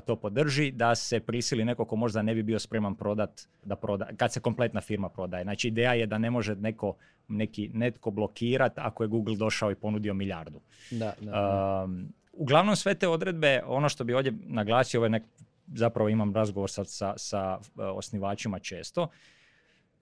to 0.06 0.16
podrži, 0.16 0.70
da 0.70 0.94
se 0.94 1.20
prisili 1.20 1.64
neko 1.64 1.84
ko 1.84 1.96
možda 1.96 2.22
ne 2.22 2.34
bi 2.34 2.42
bio 2.42 2.58
spreman 2.58 2.94
prodat, 2.94 3.40
da 3.64 3.76
proda, 3.76 4.08
kad 4.16 4.32
se 4.32 4.40
kompletna 4.40 4.80
firma 4.80 5.08
prodaje. 5.08 5.44
Znači 5.44 5.68
ideja 5.68 5.94
je 5.94 6.06
da 6.06 6.18
ne 6.18 6.30
može 6.30 6.56
neko, 6.56 6.94
neki, 7.28 7.70
netko 7.74 8.10
blokirat 8.10 8.78
ako 8.78 9.02
je 9.04 9.08
Google 9.08 9.36
došao 9.36 9.70
i 9.70 9.74
ponudio 9.74 10.14
milijardu. 10.14 10.60
Da, 10.90 11.14
da, 11.20 11.30
da. 11.30 11.82
Um, 11.84 12.12
uglavnom 12.32 12.76
sve 12.76 12.94
te 12.94 13.08
odredbe, 13.08 13.62
ono 13.66 13.88
što 13.88 14.04
bi 14.04 14.14
ovdje 14.14 14.32
naglasio, 14.46 14.98
ovo 14.98 15.06
je 15.06 15.10
nek, 15.10 15.22
zapravo 15.66 16.08
imam 16.08 16.34
razgovor 16.34 16.70
sa, 16.70 16.84
sa, 16.84 17.14
sa 17.16 17.58
osnivačima 17.76 18.58
često. 18.58 19.08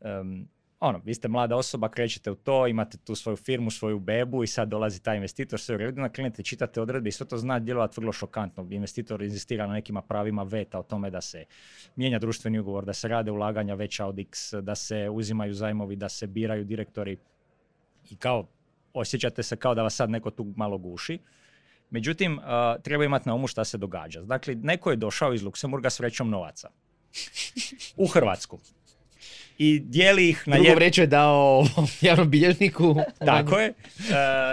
Um, 0.01 0.49
ono, 0.87 1.01
vi 1.05 1.15
ste 1.15 1.29
mlada 1.29 1.57
osoba, 1.57 1.89
krećete 1.89 2.31
u 2.31 2.35
to, 2.35 2.67
imate 2.67 2.99
tu 2.99 3.15
svoju 3.15 3.37
firmu, 3.37 3.71
svoju 3.71 3.99
bebu 3.99 4.45
i 4.45 4.47
sad 4.47 4.69
dolazi 4.69 5.03
taj 5.03 5.17
investitor, 5.17 5.61
sve 5.61 5.75
u 5.75 5.79
redu, 5.79 6.03
klinete, 6.15 6.43
čitate 6.43 6.81
odredbe 6.81 7.09
i 7.09 7.13
sve 7.13 7.27
to 7.27 7.39
zna 7.39 7.59
djelovati 7.59 8.01
vrlo 8.01 8.13
šokantno. 8.13 8.67
Investitor 8.71 9.23
inzistira 9.23 9.67
na 9.67 9.73
nekima 9.73 10.03
pravima 10.03 10.43
veta 10.43 10.79
o 10.79 10.83
tome 10.83 11.11
da 11.11 11.21
se 11.21 11.45
mijenja 11.97 12.19
društveni 12.19 12.59
ugovor, 12.59 12.85
da 12.85 12.93
se 12.93 13.09
rade 13.09 13.31
ulaganja 13.31 13.75
veća 13.75 14.07
od 14.07 14.19
X, 14.19 14.53
da 14.53 14.75
se 14.75 15.09
uzimaju 15.11 15.55
zajmovi, 15.55 15.97
da 15.97 16.09
se 16.09 16.27
biraju 16.27 16.65
direktori 16.65 17.19
i 18.11 18.17
kao 18.17 18.47
osjećate 18.95 19.43
se 19.43 19.57
kao 19.57 19.75
da 19.75 19.83
vas 19.83 19.95
sad 19.95 20.11
neko 20.11 20.31
tu 20.31 20.53
malo 20.57 20.79
guši. 20.79 21.19
Međutim, 21.91 22.41
treba 22.83 23.05
imati 23.05 23.29
na 23.29 23.35
umu 23.35 23.47
šta 23.47 23.65
se 23.65 23.79
događa. 23.79 24.21
Dakle, 24.21 24.55
neko 24.55 24.91
je 24.91 24.97
došao 24.97 25.35
iz 25.35 25.43
Luksemburga 25.43 25.91
s 25.91 26.01
vrećom 26.01 26.31
novaca 26.31 26.71
u 27.97 28.07
Hrvatsku 28.07 28.59
i 29.59 29.81
dijeli 29.81 30.29
ih 30.29 30.49
na 30.49 30.57
Drugo 30.57 30.75
vreću 30.75 31.01
je 31.01 31.07
dao 31.07 31.65
javnom 32.01 32.31
bilježniku. 32.31 32.97
Tako 33.19 33.59
je, 33.59 33.69
e, 33.69 33.75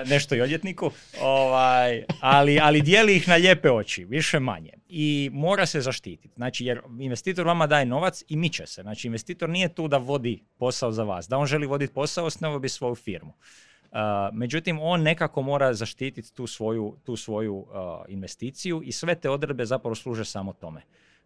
nešto 0.06 0.36
i 0.36 0.42
odjetniku, 0.42 0.92
ovaj, 1.22 2.04
ali, 2.20 2.60
ali 2.60 2.82
dijeli 2.82 3.16
ih 3.16 3.28
na 3.28 3.36
lijepe 3.36 3.72
oči, 3.72 4.06
više 4.06 4.40
manje. 4.40 4.72
I 4.90 5.30
mora 5.34 5.66
se 5.66 5.82
zaštititi. 5.82 6.34
Znači, 6.36 6.66
jer 6.66 6.82
investitor 7.00 7.46
vama 7.46 7.68
daje 7.68 7.86
novac 7.86 8.24
i 8.28 8.36
miče 8.36 8.68
se. 8.68 8.82
Znači, 8.82 9.08
investitor 9.08 9.50
nije 9.50 9.70
tu 9.70 9.88
da 9.88 9.98
vodi 9.98 10.44
posao 10.58 10.92
za 10.92 11.04
vas. 11.04 11.28
Da 11.28 11.38
on 11.38 11.46
želi 11.46 11.68
voditi 11.68 11.94
posao, 11.94 12.26
osnovao 12.26 12.60
bi 12.60 12.70
svoju 12.70 12.96
firmu. 12.96 13.34
Uh, 13.94 14.00
međutim, 14.34 14.80
on 14.82 15.02
nekako 15.02 15.42
mora 15.42 15.74
zaštititi 15.74 16.34
tu 16.34 16.48
svoju, 16.48 16.98
tu 17.04 17.16
svoju 17.16 17.56
uh, 17.56 17.66
investiciju 18.08 18.82
i 18.84 18.92
sve 18.92 19.16
te 19.16 19.30
odredbe 19.30 19.66
zapravo 19.66 19.96
služe 19.96 20.26
samo 20.26 20.54
tome. 20.54 20.82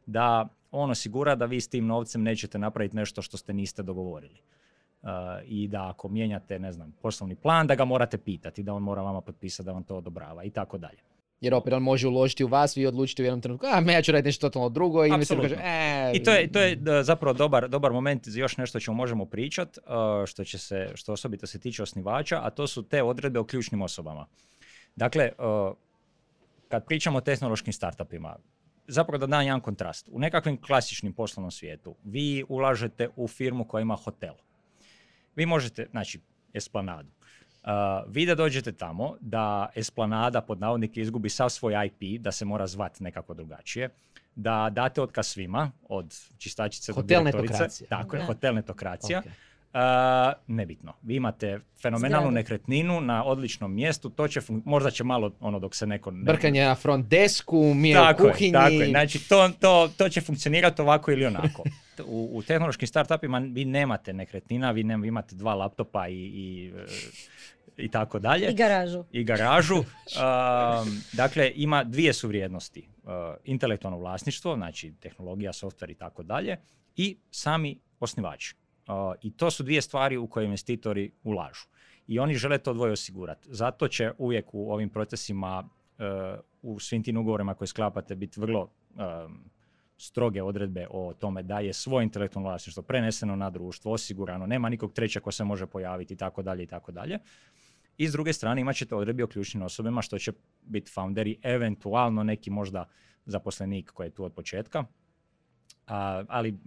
Da 0.07 0.47
on 0.71 0.91
osigura 0.91 1.35
da 1.35 1.45
vi 1.45 1.61
s 1.61 1.67
tim 1.67 1.85
novcem 1.85 2.23
nećete 2.23 2.59
napraviti 2.59 2.95
nešto 2.95 3.21
što 3.21 3.37
ste 3.37 3.53
niste 3.53 3.83
dogovorili. 3.83 4.39
Uh, 5.01 5.09
I 5.45 5.67
da 5.67 5.89
ako 5.89 6.07
mijenjate, 6.07 6.59
ne 6.59 6.71
znam, 6.71 6.95
poslovni 7.01 7.35
plan, 7.35 7.67
da 7.67 7.75
ga 7.75 7.85
morate 7.85 8.17
pitati, 8.17 8.63
da 8.63 8.73
on 8.73 8.83
mora 8.83 9.01
vama 9.01 9.21
potpisati 9.21 9.65
da 9.65 9.71
vam 9.71 9.83
to 9.83 9.97
odobrava 9.97 10.43
i 10.43 10.49
tako 10.49 10.77
dalje. 10.77 10.97
Jer 11.41 11.53
opet 11.53 11.73
on 11.73 11.83
može 11.83 12.07
uložiti 12.07 12.43
u 12.43 12.47
vas, 12.47 12.77
vi 12.77 12.85
odlučite 12.85 13.23
u 13.23 13.25
jednom 13.25 13.41
trenutku, 13.41 13.65
a 13.71 13.81
me 13.81 13.93
ja 13.93 14.01
ću 14.01 14.11
raditi 14.11 14.27
nešto 14.27 14.49
totalno 14.49 14.69
drugo 14.69 15.05
i 15.05 15.09
investitor 15.09 15.41
kaže, 15.41 15.55
e... 15.63 16.11
I 16.13 16.23
to 16.23 16.31
je, 16.31 16.51
to 16.51 16.59
je 16.59 16.75
da, 16.75 17.03
zapravo 17.03 17.33
dobar, 17.33 17.69
dobar 17.69 17.91
moment 17.91 18.27
za 18.27 18.39
još 18.39 18.57
nešto 18.57 18.77
o 18.77 18.81
čemu 18.81 18.97
možemo 18.97 19.25
pričat, 19.25 19.77
uh, 19.77 19.83
što, 20.25 20.43
će 20.43 20.57
se, 20.57 20.91
što 20.95 21.13
osobito 21.13 21.47
se 21.47 21.59
tiče 21.59 21.83
osnivača, 21.83 22.39
a 22.43 22.49
to 22.49 22.67
su 22.67 22.83
te 22.83 23.03
odredbe 23.03 23.39
o 23.39 23.43
ključnim 23.43 23.81
osobama. 23.81 24.25
Dakle, 24.95 25.31
uh, 25.37 25.75
kad 26.67 26.85
pričamo 26.85 27.17
o 27.17 27.21
tehnološkim 27.21 27.73
startupima, 27.73 28.35
zapravo 28.87 29.17
da 29.17 29.27
dam 29.27 29.41
jedan 29.41 29.61
kontrast. 29.61 30.09
U 30.11 30.19
nekakvim 30.19 30.61
klasičnim 30.61 31.13
poslovnom 31.13 31.51
svijetu 31.51 31.95
vi 32.03 32.43
ulažete 32.49 33.09
u 33.15 33.27
firmu 33.27 33.63
koja 33.63 33.81
ima 33.81 33.95
hotel. 33.95 34.33
Vi 35.35 35.45
možete, 35.45 35.87
znači, 35.91 36.19
esplanadu. 36.53 37.09
Uh, 37.63 37.71
vi 38.07 38.25
da 38.25 38.35
dođete 38.35 38.71
tamo, 38.71 39.15
da 39.19 39.69
esplanada 39.75 40.41
pod 40.41 40.59
navodnike 40.59 41.01
izgubi 41.01 41.29
sav 41.29 41.49
svoj 41.49 41.73
IP, 41.85 42.21
da 42.21 42.31
se 42.31 42.45
mora 42.45 42.67
zvati 42.67 43.03
nekako 43.03 43.33
drugačije, 43.33 43.89
da 44.35 44.69
date 44.71 45.01
otkaz 45.01 45.27
svima, 45.27 45.71
od 45.89 46.15
čistačice 46.37 46.93
Hotel 46.93 47.17
do 47.17 47.23
direktorice. 47.23 47.53
netokracija. 47.53 47.87
Tako 47.89 48.15
je, 48.15 48.23
hotel 48.23 48.55
netokracija. 48.55 49.19
Ok. 49.19 49.25
Uh, 49.77 50.33
nebitno. 50.47 50.93
Vi 51.03 51.15
imate 51.15 51.59
fenomenalnu 51.81 52.31
nekretninu 52.31 53.01
na 53.01 53.23
odličnom 53.23 53.75
mjestu, 53.75 54.09
to 54.09 54.27
će 54.27 54.41
fun- 54.41 54.61
možda 54.65 54.91
će 54.91 55.03
malo 55.03 55.31
ono 55.39 55.59
dok 55.59 55.75
se 55.75 55.87
neko... 55.87 56.11
ne- 56.11 56.23
Brkanje 56.23 56.65
na 56.65 56.75
front 56.75 57.07
desku, 57.07 57.73
mi 57.75 57.91
u 57.91 57.93
tako 57.93 58.27
je, 58.27 58.31
kuhinji. 58.31 58.51
tako 58.53 58.69
je. 58.73 58.89
Znači, 58.89 59.29
to, 59.29 59.49
to, 59.59 59.89
to 59.97 60.09
će 60.09 60.21
funkcionirati 60.21 60.81
ovako 60.81 61.11
ili 61.11 61.25
onako. 61.25 61.63
U, 62.05 62.29
u 62.33 62.41
tehnološkim 62.41 62.87
startupima 62.87 63.39
vi 63.39 63.65
nemate 63.65 64.13
nekretnina, 64.13 64.71
vi, 64.71 64.83
nem, 64.83 65.01
vi 65.01 65.07
imate 65.07 65.35
dva 65.35 65.53
laptopa 65.53 66.07
i, 66.07 66.13
i, 66.13 66.73
e, 66.77 67.83
i 67.83 67.91
tako 67.91 68.19
dalje. 68.19 68.49
I 68.51 68.55
garažu. 68.55 69.03
I 69.11 69.23
garažu. 69.23 69.75
Um, 69.75 71.01
dakle, 71.13 71.51
ima 71.55 71.83
dvije 71.83 72.13
su 72.13 72.27
vrijednosti. 72.27 72.87
Uh, 73.03 73.11
intelektualno 73.43 73.99
vlasništvo, 73.99 74.55
znači 74.55 74.93
tehnologija, 74.99 75.51
software 75.53 75.91
i 75.91 75.95
tako 75.95 76.23
dalje, 76.23 76.57
i 76.95 77.17
sami 77.31 77.79
osnivači. 77.99 78.55
I 79.21 79.31
to 79.31 79.51
su 79.51 79.63
dvije 79.63 79.81
stvari 79.81 80.17
u 80.17 80.27
koje 80.27 80.45
investitori 80.45 81.11
ulažu. 81.23 81.65
I 82.07 82.19
oni 82.19 82.35
žele 82.35 82.57
to 82.57 82.73
dvoje 82.73 82.91
osigurati. 82.91 83.47
Zato 83.51 83.87
će 83.87 84.11
uvijek 84.17 84.53
u 84.53 84.71
ovim 84.71 84.89
procesima, 84.89 85.69
uh, 85.97 86.05
u 86.61 86.79
svim 86.79 87.03
tim 87.03 87.17
ugovorima 87.17 87.53
koje 87.53 87.67
sklapate, 87.67 88.15
biti 88.15 88.39
vrlo 88.39 88.61
um, 88.95 89.49
stroge 89.97 90.43
odredbe 90.43 90.87
o 90.89 91.13
tome 91.13 91.43
da 91.43 91.59
je 91.59 91.73
svoje 91.73 92.03
intelektualno 92.03 92.49
vlasništvo 92.49 92.83
preneseno 92.83 93.35
na 93.35 93.49
društvo, 93.49 93.91
osigurano, 93.91 94.45
nema 94.45 94.69
nikog 94.69 94.93
treća 94.93 95.19
ko 95.19 95.31
se 95.31 95.43
može 95.43 95.65
pojaviti 95.65 96.13
i 96.13 96.17
tako 96.17 96.41
dalje 96.41 96.63
i 96.63 96.67
tako 96.67 96.91
dalje. 96.91 97.19
I 97.97 98.07
s 98.07 98.11
druge 98.11 98.33
strane 98.33 98.61
imat 98.61 98.75
ćete 98.75 98.95
odredbe 98.95 99.23
o 99.23 99.27
ključnim 99.27 99.63
osobama 99.63 100.01
što 100.01 100.19
će 100.19 100.31
biti 100.61 100.91
founderi, 100.91 101.39
eventualno 101.43 102.23
neki 102.23 102.49
možda 102.49 102.89
zaposlenik 103.25 103.91
koji 103.91 104.07
je 104.07 104.11
tu 104.11 104.23
od 104.23 104.33
početka, 104.33 104.85
ali 106.27 106.57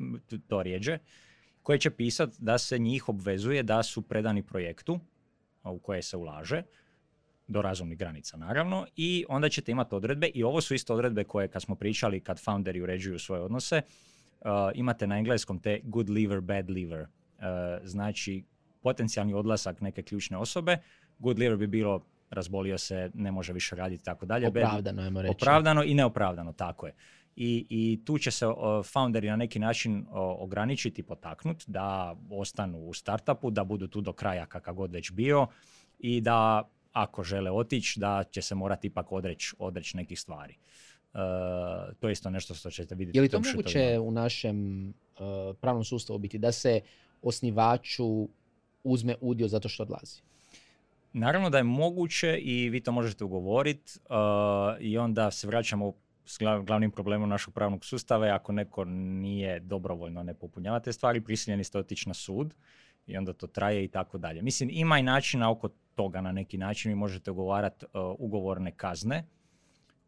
to 0.48 0.62
rijeđe, 0.62 0.98
koje 1.70 1.78
će 1.78 1.90
pisati 1.90 2.36
da 2.38 2.58
se 2.58 2.78
njih 2.78 3.08
obvezuje 3.08 3.62
da 3.62 3.82
su 3.82 4.02
predani 4.02 4.42
projektu 4.42 5.00
u 5.64 5.78
koje 5.78 6.02
se 6.02 6.16
ulaže, 6.16 6.62
do 7.46 7.62
razumnih 7.62 7.98
granica 7.98 8.36
naravno, 8.36 8.86
i 8.96 9.24
onda 9.28 9.48
ćete 9.48 9.72
imati 9.72 9.94
odredbe, 9.94 10.26
i 10.34 10.42
ovo 10.42 10.60
su 10.60 10.74
isto 10.74 10.94
odredbe 10.94 11.24
koje 11.24 11.48
kad 11.48 11.62
smo 11.62 11.74
pričali 11.74 12.20
kad 12.20 12.40
founderi 12.40 12.80
uređuju 12.82 13.18
svoje 13.18 13.42
odnose, 13.42 13.82
a, 14.44 14.70
imate 14.74 15.06
na 15.06 15.18
engleskom 15.18 15.58
te 15.58 15.80
good 15.82 16.10
liver, 16.10 16.40
bad 16.40 16.70
liver. 16.70 17.06
A, 17.38 17.78
znači, 17.84 18.44
potencijalni 18.82 19.34
odlasak 19.34 19.80
neke 19.80 20.02
ključne 20.02 20.36
osobe, 20.36 20.76
good 21.18 21.38
liver 21.38 21.56
bi 21.56 21.66
bilo 21.66 22.02
razbolio 22.30 22.78
se, 22.78 23.10
ne 23.14 23.32
može 23.32 23.52
više 23.52 23.76
raditi 23.76 24.04
tako 24.04 24.26
dalje. 24.26 24.48
Opravdano, 24.48 25.02
ajmo 25.02 25.22
reći. 25.22 25.34
Opravdano 25.36 25.84
i 25.84 25.94
neopravdano, 25.94 26.52
tako 26.52 26.86
je. 26.86 26.94
I, 27.36 27.66
i 27.68 28.00
tu 28.04 28.18
će 28.18 28.30
se 28.30 28.46
founderi 28.92 29.28
na 29.28 29.36
neki 29.36 29.58
način 29.58 30.06
ograničiti, 30.38 31.02
potaknuti 31.02 31.64
da 31.68 32.16
ostanu 32.30 32.78
u 32.78 32.94
startupu, 32.94 33.50
da 33.50 33.64
budu 33.64 33.88
tu 33.88 34.00
do 34.00 34.12
kraja 34.12 34.46
kakav 34.46 34.74
god 34.74 34.92
već 34.92 35.10
bio 35.10 35.46
i 35.98 36.20
da 36.20 36.68
ako 36.92 37.22
žele 37.22 37.50
otići, 37.50 38.00
da 38.00 38.24
će 38.30 38.42
se 38.42 38.54
morati 38.54 38.86
ipak 38.86 39.12
odreći 39.12 39.54
odreć 39.58 39.94
nekih 39.94 40.20
stvari. 40.20 40.54
E, 41.14 41.18
to 42.00 42.08
je 42.08 42.12
isto 42.12 42.30
nešto 42.30 42.54
što 42.54 42.70
ćete 42.70 42.94
vidjeti. 42.94 43.18
Je 43.18 43.22
li 43.22 43.28
to 43.28 43.40
moguće 43.40 43.98
u 43.98 44.10
našem 44.10 44.88
uh, 44.88 45.56
pravnom 45.60 45.84
sustavu 45.84 46.18
biti 46.18 46.38
da 46.38 46.52
se 46.52 46.80
osnivaču 47.22 48.28
uzme 48.84 49.14
udio 49.20 49.48
zato 49.48 49.68
što 49.68 49.82
odlazi? 49.82 50.22
Naravno 51.12 51.50
da 51.50 51.58
je 51.58 51.64
moguće 51.64 52.38
i 52.38 52.68
vi 52.68 52.80
to 52.80 52.92
možete 52.92 53.24
ugovoriti 53.24 53.92
i 54.80 54.98
onda 54.98 55.30
se 55.30 55.46
vraćamo 55.46 55.92
glavnim 56.66 56.90
problemom 56.90 57.28
našeg 57.28 57.54
pravnog 57.54 57.84
sustava 57.84 58.26
je 58.26 58.32
ako 58.32 58.52
neko 58.52 58.84
nije 58.84 59.60
dobrovoljno 59.60 60.22
ne 60.22 60.34
popunjava 60.34 60.80
te 60.80 60.92
stvari, 60.92 61.20
prisiljeni 61.20 61.64
ste 61.64 61.78
otići 61.78 62.08
na 62.08 62.14
sud 62.14 62.54
i 63.06 63.16
onda 63.16 63.32
to 63.32 63.46
traje 63.46 63.84
i 63.84 63.88
tako 63.88 64.18
dalje. 64.18 64.42
Mislim, 64.42 64.70
ima 64.72 64.98
i 64.98 65.02
načina 65.02 65.50
oko 65.50 65.68
toga 65.94 66.20
na 66.20 66.32
neki 66.32 66.58
način. 66.58 66.88
Vi 66.90 66.94
možete 66.94 67.30
ugovarati 67.30 67.86
ugovorne 68.18 68.72
kazne 68.72 69.24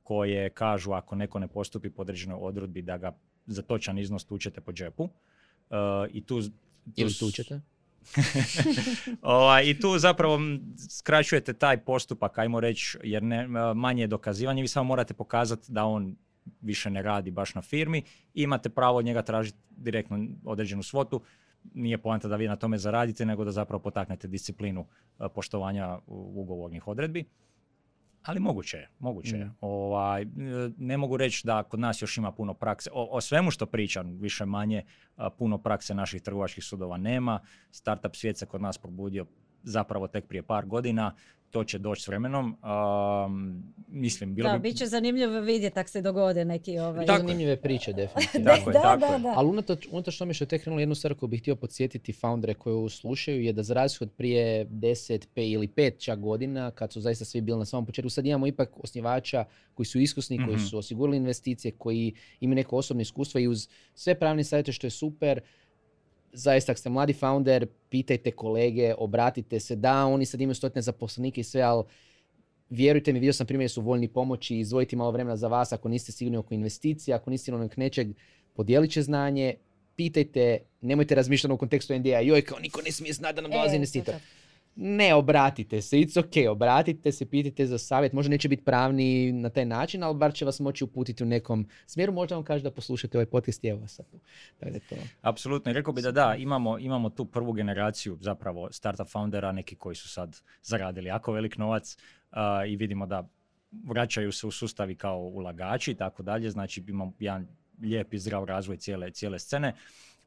koje 0.02 0.50
kažu 0.50 0.92
ako 0.92 1.14
neko 1.14 1.38
ne 1.38 1.48
postupi 1.48 1.90
po 1.90 2.02
određenoj 2.02 2.38
odredbi 2.40 2.82
da 2.82 2.98
ga 2.98 3.12
za 3.46 3.62
točan 3.62 3.98
iznos 3.98 4.24
tučete 4.24 4.60
po 4.60 4.72
džepu. 4.72 5.04
Uh, 5.04 5.10
I 6.10 6.24
tu, 6.24 6.42
tu 6.42 6.50
Ili 6.96 7.10
s- 7.10 7.18
tučete? 7.18 7.60
Ovaj, 9.22 9.64
I 9.66 9.80
tu 9.80 9.98
zapravo 9.98 10.38
skraćujete 10.90 11.52
taj 11.52 11.76
postupak, 11.76 12.38
ajmo 12.38 12.60
reći, 12.60 12.98
jer 13.02 13.22
ne, 13.22 13.48
manje 13.74 14.02
je 14.02 14.06
dokazivanje, 14.06 14.62
vi 14.62 14.68
samo 14.68 14.84
morate 14.84 15.14
pokazati 15.14 15.72
da 15.72 15.84
on 15.84 16.16
više 16.60 16.90
ne 16.90 17.02
radi 17.02 17.30
baš 17.30 17.54
na 17.54 17.62
firmi 17.62 18.02
i 18.34 18.42
imate 18.42 18.68
pravo 18.68 18.98
od 18.98 19.04
njega 19.04 19.22
tražiti 19.22 19.58
direktno 19.70 20.26
određenu 20.44 20.82
svotu. 20.82 21.22
Nije 21.74 21.98
poanta 21.98 22.28
da 22.28 22.36
vi 22.36 22.48
na 22.48 22.56
tome 22.56 22.78
zaradite, 22.78 23.24
nego 23.24 23.44
da 23.44 23.50
zapravo 23.50 23.82
potaknete 23.82 24.28
disciplinu 24.28 24.86
e, 25.20 25.28
poštovanja 25.34 25.98
ugovornih 26.06 26.88
odredbi. 26.88 27.24
Ali 28.22 28.40
moguće 28.40 28.76
je, 28.76 28.88
moguće 28.98 29.36
je. 29.36 29.44
Mm. 29.44 29.54
Ovaj, 29.60 30.22
e, 30.22 30.26
ne 30.76 30.96
mogu 30.96 31.16
reći 31.16 31.46
da 31.46 31.62
kod 31.62 31.80
nas 31.80 32.02
još 32.02 32.16
ima 32.16 32.32
puno 32.32 32.54
prakse. 32.54 32.90
O, 32.92 33.08
o 33.16 33.20
svemu 33.20 33.50
što 33.50 33.66
pričam, 33.66 34.10
više 34.20 34.44
manje, 34.44 34.84
a, 35.16 35.30
puno 35.30 35.58
prakse 35.58 35.94
naših 35.94 36.22
trgovačkih 36.22 36.64
sudova 36.64 36.96
nema. 36.96 37.40
Startup 37.70 38.16
svijet 38.16 38.38
se 38.38 38.46
kod 38.46 38.60
nas 38.60 38.78
probudio 38.78 39.26
zapravo 39.64 40.06
tek 40.08 40.26
prije 40.26 40.42
par 40.42 40.66
godina. 40.66 41.14
To 41.50 41.64
će 41.64 41.78
doći 41.78 42.02
s 42.02 42.08
vremenom. 42.08 42.56
Am, 42.60 43.62
mislim, 43.88 44.34
bilo 44.34 44.50
Da, 44.52 44.58
bi... 44.58 44.68
bit 44.68 44.78
će 44.78 44.86
zanimljivo 44.86 45.40
vidjeti 45.40 45.78
ako 45.78 45.88
se 45.90 46.02
dogode 46.02 46.44
neki 46.44 46.78
ovaj... 46.78 47.06
To 47.06 47.12
Tako 47.12 47.20
zanimljive 47.26 47.56
priče, 47.56 47.92
definitivno. 47.92 48.46
Tako 48.56 48.70
je, 48.70 48.72
da, 48.72 48.80
tako 48.82 49.00
da, 49.00 49.06
je. 49.06 49.18
da. 49.18 49.32
Ali 49.36 49.48
unatoč, 49.48 49.88
unatoč 49.90 50.18
tome 50.18 50.34
što 50.34 50.44
je 50.44 50.48
tek 50.48 50.62
krenulo 50.62 50.80
jednu 50.80 50.94
stvar 50.94 51.14
koju 51.14 51.28
bih 51.28 51.40
htio 51.40 51.56
podsjetiti 51.56 52.12
foundere 52.12 52.54
koji 52.54 52.74
ovo 52.74 52.88
slušaju 52.88 53.42
je 53.42 53.52
da 53.52 53.62
za 53.62 53.74
razliku 53.74 54.04
od 54.04 54.10
prije 54.12 54.66
10 54.66 55.26
pe 55.34 55.48
ili 55.48 55.68
5 55.68 55.98
čak 56.04 56.18
godina 56.18 56.70
kad 56.70 56.92
su 56.92 57.00
zaista 57.00 57.24
svi 57.24 57.40
bili 57.40 57.58
na 57.58 57.64
samom 57.64 57.86
početku, 57.86 58.10
sad 58.10 58.26
imamo 58.26 58.46
ipak 58.46 58.70
osnivača 58.84 59.44
koji 59.74 59.86
su 59.86 60.00
iskusni, 60.00 60.36
koji 60.44 60.56
Mhm. 60.56 60.64
su 60.64 60.78
osigurali 60.78 61.16
investicije, 61.16 61.72
koji 61.72 62.14
imaju 62.40 62.56
neko 62.56 62.76
osobno 62.76 63.00
iskustvo 63.00 63.40
i 63.40 63.48
uz 63.48 63.68
sve 63.94 64.14
pravne 64.14 64.44
savjete 64.44 64.72
što 64.72 64.86
je 64.86 64.90
super, 64.90 65.40
zaista 66.32 66.72
ako 66.72 66.78
ste 66.78 66.90
mladi 66.90 67.12
founder, 67.12 67.66
pitajte 67.88 68.30
kolege, 68.30 68.94
obratite 68.98 69.60
se, 69.60 69.76
da, 69.76 70.06
oni 70.06 70.26
sad 70.26 70.40
imaju 70.40 70.54
stotine 70.54 70.82
zaposlenike 70.82 71.40
i 71.40 71.44
sve, 71.44 71.62
ali 71.62 71.84
vjerujte 72.70 73.12
mi, 73.12 73.20
vidio 73.20 73.32
sam 73.32 73.46
primjer 73.46 73.70
su 73.70 73.80
voljni 73.80 74.08
pomoći, 74.08 74.58
izdvojiti 74.58 74.96
malo 74.96 75.10
vremena 75.10 75.36
za 75.36 75.48
vas 75.48 75.72
ako 75.72 75.88
niste 75.88 76.12
sigurni 76.12 76.36
oko 76.36 76.54
investicija, 76.54 77.16
ako 77.16 77.30
niste 77.30 77.44
sigurni 77.44 77.66
oko 77.66 77.74
nečeg, 77.76 78.08
podijelit 78.54 78.90
će 78.90 79.02
znanje, 79.02 79.54
pitajte, 79.96 80.58
nemojte 80.80 81.14
razmišljati 81.14 81.52
u 81.52 81.56
kontekstu 81.56 81.98
NDA, 81.98 82.20
joj 82.20 82.42
kao 82.42 82.58
niko 82.58 82.82
ne 82.82 82.92
smije 82.92 83.12
znati 83.12 83.34
da 83.34 83.40
nam 83.40 83.50
dolazi 83.50 83.74
E, 83.74 83.76
investitor. 83.76 84.14
Ne, 84.76 85.14
obratite 85.14 85.82
se, 85.82 85.96
it's 85.96 86.18
ok, 86.20 86.50
obratite 86.52 87.12
se, 87.12 87.26
pitajte 87.26 87.66
za 87.66 87.78
savjet, 87.78 88.12
možda 88.12 88.30
neće 88.30 88.48
biti 88.48 88.64
pravni 88.64 89.32
na 89.32 89.50
taj 89.50 89.64
način, 89.64 90.02
ali 90.02 90.18
bar 90.18 90.34
će 90.34 90.44
vas 90.44 90.60
moći 90.60 90.84
uputiti 90.84 91.22
u 91.22 91.26
nekom 91.26 91.68
smjeru, 91.86 92.12
možda 92.12 92.34
vam 92.34 92.44
kaže 92.44 92.62
da 92.62 92.70
poslušate 92.70 93.18
ovaj 93.18 93.26
podcast 93.26 93.64
i 93.64 93.68
evo 93.68 93.80
vas 93.80 93.96
to. 93.96 94.18
Apsolutno, 95.22 95.72
rekao 95.72 95.92
bi 95.92 96.02
da 96.02 96.12
da, 96.12 96.34
imamo, 96.38 96.78
imamo 96.78 97.10
tu 97.10 97.24
prvu 97.24 97.52
generaciju 97.52 98.18
zapravo 98.20 98.72
startup 98.72 99.08
foundera, 99.08 99.52
neki 99.52 99.76
koji 99.76 99.96
su 99.96 100.08
sad 100.08 100.40
zaradili 100.62 101.08
jako 101.08 101.32
velik 101.32 101.58
novac 101.58 101.96
a, 102.30 102.64
i 102.66 102.76
vidimo 102.76 103.06
da 103.06 103.28
vraćaju 103.84 104.32
se 104.32 104.46
u 104.46 104.50
sustavi 104.50 104.94
kao 104.94 105.18
ulagači 105.18 105.90
i 105.90 105.94
tako 105.94 106.22
dalje, 106.22 106.50
znači 106.50 106.84
imamo 106.88 107.12
jedan 107.18 107.46
lijep 107.82 108.14
i 108.14 108.18
zdrav 108.18 108.44
razvoj 108.44 108.76
cijele, 108.76 109.10
cijele 109.10 109.38
scene. 109.38 109.74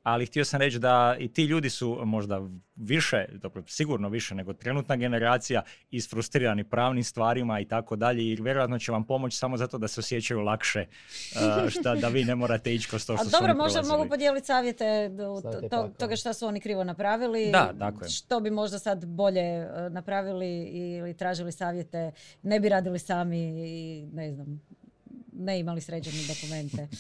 Ali 0.06 0.26
htio 0.26 0.46
sam 0.46 0.60
reći 0.60 0.80
da 0.80 1.16
i 1.20 1.28
ti 1.28 1.44
ljudi 1.44 1.70
su 1.70 2.00
možda 2.04 2.42
više, 2.76 3.26
dobro, 3.32 3.64
sigurno 3.68 4.10
više 4.10 4.36
nego 4.36 4.54
trenutna 4.54 4.96
generacija, 4.96 5.62
isfrustrirani 5.92 6.64
pravnim 6.64 7.04
stvarima 7.04 7.60
i 7.60 7.66
tako 7.66 7.96
dalje 7.96 8.24
i 8.24 8.36
vjerojatno 8.36 8.80
će 8.80 8.92
vam 8.92 9.04
pomoći 9.04 9.38
samo 9.38 9.58
zato 9.58 9.78
da 9.78 9.88
se 9.88 10.00
osjećaju 10.00 10.40
lakše, 10.40 10.86
a, 11.36 11.70
šta, 11.70 11.96
da 11.96 12.08
vi 12.08 12.24
ne 12.24 12.36
morate 12.36 12.74
ići 12.76 12.90
kroz 12.90 13.06
to 13.06 13.14
A 13.14 13.18
što 13.18 13.26
su 13.26 13.32
dobro, 13.32 13.46
oni 13.46 13.58
možda 13.58 13.74
prolazili. 13.74 13.98
mogu 13.98 14.10
podijeliti 14.10 14.46
savjete 14.46 15.12
to- 15.72 15.90
toga 15.90 16.16
što 16.16 16.34
su 16.34 16.48
oni 16.48 16.60
krivo 16.60 16.84
napravili. 16.84 17.52
Da, 17.52 17.74
tako 17.80 18.04
je. 18.04 18.10
Što 18.10 18.40
bi 18.40 18.52
možda 18.52 18.80
sad 18.80 19.06
bolje 19.06 19.42
e, 19.42 19.68
napravili 19.90 20.64
ili 20.64 21.14
tražili 21.14 21.52
savjete, 21.52 22.12
ne 22.42 22.60
bi 22.60 22.70
radili 22.70 23.00
sami 23.00 23.40
i 23.60 24.06
ne 24.14 24.34
znam, 24.34 24.62
ne 25.34 25.60
imali 25.60 25.82
sređene 25.82 26.18
dokumente. 26.28 26.88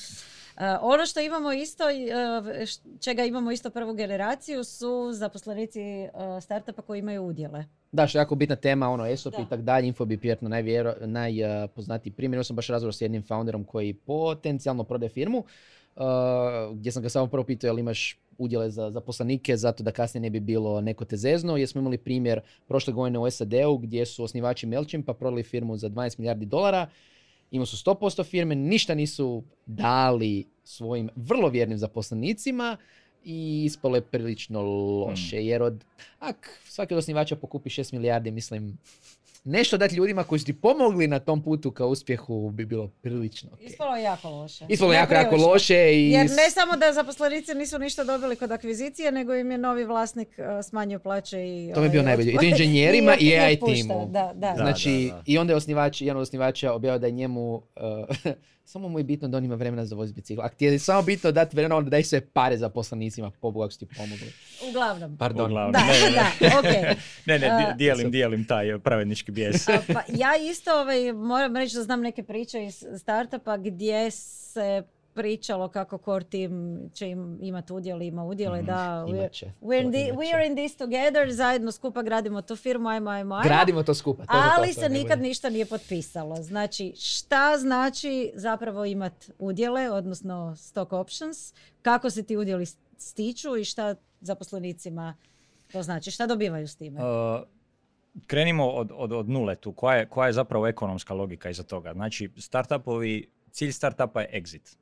E, 0.58 0.78
ono 0.82 1.06
što 1.06 1.20
imamo 1.20 1.53
isto, 1.53 1.89
e, 1.89 2.66
čega 2.99 3.26
imamo 3.26 3.51
isto 3.51 3.70
prvu 3.70 3.93
generaciju 3.93 4.64
su 4.64 5.10
zaposlenici 5.14 5.82
e, 5.82 6.10
startupa 6.41 6.82
koji 6.82 6.99
imaju 6.99 7.24
udjele. 7.24 7.66
Da, 7.91 8.08
što 8.08 8.18
je 8.18 8.22
jako 8.22 8.36
bitna 8.36 8.56
tema, 8.56 8.89
ono, 8.89 9.06
ESOP 9.06 9.34
i 9.34 9.49
tak 9.49 9.62
dalje, 9.62 9.88
Infobip 9.88 10.26
je 10.26 10.38
najvjero- 10.41 11.06
najpoznatiji 11.06 12.14
primjer. 12.14 12.39
Ja 12.39 12.43
sam 12.43 12.56
baš 12.56 12.68
razgovor 12.68 12.95
s 12.95 13.01
jednim 13.01 13.24
founderom 13.24 13.64
koji 13.64 13.93
potencijalno 13.93 14.84
prodaje 14.84 15.10
firmu, 15.10 15.38
uh, 15.95 16.03
gdje 16.76 16.91
sam 16.91 17.03
ga 17.03 17.10
samo 17.10 17.28
prvo 17.28 17.43
pitao 17.43 17.68
jel 17.68 17.80
imaš 17.80 18.20
udjele 18.38 18.70
za 18.70 18.91
zaposlenike 18.91 19.58
zato 19.58 19.84
da 19.84 19.91
kasnije 19.91 20.22
ne 20.22 20.30
bi 20.30 20.39
bilo 20.39 20.82
neko 20.82 21.06
te 21.06 21.18
zezno, 21.18 21.58
jer 21.58 21.68
smo 21.68 21.82
imali 21.82 21.97
primjer 21.97 22.41
prošle 22.68 22.93
godine 22.93 23.20
u 23.20 23.32
SAD-u 23.32 23.78
gdje 23.78 24.06
su 24.06 24.24
osnivači 24.24 24.68
MailChimpa 24.68 25.14
prodali 25.14 25.43
firmu 25.43 25.78
za 25.78 25.89
12 25.89 26.20
milijardi 26.20 26.45
dolara 26.45 26.88
imali 27.52 27.68
su 27.68 27.78
100% 27.78 28.24
firme, 28.24 28.56
ništa 28.56 28.96
nisu 28.96 29.43
dali 29.66 30.48
svojim 30.64 31.10
vrlo 31.16 31.50
vjernim 31.50 31.78
zaposlenicima 31.78 32.78
i 33.26 33.64
ispalo 33.66 33.96
je 33.96 34.02
prilično 34.02 34.62
loše, 34.62 35.46
jer 35.46 35.64
od, 35.64 35.86
ak 36.20 36.60
svaki 36.64 36.93
od 36.93 36.98
osnivača 36.98 37.36
pokupi 37.36 37.70
6 37.70 37.93
milijardi, 37.93 38.32
mislim, 38.32 38.78
nešto 39.46 39.78
dati 39.78 39.96
ljudima 39.96 40.24
koji 40.24 40.39
su 40.39 40.46
ti 40.46 40.54
pomogli 40.54 41.08
na 41.08 41.20
tom 41.20 41.43
putu 41.43 41.72
ka 41.72 41.86
uspjehu 41.86 42.52
bi 42.52 42.66
bilo 42.66 42.88
prilično 43.02 43.50
ok. 43.54 43.62
Ispalo 43.62 43.96
je 43.96 44.04
jako 44.04 44.30
loše. 44.30 44.66
Ispalo 44.70 44.93
je 44.93 44.98
jako, 44.98 45.14
jako 45.14 45.36
loše 45.36 45.93
i... 45.93 46.12
Jer 46.12 46.26
ne 46.26 46.50
samo 46.52 46.76
da 46.76 46.93
zaposlenici 46.93 47.56
nisu 47.56 47.80
ništa 47.80 48.04
dobili 48.04 48.36
kod 48.36 48.52
akvizicije, 48.52 49.12
nego 49.12 49.36
im 49.36 49.52
je 49.52 49.58
novi 49.58 49.84
vlasnik 49.84 50.28
uh, 50.38 50.66
smanjio 50.66 51.00
plaće 51.00 51.38
i... 51.38 51.72
To 51.74 51.80
mi 51.80 51.86
je 51.86 51.89
bio 51.89 52.02
ovaj, 52.02 52.10
najbolje. 52.16 52.32
I 52.34 52.38
to 52.38 52.46
inženjerima 52.46 53.16
i 53.20 53.38
AI 53.38 53.54
otpušta. 53.54 53.76
timu. 53.76 54.08
Da, 54.12 54.32
da. 54.36 54.52
Da, 54.52 54.56
Znači, 54.56 55.10
da. 55.12 55.24
i 55.26 55.38
onda 55.38 55.54
je 55.54 55.58
osnivač, 55.58 56.02
jedan 56.02 56.18
od 56.18 56.22
osnivača 56.22 56.74
objavio 56.74 57.00
da 57.00 57.08
je 57.08 57.12
njemu, 57.12 57.56
uh, 57.56 58.34
samo 58.66 58.89
mu 58.89 58.99
je 58.99 59.03
bitno 59.03 59.28
da 59.28 59.38
on 59.38 59.45
ima 59.45 59.55
vremena 59.55 59.86
za 59.86 59.95
voziti 59.95 60.16
bicikl. 60.16 60.41
Ako 60.41 60.55
ti 60.55 60.66
je 60.66 60.80
samo 60.80 61.01
bitno 61.01 61.32
dati 61.32 61.55
vremena, 61.55 61.76
onda 61.76 61.89
daj 61.89 62.03
sve 62.03 62.22
pare 62.22 62.57
za 62.57 62.70
poslanicima, 62.70 63.32
pobogu 63.32 63.63
ako 63.63 63.72
su 63.72 63.80
ti 63.80 63.86
pomogli. 63.97 64.32
Uglavnom. 64.70 65.18
Pardon. 65.18 65.45
Uglavnom. 65.45 65.72
Da, 65.72 65.80
Ne, 65.80 65.99
ne, 65.99 66.09
ne. 66.09 66.49
da, 66.49 66.59
okej. 66.59 66.95
Ne, 67.26 67.39
ne, 67.39 67.76
dijelim, 67.78 68.11
dijelim 68.11 68.45
taj 68.45 68.80
pravednički 68.80 69.32
bijes. 69.32 69.70
A, 69.70 69.82
Pa 69.93 70.01
ja 70.07 70.30
isto 70.51 70.82
ovaj, 70.82 71.13
moram 71.13 71.55
reći 71.55 71.76
da 71.76 71.84
znam 71.84 72.01
neke 72.01 72.24
priče 72.24 72.66
iz 72.66 72.86
startupa 72.99 73.57
gdje 73.57 74.11
se 74.11 74.84
pričalo 75.16 75.68
kako 75.68 75.97
core 75.97 76.26
team 76.26 76.51
će 76.93 77.09
im 77.09 77.38
imati 77.41 77.74
udjel, 77.74 78.01
ima 78.01 78.24
udjele, 78.26 78.57
Mhm, 78.57 78.66
da 78.66 79.05
imat 79.07 79.32
we're, 79.32 79.49
we're, 79.61 79.82
in 79.82 79.91
the- 79.91 80.13
we 80.13 80.36
are 80.36 80.47
in 80.47 80.55
this 80.55 80.78
together, 80.78 81.32
zajedno 81.32 81.72
skupa 81.72 82.01
gradimo 82.01 82.41
tu 82.41 82.55
firmu, 82.55 82.89
ajmo, 82.89 83.09
ajmo, 83.09 83.36
ajmo. 83.36 83.43
Gradimo 83.45 83.84
to 83.84 83.93
skupa. 83.93 84.24
To, 84.24 84.32
ali 84.57 84.68
to 84.68 84.74
se 84.74 84.89
nikad 84.89 85.18
bude. 85.18 85.28
ništa 85.28 85.49
nije 85.49 85.66
potpisalo. 85.66 86.36
Znači, 86.36 86.93
šta 86.95 87.57
znači 87.57 88.32
zapravo 88.36 88.86
imat 88.86 89.13
udjele, 89.39 89.91
odnosno 89.91 90.55
stock 90.57 90.93
options, 90.93 91.53
kako 91.82 92.09
se 92.09 92.24
ti 92.24 92.38
udjeli 92.38 92.66
stiču 92.97 93.55
i 93.55 93.66
šta 93.66 93.95
zaposlenicima 94.22 95.16
to 95.72 95.84
znači, 95.84 96.11
šta 96.11 96.28
dobivaju 96.28 96.68
s 96.68 96.76
time? 96.76 96.99
Uh, 97.01 97.41
krenimo 98.28 98.68
od, 98.68 98.91
od, 98.93 99.11
od 99.11 99.30
nule 99.30 99.55
tu. 99.55 99.72
Koja 99.72 99.95
je, 99.95 100.05
koja 100.05 100.28
je 100.28 100.34
zapravo 100.34 100.68
ekonomska 100.68 101.13
logika 101.13 101.49
iza 101.49 101.63
toga? 101.63 101.93
Znači, 101.93 102.30
startupovi, 102.38 103.30
cilj 103.51 103.72
startupa 103.72 104.22
je 104.22 104.30
exit. 104.34 104.76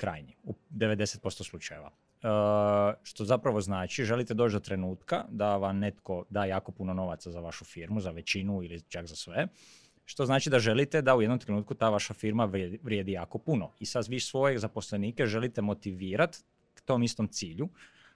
Krajnji. 0.00 0.36
U 0.44 0.54
90% 0.70 1.44
slučajeva. 1.44 1.86
Uh, 1.86 2.94
što 3.02 3.24
zapravo 3.24 3.60
znači, 3.60 4.04
želite 4.04 4.34
doći 4.34 4.52
do 4.52 4.60
trenutka 4.60 5.24
da 5.28 5.56
vam 5.56 5.78
netko 5.78 6.24
da 6.30 6.44
jako 6.44 6.72
puno 6.72 6.94
novaca 6.94 7.30
za 7.30 7.40
vašu 7.40 7.64
firmu, 7.64 8.00
za 8.00 8.10
većinu 8.10 8.62
ili 8.62 8.80
čak 8.80 9.06
za 9.06 9.16
sve. 9.16 9.46
Što 10.04 10.26
znači 10.26 10.50
da 10.50 10.58
želite 10.58 11.02
da 11.02 11.16
u 11.16 11.22
jednom 11.22 11.38
trenutku 11.38 11.74
ta 11.74 11.88
vaša 11.88 12.14
firma 12.14 12.44
vrijedi, 12.82 13.12
jako 13.12 13.38
puno. 13.38 13.72
I 13.80 13.86
sad 13.86 14.06
vi 14.08 14.20
svoje 14.20 14.58
zaposlenike 14.58 15.26
želite 15.26 15.62
motivirati 15.62 16.38
k 16.74 16.80
tom 16.80 17.02
istom 17.02 17.28
cilju, 17.28 17.68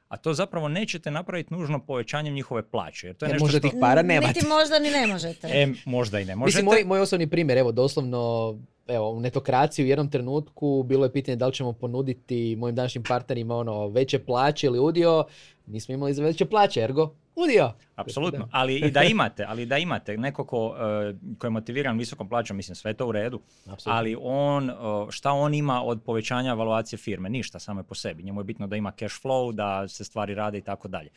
a 0.09 0.17
to 0.17 0.35
zapravo 0.35 0.69
nećete 0.69 1.11
napraviti 1.11 1.55
nužno 1.55 1.79
povećanjem 1.87 2.35
njihove 2.35 2.63
plaće. 2.71 3.07
Jer 3.07 3.17
to 3.17 3.27
je 3.27 3.29
Jer 3.29 3.35
nešto 3.35 3.45
možda 3.45 3.59
što... 3.59 3.69
tih 3.69 3.79
para 3.81 4.03
nemate. 4.03 4.33
Niti 4.35 4.47
možda 4.47 4.79
ni 4.79 4.91
ne 4.91 5.07
možete. 5.07 5.49
E, 5.53 5.73
možda 5.85 6.21
i 6.21 6.25
ne 6.25 6.37
možete. 6.37 6.63
Mislim, 6.63 6.65
moj, 6.65 6.85
moj 6.85 7.01
osobni 7.01 7.31
primjer, 7.31 7.59
evo, 7.59 7.73
doslovno, 7.73 8.55
evo, 8.87 9.11
u 9.11 9.21
netokraciji 9.21 9.85
u 9.85 9.89
jednom 9.89 10.11
trenutku 10.11 10.83
bilo 10.83 11.05
je 11.05 11.13
pitanje 11.13 11.37
da 11.37 11.47
li 11.47 11.53
ćemo 11.53 11.73
ponuditi 11.73 12.57
mojim 12.57 12.77
današnjim 12.77 13.03
partnerima 13.09 13.57
ono, 13.57 13.89
veće 13.89 14.19
plaće 14.19 14.67
ili 14.67 14.79
udio. 14.79 15.25
Nismo 15.67 15.95
imali 15.95 16.15
za 16.15 16.23
veće 16.23 16.45
plaće, 16.45 16.81
ergo, 16.81 17.15
udio. 17.35 17.73
Apsolutno, 17.95 18.49
ali 18.53 18.77
i 18.77 18.91
da 18.91 19.03
imate, 19.15 19.45
ali 19.49 19.67
da 19.67 19.79
imate 19.79 20.17
neko 20.17 20.45
ko, 20.45 20.77
eh, 20.77 21.15
ko 21.39 21.47
je 21.47 21.51
motiviran 21.51 21.99
visokom 21.99 22.29
plaćom, 22.29 22.57
mislim 22.57 22.75
sve 22.75 22.91
je 22.91 22.95
to 22.95 23.07
u 23.07 23.13
redu, 23.13 23.41
Apsolutno. 23.67 23.93
ali 23.93 24.17
on, 24.21 24.71
eh, 24.71 24.75
šta 25.11 25.33
on 25.33 25.55
ima 25.55 25.83
od 25.83 26.03
povećanja 26.03 26.51
evaluacije 26.51 26.99
firme? 26.99 27.31
Ništa, 27.31 27.59
samo 27.59 27.81
je 27.81 27.85
po 27.85 27.95
sebi. 27.95 28.23
Njemu 28.23 28.41
je 28.41 28.45
bitno 28.45 28.67
da 28.67 28.77
ima 28.77 28.93
cash 28.99 29.23
flow, 29.23 29.53
da 29.53 29.89
se 29.89 30.05
stvari 30.05 30.35
rade 30.35 30.59
i 30.59 30.63
tako 30.63 30.89
dalje. 30.89 31.11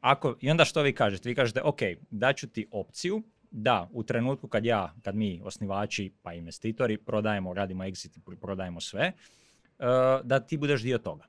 Ako, 0.00 0.36
I 0.40 0.50
onda 0.50 0.64
što 0.64 0.82
vi 0.82 0.92
kažete? 0.94 1.28
Vi 1.28 1.34
kažete, 1.34 1.62
ok, 1.62 1.80
daću 2.10 2.48
ti 2.48 2.66
opciju 2.70 3.22
da 3.56 3.88
u 3.92 4.02
trenutku 4.02 4.48
kad 4.48 4.64
ja, 4.64 4.94
kad 5.02 5.14
mi 5.14 5.40
osnivači 5.44 6.12
pa 6.22 6.32
investitori 6.32 6.98
prodajemo, 6.98 7.54
radimo 7.54 7.84
exit 7.84 8.18
i 8.32 8.36
prodajemo 8.36 8.80
sve, 8.80 9.02
eh, 9.02 9.84
da 10.24 10.40
ti 10.40 10.56
budeš 10.56 10.82
dio 10.82 10.98
toga. 10.98 11.24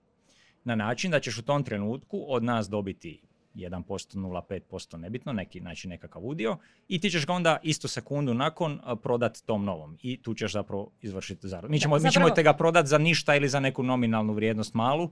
Na 0.63 0.75
način 0.75 1.11
da 1.11 1.19
ćeš 1.19 1.37
u 1.37 1.43
tom 1.43 1.63
trenutku 1.63 2.25
od 2.27 2.43
nas 2.43 2.69
dobiti 2.69 3.21
1%, 3.59 3.81
0,5%, 4.15 4.97
nebitno, 4.97 5.33
neki, 5.33 5.59
znači 5.59 5.87
nekakav 5.87 6.21
udio 6.23 6.57
i 6.87 6.99
ti 6.99 7.09
ćeš 7.09 7.25
ga 7.25 7.33
onda 7.33 7.57
istu 7.63 7.87
sekundu 7.87 8.33
nakon 8.33 8.79
a, 8.83 8.95
prodat 8.95 9.37
tom 9.39 9.65
novom 9.65 9.97
i 10.01 10.21
tu 10.21 10.33
ćeš 10.33 10.53
zapravo 10.53 10.91
izvršiti 11.01 11.47
zaradu. 11.47 11.69
Mi 11.69 11.79
ćemo, 11.79 11.95
mi 11.95 12.01
ćemo 12.01 12.11
zapravo- 12.11 12.29
te 12.31 12.43
ga 12.43 12.53
prodat 12.53 12.85
za 12.85 12.97
ništa 12.97 13.35
ili 13.35 13.49
za 13.49 13.59
neku 13.59 13.83
nominalnu 13.83 14.33
vrijednost 14.33 14.73
malu. 14.73 15.11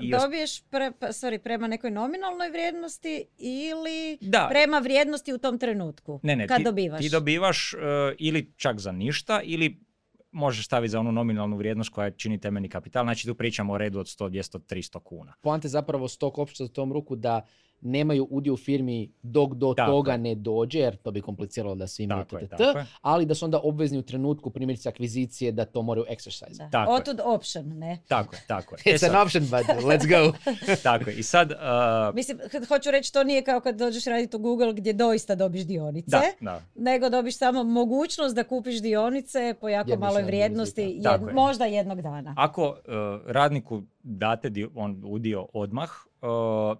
i 0.00 0.14
os- 0.14 0.22
Dobiješ 0.22 0.62
pre, 0.62 0.92
pa, 0.92 1.06
sorry, 1.08 1.38
prema 1.38 1.66
nekoj 1.66 1.90
nominalnoj 1.92 2.48
vrijednosti 2.48 3.24
ili 3.38 4.18
Da. 4.20 4.46
prema 4.50 4.78
vrijednosti 4.78 5.32
u 5.32 5.38
tom 5.38 5.58
trenutku 5.58 6.20
ne, 6.22 6.36
ne, 6.36 6.46
kad 6.46 6.56
ti, 6.56 6.64
dobivaš. 6.64 7.00
ti 7.00 7.08
dobivaš 7.10 7.74
e, 7.74 7.76
ili 8.18 8.52
čak 8.56 8.78
za 8.78 8.92
ništa 8.92 9.40
ili 9.42 9.80
možeš 10.32 10.66
staviti 10.66 10.90
za 10.90 11.00
onu 11.00 11.12
nominalnu 11.12 11.56
vrijednost 11.56 11.90
koja 11.90 12.10
čini 12.10 12.40
temeljni 12.40 12.68
kapital. 12.68 13.04
Znači 13.04 13.26
tu 13.26 13.34
pričamo 13.34 13.72
o 13.72 13.78
redu 13.78 13.98
od 13.98 14.06
100, 14.06 14.30
200, 14.30 14.58
300 14.58 15.00
kuna. 15.00 15.32
Poanta 15.40 15.66
je 15.66 15.70
zapravo 15.70 16.08
stok 16.08 16.38
opća 16.38 16.64
za 16.64 16.72
tom 16.72 16.92
ruku 16.92 17.16
da 17.16 17.46
nemaju 17.82 18.26
udio 18.30 18.52
u 18.52 18.56
firmi 18.56 19.12
dok 19.22 19.54
do 19.54 19.74
Tako 19.74 19.90
toga 19.90 20.16
ne 20.16 20.34
dođe, 20.34 20.78
jer 20.78 20.96
to 20.96 21.10
bi 21.10 21.20
kompliciralo 21.20 21.74
da 21.74 21.86
svi 21.86 22.04
imaju 22.04 22.24
TTT, 22.24 22.60
ali 23.00 23.26
da 23.26 23.34
su 23.34 23.44
onda 23.44 23.60
obvezni 23.62 23.98
u 23.98 24.02
trenutku 24.02 24.50
primjerice 24.50 24.88
akvizicije 24.88 25.52
da 25.52 25.64
to 25.64 25.82
moraju 25.82 26.06
exercise. 26.10 26.58
Da. 26.58 26.70
Tako 26.70 26.92
je. 26.92 26.96
Otud 26.96 27.20
option, 27.24 27.78
ne? 27.78 27.98
Tako 28.08 28.34
je, 28.34 28.42
tako 28.46 28.74
je. 28.74 28.82
E 28.92 28.94
It's 28.94 28.98
sad, 28.98 29.10
an 29.10 29.22
option, 29.22 29.44
but 29.44 29.84
let's 29.84 30.08
go. 30.08 30.38
tako 30.90 31.10
je. 31.10 31.16
I 31.16 31.22
sad, 31.22 31.50
e, 31.50 31.56
Mislim, 32.14 32.38
hoću 32.68 32.90
reći, 32.90 33.12
to 33.12 33.24
nije 33.24 33.44
kao 33.44 33.60
kad 33.60 33.76
dođeš 33.76 34.04
raditi 34.04 34.36
u 34.36 34.38
Google 34.38 34.72
gdje 34.72 34.92
doista 34.92 35.34
dobiš 35.34 35.62
dionice, 35.62 36.10
da, 36.10 36.22
da. 36.40 36.62
nego 36.74 37.08
dobiš 37.08 37.38
samo 37.38 37.64
mogućnost 37.64 38.34
da 38.34 38.44
kupiš 38.44 38.82
dionice 38.82 39.54
po 39.60 39.68
jako 39.68 39.96
maloj 39.96 40.22
vrijednosti, 40.22 40.82
jed- 40.82 41.28
je. 41.28 41.34
možda 41.34 41.64
jednog 41.64 42.02
dana. 42.02 42.34
Ako 42.36 42.76
e, 42.76 42.92
radniku 43.26 43.82
date 44.02 44.50
dio, 44.50 44.70
on, 44.74 45.02
udio 45.04 45.46
odmah, 45.52 45.90
e, 46.22 46.26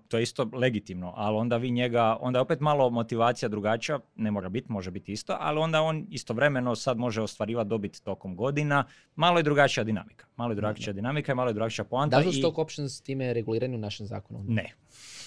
to 0.08 0.16
je 0.16 0.22
isto 0.22 0.50
legitimno, 0.52 1.12
ali 1.16 1.36
onda 1.36 1.56
vi 1.56 1.70
njega, 1.70 2.16
onda 2.20 2.38
je 2.38 2.40
opet 2.40 2.60
malo 2.60 2.90
motivacija 2.90 3.48
drugačija, 3.48 3.98
ne 4.16 4.30
mora 4.30 4.48
biti, 4.48 4.72
može 4.72 4.90
biti 4.90 5.12
isto, 5.12 5.36
ali 5.40 5.58
onda 5.58 5.82
on 5.82 6.06
istovremeno 6.10 6.74
sad 6.74 6.98
može 6.98 7.22
ostvarivati 7.22 7.68
dobit 7.68 8.02
tokom 8.04 8.36
godina, 8.36 8.84
malo 9.14 9.38
je 9.38 9.42
drugačija 9.42 9.84
dinamika. 9.84 10.26
Malo 10.36 10.52
je 10.52 10.56
drugačija 10.56 10.92
dinamika 10.92 11.32
i 11.32 11.34
malo 11.34 11.50
je 11.50 11.54
drugačija 11.54 11.84
poanta. 11.84 12.16
Da 12.20 12.26
li 12.26 12.32
su 12.32 12.38
i- 12.38 12.42
stock 12.42 12.58
options 12.58 13.00
time 13.00 13.32
regulirani 13.32 13.74
u 13.76 13.80
našem 13.80 14.06
zakonu? 14.06 14.44
Ne. 14.48 14.72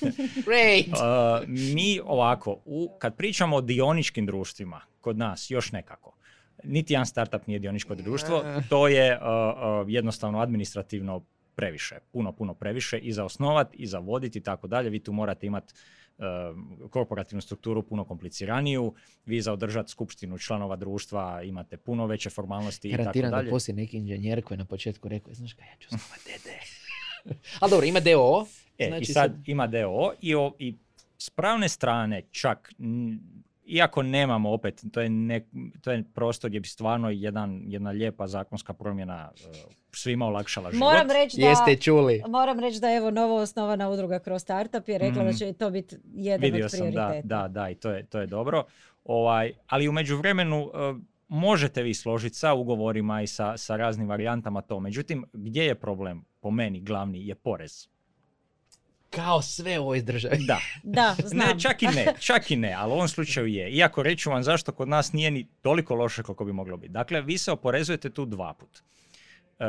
Great! 0.48 0.88
Uh, 0.88 1.48
mi 1.48 2.00
ovako, 2.06 2.62
u, 2.66 2.90
kad 3.00 3.16
pričamo 3.16 3.56
o 3.56 3.62
dioničkim 3.62 4.26
društvima, 4.26 4.82
kod 5.02 5.18
nas 5.18 5.52
još 5.52 5.72
nekako, 5.72 6.16
niti 6.64 6.94
jedan 6.94 7.06
startup 7.06 7.48
nije 7.48 7.60
dioničko 7.60 7.96
društvo, 7.96 8.44
to 8.70 8.88
je 8.88 9.18
uh, 9.18 9.24
uh, 9.24 9.86
jednostavno 9.88 10.40
administrativno 10.40 11.24
previše, 11.56 11.96
puno, 12.12 12.32
puno 12.32 12.54
previše 12.54 12.98
i 12.98 13.14
za 13.14 13.26
osnovat 13.26 13.70
i 13.74 13.88
za 13.88 14.00
voditi 14.00 14.40
i 14.40 14.42
tako 14.42 14.68
dalje. 14.68 14.90
Vi 14.90 15.00
tu 15.00 15.14
morate 15.14 15.48
imati 15.48 15.74
korporativnu 16.90 17.42
strukturu 17.42 17.84
puno 17.84 18.04
kompliciraniju, 18.04 18.94
vi 19.26 19.42
za 19.42 19.54
održati 19.54 19.92
skupštinu 19.92 20.38
članova 20.38 20.76
društva 20.76 21.42
imate 21.44 21.78
puno 21.78 22.06
veće 22.06 22.30
formalnosti 22.30 22.88
i 22.88 22.92
tako 22.92 23.04
Garantiram 23.04 23.32
da 23.32 23.38
dalje. 23.38 23.50
poslije 23.50 23.76
neki 23.76 23.98
inženjer 23.98 24.44
koji 24.44 24.56
je 24.56 24.60
na 24.60 24.66
početku 24.66 25.08
rekao, 25.08 25.34
znaš 25.34 25.54
kaj, 25.54 25.68
ja 25.68 25.76
ću 25.80 25.88
osnovati 25.96 26.24
DD. 26.26 26.50
Ali 27.60 27.70
dobro, 27.70 27.86
ima 27.86 28.00
DO. 28.00 28.46
E, 28.78 28.88
znači 28.88 29.04
i 29.04 29.06
sad 29.06 29.34
ima 29.46 29.68
DO 29.68 30.14
i, 30.22 30.36
o, 30.36 30.54
i 30.60 30.76
s 31.18 31.30
pravne 31.30 31.70
strane 31.70 32.22
čak, 32.32 32.74
iako 33.66 34.04
nemamo 34.04 34.52
opet, 34.52 34.84
to 34.92 35.02
je, 35.02 35.10
ne, 35.10 35.46
to 35.82 35.92
je 35.92 36.04
prostor 36.14 36.50
gdje 36.50 36.60
bi 36.60 36.68
stvarno 36.68 37.10
jedan, 37.10 37.62
jedna 37.66 37.90
lijepa 37.92 38.28
zakonska 38.28 38.74
promjena 38.74 39.32
e, 39.36 39.54
svima 39.92 40.26
olakšala 40.26 40.72
život. 40.72 40.80
Moram 40.80 41.08
reći 41.12 41.42
da... 41.42 41.48
Jeste 41.48 41.76
čuli. 41.76 42.24
Moram 42.28 42.60
reći 42.60 42.80
da 42.80 42.94
evo 42.94 43.12
novo 43.12 43.36
osnovana 43.36 43.90
udruga 43.90 44.20
kroz 44.20 44.42
startup 44.42 44.90
je 44.90 44.98
rekla 44.98 45.24
da 45.24 45.30
Mhm. 45.30 45.38
će 45.38 45.54
to 45.54 45.70
biti 45.70 45.96
jedan 46.14 46.42
Vidio 46.42 46.66
od 46.66 46.72
sam, 46.72 46.80
da, 46.80 46.86
prioriteta. 47.08 47.28
da, 47.28 47.48
da, 47.48 47.70
i 47.70 47.76
to 47.76 47.92
je, 47.92 48.06
to 48.06 48.20
je 48.20 48.28
dobro. 48.28 48.64
Ovaj, 49.04 49.54
ali 49.68 49.88
u 49.88 49.92
međuvremenu 49.92 50.72
e, 50.74 50.94
možete 51.28 51.84
vi 51.84 51.94
složiti 51.94 52.36
sa 52.36 52.54
ugovorima 52.54 53.22
i 53.22 53.28
sa, 53.28 53.58
sa 53.58 53.76
raznim 53.76 54.08
varijantama 54.10 54.62
to. 54.62 54.80
Međutim, 54.80 55.26
gdje 55.34 55.64
je 55.66 55.76
problem, 55.76 56.26
po 56.40 56.52
meni, 56.52 56.82
glavni, 56.82 57.28
je 57.28 57.36
porez. 57.36 57.88
Kao 59.16 59.42
sve 59.42 59.80
u 59.80 59.84
ovoj 59.84 60.02
državi. 60.02 60.38
Da, 60.46 60.60
Da, 60.84 61.16
znam. 61.26 61.48
Ne, 61.48 61.60
čak 61.60 61.84
i 61.84 61.88
ne, 61.88 62.14
čak 62.20 62.52
i 62.52 62.56
ne, 62.56 62.74
ali 62.74 62.92
u 62.92 62.96
ovom 62.96 63.08
slučaju 63.08 63.48
je. 63.48 63.72
Iako 63.72 64.04
reću 64.04 64.30
vam 64.30 64.44
zašto 64.44 64.72
kod 64.72 64.88
nas 64.88 65.14
nije 65.14 65.32
ni 65.32 65.48
toliko 65.62 65.96
loše 65.96 66.24
koliko 66.24 66.46
bi 66.46 66.54
moglo 66.54 66.78
biti. 66.78 66.94
Dakle, 66.94 67.22
vi 67.22 67.38
se 67.38 67.52
oporezujete 67.52 68.10
tu 68.10 68.26
dva 68.26 68.54
put. 68.54 68.84
E, 69.60 69.66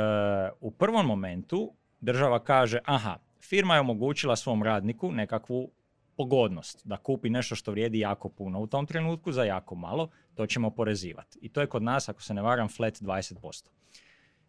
u 0.60 0.70
prvom 0.70 1.06
momentu 1.06 1.72
država 2.00 2.44
kaže, 2.44 2.78
aha, 2.84 3.18
firma 3.40 3.74
je 3.74 3.80
omogućila 3.80 4.36
svom 4.36 4.62
radniku 4.62 5.12
nekakvu 5.12 5.70
pogodnost 6.16 6.82
da 6.84 6.96
kupi 6.96 7.30
nešto 7.30 7.54
što 7.54 7.70
vrijedi 7.70 7.98
jako 7.98 8.28
puno 8.28 8.60
u 8.60 8.66
tom 8.66 8.86
trenutku 8.86 9.32
za 9.32 9.44
jako 9.44 9.74
malo, 9.74 10.08
to 10.34 10.46
ćemo 10.46 10.70
porezivati. 10.70 11.38
I 11.42 11.48
to 11.48 11.60
je 11.60 11.66
kod 11.66 11.82
nas, 11.82 12.08
ako 12.08 12.22
se 12.22 12.34
ne 12.34 12.42
varam, 12.42 12.68
flat 12.68 12.94
20%. 12.94 13.68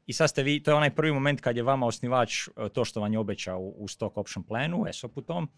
I 0.08 0.14
sad 0.14 0.30
ste 0.30 0.44
vi, 0.44 0.64
to 0.64 0.72
je 0.72 0.76
onaj 0.76 0.96
prvi 0.96 1.12
moment 1.12 1.42
kad 1.42 1.58
je 1.58 1.64
vama 1.64 1.86
osnivač 1.86 2.48
e, 2.48 2.70
to 2.70 2.86
što 2.86 3.02
vam 3.02 3.14
je 3.14 3.20
obećao 3.20 3.60
u, 3.60 3.88
stock 3.88 4.18
option 4.18 4.44
planu, 4.44 4.82
u 4.82 4.88
ESOP-u 4.88 5.22
tom, 5.22 5.50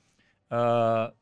Uh, 0.50 0.56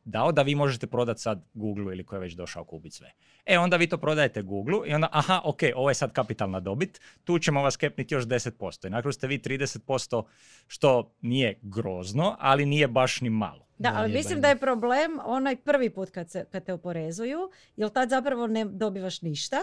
dao 0.06 0.32
da 0.32 0.42
vi 0.42 0.56
možete 0.56 0.88
prodati 0.88 1.22
sad 1.22 1.46
Google 1.54 1.94
ili 1.94 2.06
ko 2.06 2.16
je 2.16 2.20
već 2.20 2.34
došao 2.34 2.66
kupiti 2.66 2.96
sve. 2.96 3.12
E 3.46 3.60
onda 3.60 3.78
vi 3.78 3.90
to 3.90 3.98
prodajete 3.98 4.42
Google 4.42 4.90
i 4.90 4.94
onda 4.94 5.10
aha, 5.12 5.42
ok, 5.44 5.60
ovo 5.76 5.90
je 5.90 5.94
sad 5.94 6.12
kapitalna 6.12 6.60
dobit, 6.60 7.02
tu 7.24 7.40
ćemo 7.40 7.62
vas 7.62 7.78
kepniti 7.78 8.16
još 8.16 8.24
10%. 8.24 8.88
I 8.88 8.90
nakon 8.90 9.14
ste 9.14 9.28
vi 9.28 9.40
30% 9.40 10.24
što 10.68 11.16
nije 11.22 11.60
grozno, 11.62 12.36
ali 12.40 12.66
nije 12.66 12.88
baš 12.88 13.22
ni 13.22 13.30
malo. 13.30 13.68
Da, 13.78 13.92
ali 13.96 14.14
mislim 14.14 14.42
da 14.42 14.50
je 14.50 14.60
problem 14.60 15.20
onaj 15.26 15.56
prvi 15.56 15.90
put 15.90 16.10
kad, 16.10 16.32
se, 16.32 16.46
kad 16.52 16.66
te 16.66 16.74
oporezuju, 16.74 17.40
jer 17.76 17.90
tad 17.90 18.10
zapravo 18.10 18.48
ne 18.48 18.66
dobivaš 18.66 19.22
ništa, 19.22 19.58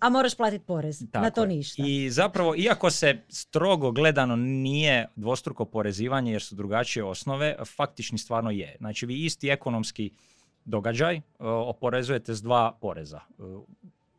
a 0.00 0.08
moraš 0.08 0.34
platiti 0.34 0.64
porez 0.64 1.00
na 1.00 1.08
Tako 1.10 1.34
to 1.34 1.42
je. 1.42 1.48
ništa. 1.48 1.82
I 1.86 2.10
zapravo, 2.10 2.54
iako 2.56 2.90
se 2.90 3.22
strogo 3.28 3.90
gledano 3.90 4.36
nije 4.36 5.08
dvostruko 5.16 5.64
porezivanje 5.64 6.32
jer 6.32 6.42
su 6.42 6.54
drugačije 6.54 7.04
osnove, 7.04 7.56
faktični 7.76 8.18
stvarno 8.18 8.50
je. 8.50 8.76
Znači 8.78 9.06
vi 9.06 9.24
isti 9.24 9.48
ekonomski 9.48 10.10
događaj 10.64 11.16
uh, 11.16 11.22
oporezujete 11.46 12.34
s 12.34 12.42
dva 12.42 12.78
poreza. 12.80 13.20
uh, 13.38 13.62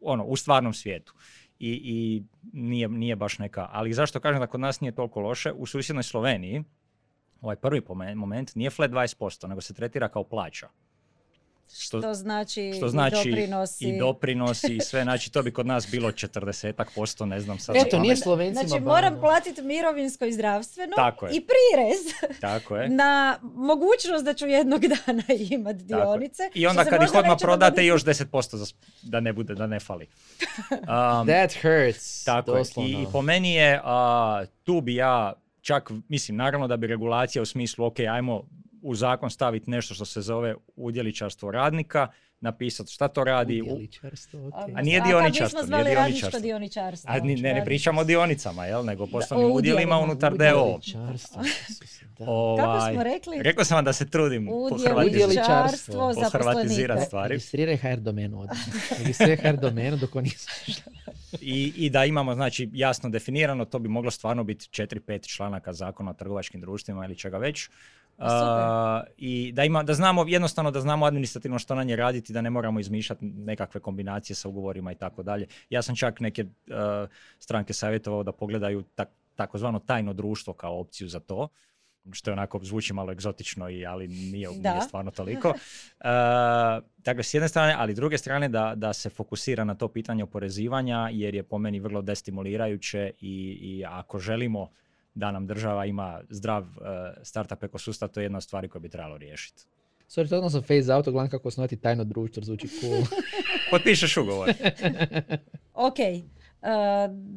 ono, 0.03 0.24
u 0.24 0.36
stvarnom 0.36 0.74
svijetu. 0.74 1.14
I, 1.59 1.82
i 1.84 2.24
nije, 2.53 2.88
nije 2.88 3.16
baš 3.16 3.39
neka. 3.39 3.70
Ali 3.72 3.93
zašto 3.93 4.20
kažem 4.20 4.39
da 4.39 4.47
kod 4.47 4.59
nas 4.59 4.82
nije 4.82 4.91
toliko 4.91 5.20
loše? 5.20 5.51
U 5.51 5.66
susjednoj 5.66 6.03
Sloveniji, 6.03 6.64
ovaj 7.41 7.55
prvi 7.55 7.82
moment, 8.16 8.55
nije 8.55 8.70
flat 8.70 8.91
20%, 8.91 9.47
nego 9.47 9.61
se 9.61 9.74
tretira 9.74 10.09
kao 10.09 10.24
plaća. 10.24 10.68
Što, 11.70 11.99
što 11.99 12.14
znači, 12.14 12.74
što 12.74 12.88
znači 12.88 13.16
i 13.20 13.32
doprinosi. 13.32 13.86
i 13.86 13.99
doprinosi 13.99 14.76
i 14.76 14.80
sve, 14.82 15.03
znači 15.03 15.32
to 15.32 15.43
bi 15.43 15.51
kod 15.51 15.66
nas 15.66 15.88
bilo 15.88 16.09
40 16.09 16.84
posto, 16.95 17.26
ne 17.26 17.39
znam 17.39 17.59
sad. 17.59 17.76
Eto, 17.78 17.99
nije 17.99 18.11
pamet. 18.11 18.24
Slovencima 18.24 18.68
Znači 18.68 18.82
moram 18.82 19.20
platiti 19.20 19.61
mirovinsko 19.61 20.26
i 20.26 20.34
zdravstveno 20.34 20.93
Tako 20.95 21.26
je. 21.26 21.32
i 21.32 21.41
prirez 21.41 22.32
Tako 22.41 22.78
je. 22.78 22.89
na 22.89 23.39
mogućnost 23.43 24.26
da 24.26 24.34
ću 24.34 24.47
jednog 24.47 24.82
dana 24.82 25.24
imati 25.51 25.84
dionice. 25.84 26.43
I 26.53 26.68
onda 26.68 26.86
kad 26.86 27.03
ih 27.03 27.09
odmah 27.16 27.38
prodate 27.41 27.86
još 27.86 28.03
10% 28.03 28.26
za, 28.55 28.66
s- 28.66 28.74
da 29.01 29.20
ne 29.20 29.34
bude, 29.34 29.55
da 29.55 29.68
ne 29.68 29.80
fali. 29.80 30.07
Um, 30.72 31.28
That 31.28 31.53
hurts, 31.53 32.24
tako 32.24 32.57
je. 32.57 32.64
I, 32.78 32.91
I 32.91 33.05
po 33.11 33.22
meni 33.22 33.53
je, 33.53 33.80
a, 33.84 34.45
tu 34.64 34.82
bi 34.82 34.95
ja 34.95 35.34
čak, 35.61 35.91
mislim, 36.07 36.38
naravno 36.38 36.68
da 36.68 36.78
bi 36.78 36.88
regulacija 36.88 37.41
u 37.41 37.45
smislu, 37.45 37.86
ok, 37.86 37.99
ajmo 37.99 38.43
u 38.84 38.95
zakon 38.95 39.29
staviti 39.29 39.71
nešto 39.71 39.93
što 39.93 40.05
se 40.05 40.21
zove 40.21 40.55
udjeličarstvo 40.75 41.51
radnika, 41.51 42.07
napisati 42.39 42.91
šta 42.91 43.07
to 43.07 43.23
radi. 43.23 43.61
Udjeličarstvo, 43.61 44.47
ok. 44.47 44.53
A 44.75 44.81
nije 44.81 45.01
dioničarstvo, 45.01 45.61
bismo 45.61 45.77
nije 45.77 45.84
zvali 45.84 45.95
radničko 45.95 46.39
dioničarstvo. 46.39 46.39
dioničarstvo. 46.39 47.11
A 47.11 47.19
ne, 47.19 47.53
ne 47.53 47.65
pričamo 47.65 48.01
o 48.01 48.03
dionicama, 48.03 48.65
jel, 48.65 48.86
nego 48.86 49.07
poslovnim 49.07 49.51
udjelima 49.51 49.97
unutar 49.97 50.38
DO. 50.38 50.79
Da. 50.93 51.43
Kako 52.17 52.31
Ovaj, 52.31 52.93
smo 52.93 53.03
rekli? 53.03 53.43
Rekao 53.43 53.65
sam 53.65 53.75
vam 53.75 53.86
da 53.86 53.93
se 53.93 54.09
trudim 54.09 54.45
pohrvatizirati 54.69 55.07
Udjeličarstvo 55.07 56.13
pohrvatizirati 56.13 56.71
zaposlenika. 56.71 57.05
stvari. 57.05 57.29
Registriraj 57.29 57.77
HR 57.77 57.99
domenu 57.99 58.39
odmah. 58.39 58.57
Registriraj 58.99 59.36
HR 59.38 59.59
domenu 59.59 59.97
dok 59.97 60.15
on 60.15 60.25
I, 61.41 61.73
I 61.75 61.89
da 61.89 62.05
imamo 62.05 62.36
znači 62.36 62.69
jasno 62.73 63.09
definirano, 63.09 63.65
to 63.65 63.79
bi 63.79 63.89
moglo 63.89 64.11
stvarno 64.11 64.43
biti 64.43 64.65
4-5 64.65 65.36
članaka 65.36 65.73
zakona 65.73 66.11
o 66.11 66.13
trgovačkim 66.13 66.61
društvima 66.61 67.05
ili 67.05 67.17
čega 67.17 67.38
već. 67.38 67.69
A, 68.18 69.03
I 69.18 69.51
da, 69.51 69.64
ima, 69.64 69.84
da 69.84 69.93
znamo, 69.93 70.26
jednostavno 70.28 70.72
da 70.72 70.82
znamo 70.82 71.05
administrativno 71.05 71.59
što 71.59 71.76
na 71.76 71.84
nje 71.84 71.95
raditi, 71.95 72.34
da 72.34 72.41
ne 72.41 72.49
moramo 72.49 72.80
izmišljati 72.80 73.26
nekakve 73.26 73.82
kombinacije 73.82 74.36
sa 74.36 74.49
ugovorima 74.49 74.91
i 74.91 74.95
tako 74.95 75.24
dalje. 75.24 75.47
Ja 75.70 75.82
sam 75.82 75.95
čak 75.95 76.20
neke 76.20 76.43
uh, 76.43 77.09
stranke 77.39 77.74
savjetovao 77.74 78.24
da 78.24 78.32
pogledaju 78.32 78.84
tak, 78.95 79.09
takozvano 79.36 79.80
tajno 79.80 80.14
društvo 80.14 80.53
kao 80.53 80.80
opciju 80.80 81.07
za 81.07 81.20
to 81.20 81.47
što 82.11 82.32
je 82.32 82.34
onako 82.34 82.59
zvuči 82.64 82.93
malo 82.93 83.11
egzotično, 83.11 83.70
i, 83.70 83.86
ali 83.86 84.07
nije, 84.07 84.49
nije 84.49 84.82
stvarno 84.88 85.11
toliko. 85.11 85.49
Uh, 85.49 85.55
dakle, 87.05 87.24
s 87.24 87.34
jedne 87.34 87.49
strane, 87.49 87.76
ali 87.78 87.93
s 87.93 87.95
druge 87.95 88.18
strane 88.18 88.49
da, 88.49 88.74
da 88.76 88.93
se 88.93 89.09
fokusira 89.09 89.64
na 89.64 89.76
to 89.76 89.88
pitanje 89.88 90.24
oporezivanja, 90.24 91.09
jer 91.11 91.36
je 91.36 91.43
po 91.43 91.57
meni 91.57 91.80
vrlo 91.80 92.01
destimulirajuće 92.01 93.11
i, 93.20 93.57
i 93.61 93.86
ako 93.86 94.20
želimo 94.20 94.70
da 95.16 95.32
nam 95.32 95.47
država 95.47 95.86
ima 95.86 96.22
zdrav 96.30 96.64
uh, 96.64 96.68
startup 97.22 97.64
ekosustav, 97.64 98.09
to 98.09 98.20
je 98.20 98.26
jedna 98.26 98.38
od 98.38 98.43
stvari 98.43 98.70
koje 98.70 98.80
bi 98.80 98.89
trebalo 98.89 99.18
riješiti. 99.18 99.64
Sorry, 100.07 100.24
totalno 100.24 100.49
sam 100.49 100.61
phase 100.61 100.93
out, 100.93 101.05
gledam 101.05 101.30
kako 101.30 101.47
osnovati 101.47 101.78
tajno 101.78 102.03
društvo, 102.03 102.43
zvuči 102.43 102.68
cool. 102.70 103.03
Potpišeš 103.72 104.18
ugovor. 104.18 104.53
Ok, 105.76 105.97
uh, 105.99 106.68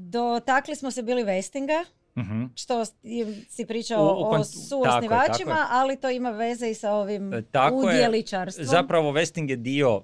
dotakli 0.03 0.77
smo 0.77 0.91
se 0.91 1.03
bili 1.03 1.25
vestinga, 1.25 1.85
Mhm. 2.17 2.45
što 2.55 2.85
si 3.49 3.67
pričao 3.69 4.03
U- 4.05 4.21
u 4.21 4.27
o 4.31 4.45
suosnivačima, 4.45 5.11
tako 5.19 5.41
je, 5.41 5.47
tako 5.47 5.69
ali 5.71 5.97
to 5.97 6.11
ima 6.11 6.31
veze 6.31 6.71
i 6.71 6.75
sa 6.75 6.93
ovim 6.93 7.35
E, 7.35 7.43
tako 7.43 7.81
je. 7.81 7.97
udjeličarstvom. 7.97 8.67
Zapravo 8.67 9.13
vesting 9.13 9.51
je 9.51 9.57
dio, 9.57 10.03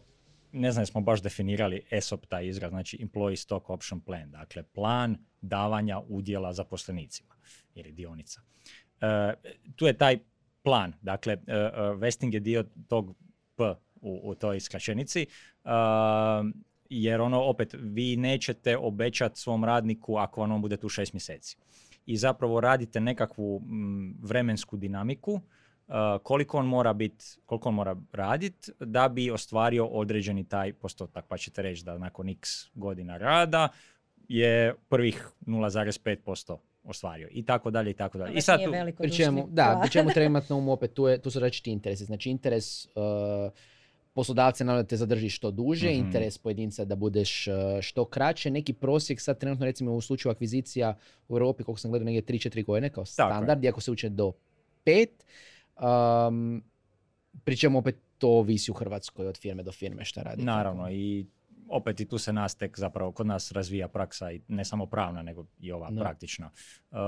ne 0.53 0.73
znam 0.73 0.83
jesmo 0.83 1.01
baš 1.01 1.23
definirali 1.23 1.87
ESOP 1.91 2.27
taj 2.27 2.47
izraz, 2.47 2.71
znači 2.71 2.99
Employee 2.99 3.37
Stock 3.37 3.71
Option 3.71 4.01
Plan, 4.01 4.31
dakle 4.31 4.63
plan 4.65 5.17
davanja 5.41 6.01
udjela 6.01 6.53
zaposlenicima 6.53 7.35
ili 7.75 7.93
dionica. 7.93 8.41
E, 9.01 9.35
tu 9.77 9.87
je 9.87 9.93
taj 9.93 10.19
plan, 10.63 10.93
dakle 11.03 11.33
e, 11.33 11.55
e, 11.55 11.71
vesting 11.97 12.35
je 12.35 12.41
dio 12.41 12.65
tog 12.89 13.15
P 13.57 13.75
u, 14.01 14.21
u 14.25 14.35
toj 14.35 14.61
skraćenici, 14.61 15.27
jer 16.91 17.21
ono 17.21 17.43
opet 17.43 17.75
vi 17.79 18.17
nećete 18.17 18.77
obećati 18.77 19.41
svom 19.41 19.65
radniku 19.65 20.17
ako 20.17 20.41
vam 20.41 20.53
on 20.53 20.63
bude 20.63 20.77
tu 20.77 20.89
šest 20.89 21.13
mjeseci. 21.13 21.57
I 22.07 22.17
zapravo 22.17 22.61
radite 22.61 23.01
nekakvu 23.01 23.63
vremensku 24.23 24.77
dinamiku 24.77 25.33
uh, 25.33 25.43
koliko 26.23 26.59
on 26.59 26.67
mora 26.67 26.93
biti, 26.93 27.25
koliko 27.47 27.69
on 27.69 27.75
mora 27.75 27.97
radit 28.13 28.71
da 28.81 29.09
bi 29.09 29.31
ostvario 29.31 29.87
određeni 29.87 30.49
taj 30.49 30.73
postotak. 30.73 31.25
Pa 31.29 31.37
ćete 31.37 31.63
reći 31.63 31.85
da 31.85 31.99
nakon 31.99 32.29
x 32.29 32.49
godina 32.75 33.17
rada 33.17 33.69
je 34.29 34.75
prvih 34.89 35.29
0,5% 35.47 36.59
ostvario 36.85 37.29
i 37.31 37.43
tako 37.43 37.71
dalje 37.71 37.91
i 37.91 37.95
tako 37.95 38.19
dalje. 38.19 38.33
I 38.33 38.35
Već 38.35 38.45
sad 38.45 38.61
tu, 38.61 38.71
Pri 38.99 39.11
čemu, 39.13 39.47
da, 39.49 39.79
pri 39.83 39.91
čemu 39.93 40.11
treba 40.11 40.27
imati 40.27 40.47
na 40.51 40.57
umu 40.57 40.73
opet, 40.73 40.93
tu, 40.93 41.07
je, 41.07 41.19
tu 41.19 41.31
su 41.31 41.41
različiti 41.41 41.73
interesi. 41.73 42.05
Znači 42.05 42.31
interes 42.31 42.87
uh, 42.87 42.93
poslodavca 44.13 44.65
naravno 44.65 44.83
da 44.83 44.89
te 44.89 44.97
zadrži 44.97 45.29
što 45.29 45.51
duže, 45.51 45.87
Mhm. 45.89 45.99
interes 45.99 46.39
pojedinca 46.39 46.85
da 46.85 46.95
budeš 46.97 47.47
uh, 47.47 47.55
što 47.81 48.05
kraće. 48.05 48.51
Neki 48.51 48.73
prosjek 48.73 49.21
sad 49.21 49.39
trenutno 49.39 49.67
recimo 49.67 49.93
u 49.93 50.01
slučaju 50.01 50.31
akvizicija 50.31 50.97
u 51.29 51.33
Europi, 51.33 51.65
koliko 51.65 51.81
sam 51.81 51.91
gledao, 51.91 52.05
negdje 52.07 52.23
3-4 52.25 52.65
godine 52.65 52.91
kao 52.91 53.05
standard, 53.05 53.65
iako 53.65 53.81
se 53.81 53.91
uče 53.91 54.09
do 54.09 54.33
5. 54.87 55.07
Um, 56.29 56.63
pri 57.45 57.57
čemu 57.57 57.79
opet 57.79 57.97
to 58.19 58.29
ovisi 58.31 58.71
u 58.71 58.75
Hrvatskoj 58.75 59.27
od 59.27 59.39
firme 59.39 59.63
do 59.63 59.73
firme 59.73 60.05
šta 60.05 60.23
radi. 60.23 60.43
naravno, 60.43 60.91
i 60.91 61.27
opet 61.73 62.01
i 62.01 62.09
tu 62.09 62.19
se 62.19 62.33
nas 62.33 62.55
tek 62.55 62.79
zapravo 62.79 63.13
kod 63.13 63.27
nas 63.27 63.53
razvija 63.53 63.89
praksa 63.89 64.33
i 64.33 64.41
ne 64.49 64.65
samo 64.65 64.87
pravna 64.87 65.23
nego 65.23 65.47
i 65.59 65.73
ova 65.73 65.91
Da. 65.91 66.01
praktična. 66.01 66.51
Uh, 66.91 66.99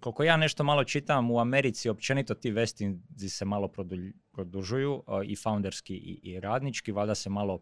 koliko 0.00 0.22
ja 0.22 0.36
nešto 0.36 0.64
malo 0.64 0.84
čitam 0.84 1.30
u 1.30 1.38
Americi 1.38 1.88
općenito 1.88 2.34
ti 2.34 2.50
vestinzi 2.50 3.28
se 3.28 3.44
malo 3.44 3.68
produlj- 3.68 4.12
produžuju 4.32 4.94
uh, 4.94 5.02
i 5.24 5.36
founderski 5.36 5.94
i, 5.94 6.20
i 6.22 6.40
radnički, 6.40 6.92
valjda 6.92 7.14
se 7.14 7.30
malo 7.30 7.58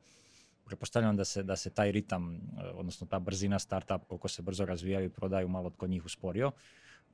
pretpostavljam 0.65 1.17
da 1.17 1.25
se, 1.25 1.43
da 1.43 1.57
se 1.57 1.71
taj 1.71 1.93
ritam, 1.93 2.35
uh, 2.35 2.41
odnosno 2.75 3.07
ta 3.07 3.19
brzina 3.19 3.59
startup, 3.59 4.05
koliko 4.09 4.29
se 4.29 4.43
brzo 4.43 4.65
razvijaju 4.65 5.07
i 5.07 5.11
prodaju, 5.13 5.49
malo 5.49 5.71
kod 5.71 5.91
njih 5.91 6.05
usporio. 6.05 6.51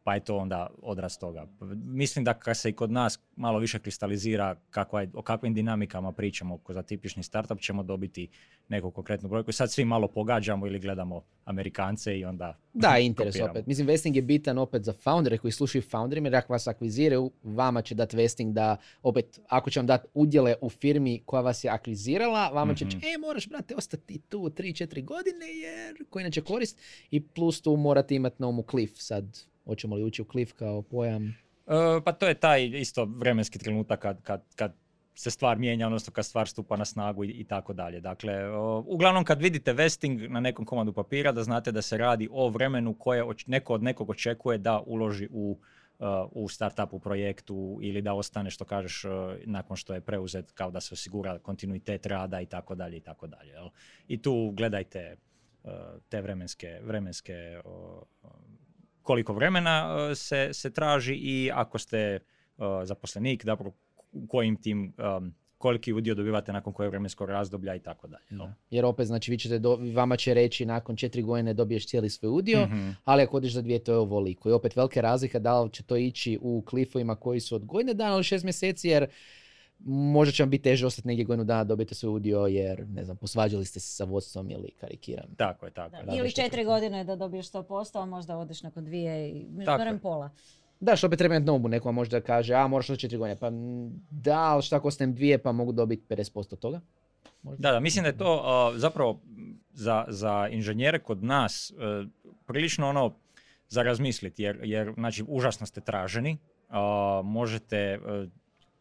Pa 0.07 0.15
je 0.15 0.21
to 0.21 0.37
onda 0.37 0.71
odraz 0.83 1.19
toga. 1.19 1.47
Mislim 1.77 2.25
da 2.25 2.35
kad 2.35 2.57
se 2.57 2.71
i 2.71 2.73
kod 2.73 2.91
nas 2.91 3.21
malo 3.37 3.59
više 3.59 3.79
kristalizira 3.79 4.57
kakva 4.71 5.01
je, 5.01 5.11
o 5.15 5.23
kakvim 5.23 5.55
dinamikama 5.55 6.13
pričamo 6.13 6.59
ko 6.59 6.73
za 6.73 6.83
tipični 6.83 7.23
startup, 7.23 7.61
ćemo 7.61 7.83
dobiti 7.83 8.29
neku 8.69 8.91
konkretnu 8.91 9.29
brojku. 9.29 9.53
Sad 9.53 9.73
svi 9.73 9.85
malo 9.85 10.09
pogađamo 10.09 10.67
ili 10.67 10.79
gledamo 10.79 11.23
Amerikance 11.45 12.19
i 12.19 12.25
onda 12.25 12.59
Da, 12.73 12.99
interes 12.99 13.33
kopiramo. 13.33 13.51
opet. 13.51 13.67
Mislim, 13.67 13.87
vesting 13.87 14.17
je 14.17 14.23
bitan 14.23 14.59
opet 14.59 14.85
za 14.85 14.93
foundere 14.95 15.39
koji 15.39 15.53
slušaju 15.53 15.83
founderima, 15.83 16.29
jer 16.29 16.37
ako 16.37 16.53
vas 16.53 16.67
akviziraju, 16.67 17.31
vama 17.43 17.83
će 17.83 17.95
dati 17.95 18.17
vesting 18.17 18.53
da, 18.55 18.77
opet, 19.03 19.41
ako 19.49 19.71
će 19.71 19.81
vam 19.81 19.87
dati 19.87 20.09
udjele 20.15 20.55
u 20.61 20.71
firmi 20.71 21.23
koja 21.25 21.43
vas 21.43 21.65
je 21.65 21.71
akvizirala, 21.71 22.49
vama 22.49 22.75
će 22.75 22.85
Mhm. 22.85 22.99
e, 22.99 23.19
moraš, 23.21 23.49
brate, 23.49 23.75
ostati 23.77 24.19
tu 24.19 24.39
3-4 24.41 25.05
godine, 25.05 25.47
jer 25.47 26.05
koji 26.11 26.23
inače 26.23 26.41
korist. 26.41 26.79
I 27.11 27.21
plus 27.23 27.61
tu 27.61 27.77
morate 27.77 28.15
imati 28.15 28.37
na 28.39 28.49
umu 28.49 28.65
cliff 28.71 28.93
sad. 28.97 29.39
Hoćemo 29.67 29.97
li 29.97 30.03
ući 30.03 30.23
u 30.23 30.25
cliff 30.25 30.53
kao 30.53 30.83
pojam? 30.83 31.27
E, 31.27 31.35
pa 32.05 32.13
to 32.13 32.29
je 32.29 32.35
taj 32.35 32.67
isto 32.67 33.05
vremenski 33.05 33.59
trenutak 33.59 34.01
kad, 34.01 34.23
kad, 34.23 34.43
kad 34.57 34.75
se 35.15 35.31
stvar 35.31 35.59
mijenja, 35.59 35.87
odnosno 35.87 36.13
kad 36.13 36.27
stvar 36.27 36.49
stupa 36.49 36.77
na 36.77 36.85
snagu 36.85 37.25
i, 37.25 37.29
i 37.29 37.45
tako 37.45 37.73
dalje. 37.73 38.01
Dakle, 38.01 38.49
o, 38.49 38.85
uglavnom 38.87 39.25
kad 39.25 39.43
vidite 39.43 39.73
vesting 39.73 40.31
na 40.31 40.41
nekom 40.41 40.65
komadu 40.65 40.93
papira, 40.93 41.33
da 41.33 41.43
znate 41.43 41.73
da 41.73 41.83
se 41.83 41.99
radi 41.99 42.29
o 42.33 42.49
vremenu 42.49 42.95
koje 42.95 43.25
oč- 43.25 43.47
neko 43.47 43.75
od 43.75 43.83
nekog 43.83 44.11
očekuje 44.11 44.59
da 44.59 44.81
uloži 44.87 45.29
u 45.31 45.59
u 46.33 46.49
startupu 46.49 46.99
projektu 46.99 47.79
ili 47.83 48.03
da 48.03 48.15
ostane 48.15 48.51
što 48.51 48.65
kažeš 48.65 49.05
nakon 49.45 49.77
što 49.77 49.95
je 49.95 50.01
preuzet 50.01 50.53
kao 50.53 50.71
da 50.71 50.81
se 50.81 50.95
osigura 50.95 51.39
kontinuitet 51.39 52.07
rada 52.07 52.41
i 52.41 52.47
tako 52.47 52.75
dalje 52.75 52.97
i 52.97 53.01
tako 53.01 53.27
dalje. 53.27 53.53
I 54.09 54.23
tu 54.23 54.51
gledajte 54.51 55.17
te 56.09 56.23
vremenske, 56.23 56.81
vremenske 56.83 57.61
koliko 59.07 59.33
vremena 59.33 59.97
se, 60.15 60.49
se 60.53 60.71
traži 60.71 61.15
i 61.15 61.51
ako 61.55 61.79
ste 61.79 62.19
zaposlenik, 62.85 63.45
da 63.45 63.57
kojim 64.29 64.57
tim 64.57 64.95
koliki 65.59 65.93
udio 65.93 66.15
dobivate 66.15 66.53
nakon 66.53 66.73
kojeg 66.73 66.91
vremenskog 66.91 67.31
razdoblja 67.31 67.75
i 67.75 67.79
tako 67.79 68.07
dalje. 68.07 68.25
Jer 68.71 68.85
opet, 68.85 69.07
znači, 69.07 69.31
vi 69.31 69.39
ćete 69.39 69.59
do, 69.59 69.79
vama 69.95 70.17
će 70.17 70.35
reći 70.35 70.67
nakon 70.67 70.97
četiri 70.97 71.23
godine 71.23 71.55
dobiješ 71.55 71.87
cijeli 71.87 72.11
svoj 72.11 72.31
udio, 72.31 72.67
mhm. 72.67 72.91
ali 73.05 73.23
ako 73.23 73.37
odiš 73.37 73.53
za 73.53 73.63
dvije, 73.63 73.85
to 73.85 73.93
je 73.93 73.99
ovoliko. 73.99 74.49
I 74.49 74.53
opet 74.53 74.77
velika 74.77 75.01
razlika 75.01 75.39
da 75.39 75.61
li 75.61 75.71
će 75.71 75.83
to 75.83 75.97
ići 75.97 76.39
u 76.43 76.63
klifovima 76.67 77.17
koji 77.17 77.41
su 77.41 77.55
od 77.55 77.65
godine 77.65 77.95
dana 77.95 78.15
ili 78.15 78.25
šest 78.25 78.45
mjeseci, 78.45 78.89
jer 78.89 79.07
možda 79.85 80.33
će 80.33 80.43
vam 80.43 80.51
biti 80.51 80.63
teže 80.63 80.87
ostati 80.87 81.09
negdje 81.09 81.25
godinu 81.25 81.45
dana 81.45 81.65
dobiti 81.65 81.95
svoj 81.95 82.15
udio 82.15 82.47
jer, 82.47 82.87
ne 82.89 83.05
znam, 83.05 83.17
posvađali 83.17 83.65
ste 83.65 83.81
se 83.81 83.89
sa 83.89 84.05
vodstvom 84.05 84.51
ili 84.51 84.71
karikiram. 84.81 85.35
Tako 85.37 85.67
je, 85.67 85.73
tako 85.73 85.97
je. 85.97 86.19
Ili 86.19 86.33
četiri 86.33 86.65
godine 86.65 87.05
da 87.05 87.17
dobiješ 87.17 87.51
100%, 87.51 88.03
a 88.03 88.07
možda 88.07 88.37
odeš 88.37 88.63
nakon 88.63 88.85
dvije 88.85 89.31
i 89.31 89.47
barem 89.67 89.99
pola. 89.99 90.31
Da, 90.81 90.97
što 90.97 91.07
opet 91.07 91.19
treba 91.19 91.35
imati 91.35 91.47
nobu, 91.47 91.69
neko 91.69 91.93
možda 91.93 92.21
kaže, 92.21 92.55
a 92.55 92.67
moraš 92.67 92.91
od 92.91 92.99
četiri 92.99 93.19
godine, 93.19 93.37
pa 93.37 93.51
da, 94.11 94.39
ali 94.39 94.63
šta 94.63 94.77
ako 94.77 94.89
ostanem 94.89 95.15
dvije, 95.15 95.39
pa 95.39 95.53
mogu 95.53 95.73
dobiti 95.73 96.07
50% 96.09 96.57
toga. 96.57 96.81
Možda. 97.43 97.69
Da, 97.69 97.73
da, 97.73 97.81
mislim 97.81 98.03
da 98.03 98.09
je 98.09 98.19
to 98.19 98.73
zapravo 98.77 99.21
za, 99.73 100.05
za 100.09 100.49
inženjere 100.51 100.99
kod 100.99 101.25
nas 101.25 101.71
uh, 101.71 102.09
prilično 102.47 102.89
ono 102.89 103.15
za 103.69 103.83
razmisliti, 103.83 104.43
jer, 104.43 104.61
jer 104.63 104.93
znači, 104.95 105.25
užasno 105.29 105.67
ste 105.67 105.81
traženi, 105.81 106.39
možete, 107.25 107.77
e, 107.77 107.99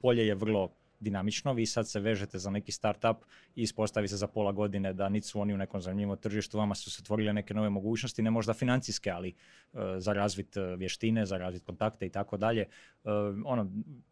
polje 0.01 0.27
je 0.27 0.35
vrlo 0.35 0.69
dinamično, 1.05 1.53
vi 1.53 1.65
sad 1.65 1.89
se 1.89 1.99
vežete 1.99 2.39
za 2.39 2.49
neki 2.49 2.71
startup 2.71 3.23
i 3.55 3.61
ispostavi 3.61 4.07
se 4.07 4.17
za 4.17 4.27
pola 4.27 4.51
godine 4.51 4.93
da 4.93 5.09
niti 5.09 5.27
su 5.27 5.39
oni 5.41 5.53
u 5.53 5.57
nekom 5.57 5.81
zanimljivom 5.81 6.17
tržištu, 6.17 6.57
vama 6.57 6.75
su 6.75 6.91
se 6.91 7.01
otvorile 7.01 7.33
neke 7.33 7.53
nove 7.53 7.69
mogućnosti, 7.69 8.21
ne 8.21 8.31
možda 8.31 8.53
financijske, 8.53 9.11
ali 9.11 9.33
uh, 9.33 9.79
za 9.97 10.13
razvit 10.13 10.57
uh, 10.57 10.79
vještine, 10.79 11.25
za 11.25 11.37
razvit 11.37 11.63
kontakte 11.63 12.05
i 12.05 12.09
tako 12.09 12.37
dalje. 12.37 12.67
Uh, 13.03 13.11
ono, 13.45 13.71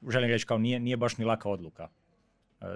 želim 0.10 0.30
reći 0.30 0.46
kao 0.46 0.58
nije, 0.58 0.80
nije 0.80 0.98
baš 0.98 1.18
ni 1.18 1.26
laka 1.26 1.50
odluka 1.50 1.90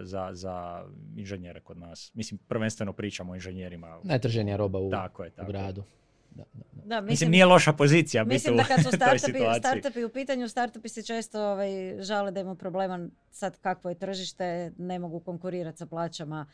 za, 0.01 0.29
za 0.33 0.83
inženjere 1.15 1.59
kod 1.59 1.77
nas. 1.77 2.11
Mislim, 2.13 2.39
prvenstveno 2.47 2.93
pričamo 2.93 3.31
o 3.31 3.35
inženjerima. 3.35 3.99
Najtrženija 4.03 4.57
roba 4.57 4.79
u, 4.79 4.89
tako 4.89 5.23
je, 5.23 5.29
tako 5.29 5.49
u 5.49 5.51
gradu. 5.51 5.83
Da, 6.37 6.43
da, 6.85 7.01
mislim, 7.01 7.31
nije 7.31 7.45
loša 7.45 7.73
pozicija 7.73 8.23
Mislim 8.23 8.57
da 8.57 8.63
kad 8.63 8.83
su 8.83 8.89
startupi, 8.97 9.39
startupi 9.59 10.03
u 10.03 10.09
pitanju, 10.09 10.47
startupi 10.47 10.89
se 10.89 11.03
često 11.03 11.41
ovaj, 11.41 11.97
žale 11.99 12.31
da 12.31 12.39
imaju 12.39 12.55
problema 12.55 13.07
sad 13.31 13.59
kakvo 13.59 13.89
je 13.89 13.95
tržište, 13.95 14.71
ne 14.77 14.99
mogu 14.99 15.19
konkurirati 15.19 15.77
sa 15.77 15.85
plaćama 15.85 16.45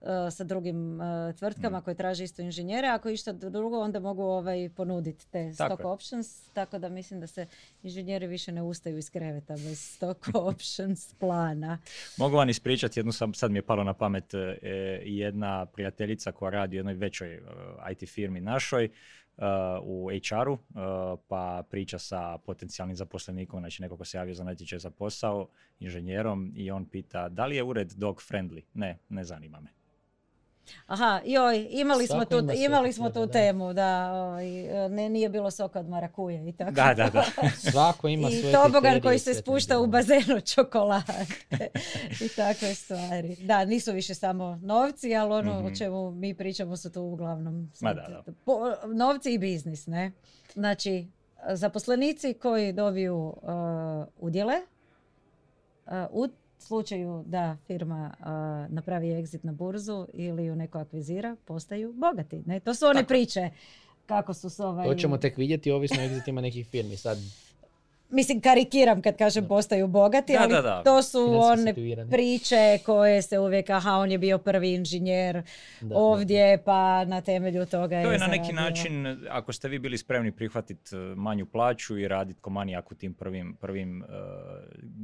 uh, 0.00 0.08
sa 0.30 0.44
drugim 0.44 1.00
uh, 1.00 1.36
tvrtkama 1.38 1.78
mm. 1.78 1.82
koje 1.82 1.94
traže 1.94 2.24
isto 2.24 2.42
inženjere. 2.42 2.88
Ako 2.88 3.08
išta 3.08 3.32
drugo, 3.32 3.80
onda 3.80 4.00
mogu 4.00 4.22
ovaj, 4.22 4.70
ponuditi 4.76 5.30
te 5.30 5.52
stock 5.52 5.84
options. 5.84 6.50
Tako 6.52 6.78
da 6.78 6.88
mislim 6.88 7.20
da 7.20 7.26
se 7.26 7.46
inženjeri 7.82 8.26
više 8.26 8.52
ne 8.52 8.62
ustaju 8.62 8.98
iz 8.98 9.10
kreveta 9.10 9.52
bez 9.52 9.94
stock 9.94 10.28
options 10.50 11.14
plana. 11.14 11.78
Mogu 12.16 12.36
vam 12.36 12.48
ispričati 12.48 13.00
jednu, 13.00 13.12
sad 13.12 13.50
mi 13.50 13.58
je 13.58 13.62
palo 13.62 13.84
na 13.84 13.94
pamet 13.94 14.34
e, 14.34 14.58
jedna 15.04 15.66
prijateljica 15.66 16.32
koja 16.32 16.50
radi 16.50 16.76
u 16.76 16.78
jednoj 16.78 16.94
većoj 16.94 17.42
IT 17.90 18.08
firmi 18.08 18.40
našoj 18.40 18.88
u 19.82 20.10
HR-u, 20.10 20.52
uh, 20.52 20.58
pa 21.28 21.62
priča 21.70 21.98
sa 21.98 22.38
potencijalnim 22.38 22.96
zaposlenikom, 22.96 23.60
znači 23.60 23.82
neko 23.82 23.96
ko 23.96 24.04
se 24.04 24.18
javio 24.18 24.34
za 24.34 24.44
natječaj 24.44 24.78
za 24.78 24.90
posao, 24.90 25.48
inženjerom 25.78 26.52
i 26.56 26.70
on 26.70 26.86
pita 26.86 27.28
da 27.28 27.46
li 27.46 27.56
je 27.56 27.62
ured 27.62 27.92
dog 27.96 28.22
friendly? 28.30 28.62
Ne, 28.74 28.98
ne 29.08 29.24
zanima 29.24 29.60
me. 29.60 29.77
Aha, 30.86 31.20
joj, 31.24 31.66
imali 31.70 32.06
smo 32.06 32.24
tu, 32.24 32.36
imali 32.56 32.92
smo 32.92 33.10
tu 33.10 33.26
temu, 33.26 33.72
da 33.72 34.12
ovaj, 34.12 34.46
ne, 34.88 35.08
nije 35.08 35.28
bilo 35.28 35.50
soka 35.50 35.80
od 35.80 35.88
marakuje 35.88 36.48
i 36.48 36.52
tako. 36.52 36.70
Da, 36.70 36.94
da, 36.94 37.10
da. 37.10 37.24
Svako 37.70 38.08
ima 38.08 38.28
I 38.30 38.52
tobogan 38.52 39.00
koji 39.00 39.18
se 39.18 39.34
spušta 39.34 39.78
u 39.78 39.86
bazenu 39.86 40.40
čokolade 40.54 41.26
i 42.20 42.28
takve 42.36 42.74
stvari. 42.74 43.36
Da, 43.36 43.64
nisu 43.64 43.92
više 43.92 44.14
samo 44.14 44.58
novci, 44.62 45.16
ali 45.16 45.34
ono 45.34 45.58
o 45.58 45.62
mhm. 45.62 45.74
čemu 45.74 46.10
mi 46.10 46.34
pričamo 46.34 46.76
su 46.76 46.92
tu 46.92 47.02
uglavnom 47.02 47.72
Ma 47.80 47.94
da, 47.94 48.22
da. 48.26 48.32
novci 48.86 49.32
i 49.32 49.38
biznis, 49.38 49.86
ne? 49.86 50.12
Znači, 50.54 51.06
zaposlenici 51.48 52.34
koji 52.34 52.72
dobiju 52.72 53.34
uh, 53.42 53.42
udjele, 54.18 54.54
uh, 55.86 55.92
u 56.10 56.28
slučaju 56.58 57.24
da 57.26 57.56
firma 57.66 58.14
napravi 58.68 59.06
exit 59.06 59.44
na 59.44 59.52
burzu 59.52 60.06
ili 60.12 60.44
ju 60.44 60.56
neko 60.56 60.78
akvizira, 60.78 61.36
postaju 61.44 61.92
bogati. 61.92 62.42
Ne? 62.46 62.60
To 62.60 62.74
su 62.74 62.86
one 62.86 63.06
priče 63.06 63.50
kako 64.06 64.34
su 64.34 64.50
s 64.50 64.60
ovaj... 64.60 64.86
To 64.86 64.94
ćemo 64.94 65.18
tek 65.18 65.36
vidjeti 65.36 65.70
ovisno 65.70 65.96
o 66.02 66.06
exitima 66.06 66.40
nekih 66.40 66.66
firmi. 66.66 66.96
Sad 66.96 67.18
mislim 68.10 68.40
karikiram 68.40 69.02
kad 69.02 69.16
kažem 69.16 69.48
postaju 69.48 69.86
bogati, 69.86 70.36
ali 70.36 70.54
to 70.84 71.02
su 71.02 71.40
one 71.40 71.74
priče 72.10 72.78
koje 72.86 73.22
se 73.22 73.38
uvijek, 73.38 73.70
aha, 73.70 73.92
on 73.92 74.10
je 74.10 74.18
bio 74.18 74.38
prvi 74.38 74.74
inženjer 74.74 75.42
ovdje, 75.90 76.62
pa 76.64 77.04
na 77.04 77.20
temelju 77.20 77.66
toga 77.66 78.02
To 78.02 78.12
je, 78.12 78.18
na 78.18 78.26
neki 78.26 78.52
način, 78.52 79.06
ako 79.30 79.52
ste 79.52 79.68
vi 79.68 79.78
bili 79.78 79.98
spremni 79.98 80.32
prihvatiti 80.32 80.96
e, 80.96 80.98
manju 80.98 81.46
plaću 81.46 81.98
i 81.98 82.08
raditi 82.08 82.40
ko 82.40 82.50
manijak 82.50 82.92
u 82.92 82.94
tim 82.94 83.14
prvim, 83.14 83.56
prvim 83.60 84.02
uh, 84.02 84.08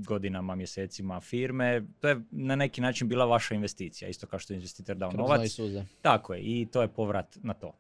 godinama, 0.06 0.54
mjesecima 0.54 1.20
firme, 1.20 1.82
to 2.00 2.08
je 2.08 2.20
na 2.30 2.56
neki 2.56 2.80
način 2.80 3.08
bila 3.08 3.24
vaša 3.24 3.54
investicija, 3.54 4.08
isto 4.08 4.26
kao 4.26 4.38
što 4.38 4.52
je 4.52 4.54
investitor 4.54 4.96
dao 4.96 5.12
novac. 5.12 5.56
Tako 6.02 6.34
je, 6.34 6.40
i 6.40 6.66
to 6.72 6.82
je 6.82 6.88
povrat 6.88 7.36
na 7.42 7.54
to 7.54 7.72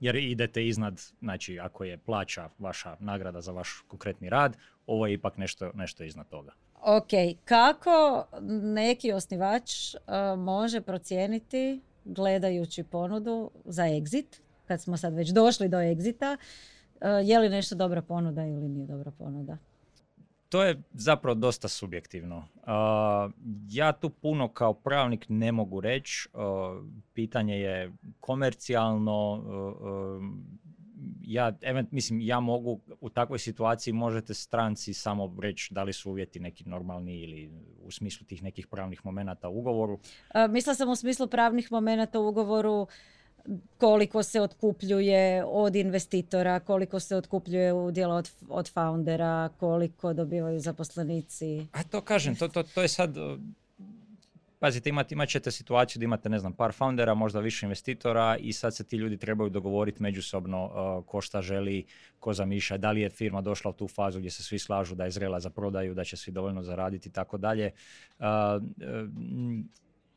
jer 0.00 0.16
idete 0.16 0.66
iznad, 0.66 1.00
znači 1.20 1.58
ako 1.60 1.84
je 1.84 1.98
plaća 1.98 2.48
vaša 2.58 2.96
nagrada 3.00 3.40
za 3.40 3.52
vaš 3.52 3.84
konkretni 3.88 4.30
rad, 4.30 4.56
ovo 4.86 5.06
je 5.06 5.14
ipak 5.14 5.36
nešto, 5.36 5.70
nešto 5.74 6.04
iznad 6.04 6.28
toga. 6.28 6.52
Ok, 6.82 7.10
kako 7.44 8.26
neki 8.74 9.12
osnivač 9.12 9.94
uh, 9.94 10.00
može 10.38 10.80
procijeniti 10.80 11.80
gledajući 12.04 12.84
ponudu 12.84 13.50
za 13.64 13.82
exit, 13.82 14.40
kad 14.66 14.82
smo 14.82 14.96
sad 14.96 15.14
već 15.14 15.30
došli 15.30 15.68
do 15.68 15.76
exita, 15.76 16.36
uh, 16.36 17.28
je 17.28 17.38
li 17.38 17.48
nešto 17.48 17.74
dobra 17.74 18.02
ponuda 18.02 18.46
ili 18.46 18.68
nije 18.68 18.86
dobra 18.86 19.10
ponuda? 19.10 19.58
To 20.48 20.64
je 20.64 20.82
zapravo 20.92 21.34
dosta 21.34 21.68
subjektivno. 21.68 22.44
ja 23.70 23.92
tu 23.92 24.10
puno 24.10 24.48
kao 24.48 24.74
pravnik 24.74 25.26
ne 25.28 25.52
mogu 25.52 25.80
reći. 25.80 26.28
pitanje 27.14 27.54
je 27.54 27.92
komercijalno. 28.20 29.42
ja, 31.22 31.52
event, 31.62 31.92
mislim, 31.92 32.20
ja 32.20 32.40
mogu 32.40 32.80
u 33.00 33.10
takvoj 33.10 33.38
situaciji 33.38 33.94
možete 33.94 34.34
stranci 34.34 34.94
samo 34.94 35.36
reći 35.40 35.74
da 35.74 35.82
li 35.82 35.92
su 35.92 36.10
uvjeti 36.10 36.40
neki 36.40 36.68
normalni 36.68 37.20
ili 37.20 37.50
u 37.82 37.90
smislu 37.90 38.26
tih 38.26 38.42
nekih 38.42 38.66
pravnih 38.66 39.04
momenata 39.04 39.48
u 39.48 39.58
ugovoru. 39.58 39.98
Mislila 40.48 40.74
sam 40.74 40.88
u 40.88 40.96
smislu 40.96 41.26
pravnih 41.26 41.72
momenata 41.72 42.20
u 42.20 42.28
ugovoru 42.28 42.86
koliko 43.78 44.22
se 44.22 44.40
otkupljuje 44.40 45.44
od 45.44 45.76
investitora, 45.76 46.60
koliko 46.60 47.00
se 47.00 47.16
otkupljuje 47.16 47.72
udjela 47.72 48.14
od, 48.14 48.30
od 48.48 48.72
foundera, 48.72 49.50
koliko 49.60 50.12
dobivaju 50.12 50.60
zaposlenici. 50.60 51.66
A 51.72 51.82
to 51.82 52.00
kažem, 52.00 52.36
to, 52.36 52.48
to, 52.48 52.62
to 52.62 52.82
je 52.82 52.88
sad 52.88 53.16
Pazite, 54.60 54.88
imat, 54.88 55.12
imat 55.12 55.28
ćete 55.28 55.50
situaciju 55.50 56.00
da 56.00 56.04
imate, 56.04 56.28
ne 56.28 56.38
znam, 56.38 56.52
par 56.52 56.72
foundera, 56.72 57.14
možda 57.14 57.40
više 57.40 57.66
investitora 57.66 58.36
i 58.40 58.52
sad 58.52 58.76
se 58.76 58.84
ti 58.84 58.96
ljudi 58.96 59.16
trebaju 59.16 59.50
dogovoriti 59.50 60.02
međusobno 60.02 60.64
uh, 60.64 61.04
ko 61.06 61.20
šta 61.20 61.42
želi, 61.42 61.86
ko 62.18 62.32
zamišlja, 62.32 62.76
da 62.76 62.90
li 62.90 63.00
je 63.00 63.10
firma 63.10 63.40
došla 63.40 63.70
u 63.70 63.74
tu 63.74 63.88
fazu 63.88 64.18
gdje 64.18 64.30
se 64.30 64.42
svi 64.42 64.58
slažu 64.58 64.94
da 64.94 65.04
je 65.04 65.10
zrela 65.10 65.40
za 65.40 65.50
prodaju, 65.50 65.94
da 65.94 66.04
će 66.04 66.16
svi 66.16 66.32
dovoljno 66.32 66.62
zaraditi 66.62 67.08
i 67.08 67.12
tako 67.12 67.38
dalje. 67.38 67.70
Uh, 68.18 68.24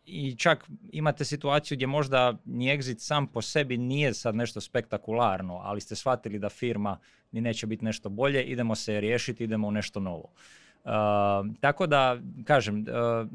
i 0.06 0.36
čak 0.36 0.70
imate 0.92 1.26
situaciju 1.26 1.76
gdje 1.76 1.88
možda 1.88 2.38
ni 2.46 2.66
exit 2.66 2.98
sam 2.98 3.28
po 3.28 3.42
sebi 3.42 3.78
nije 3.78 4.14
sad 4.14 4.36
nešto 4.36 4.62
spektakularno, 4.62 5.60
ali 5.64 5.82
ste 5.82 5.96
shvatili 5.96 6.40
da 6.40 6.50
firma 6.50 7.00
ni 7.32 7.42
neće 7.42 7.68
biti 7.68 7.86
nešto 7.86 8.10
bolje, 8.10 8.44
idemo 8.44 8.76
se 8.76 9.00
riješiti, 9.00 9.44
idemo 9.44 9.68
u 9.68 9.72
nešto 9.72 10.00
novo. 10.00 10.30
Uh, 10.84 10.92
tako 11.60 11.88
da, 11.88 12.20
kažem, 12.44 12.80
uh, 12.80 13.30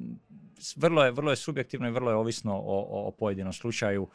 vrlo, 0.76 1.04
je, 1.04 1.10
vrlo 1.10 1.30
je 1.30 1.36
subjektivno 1.36 1.88
i 1.88 1.92
vrlo 1.92 2.10
je 2.10 2.16
ovisno 2.16 2.54
o, 2.54 2.86
o, 2.90 3.08
o 3.08 3.10
pojedinom 3.10 3.52
slučaju, 3.52 4.08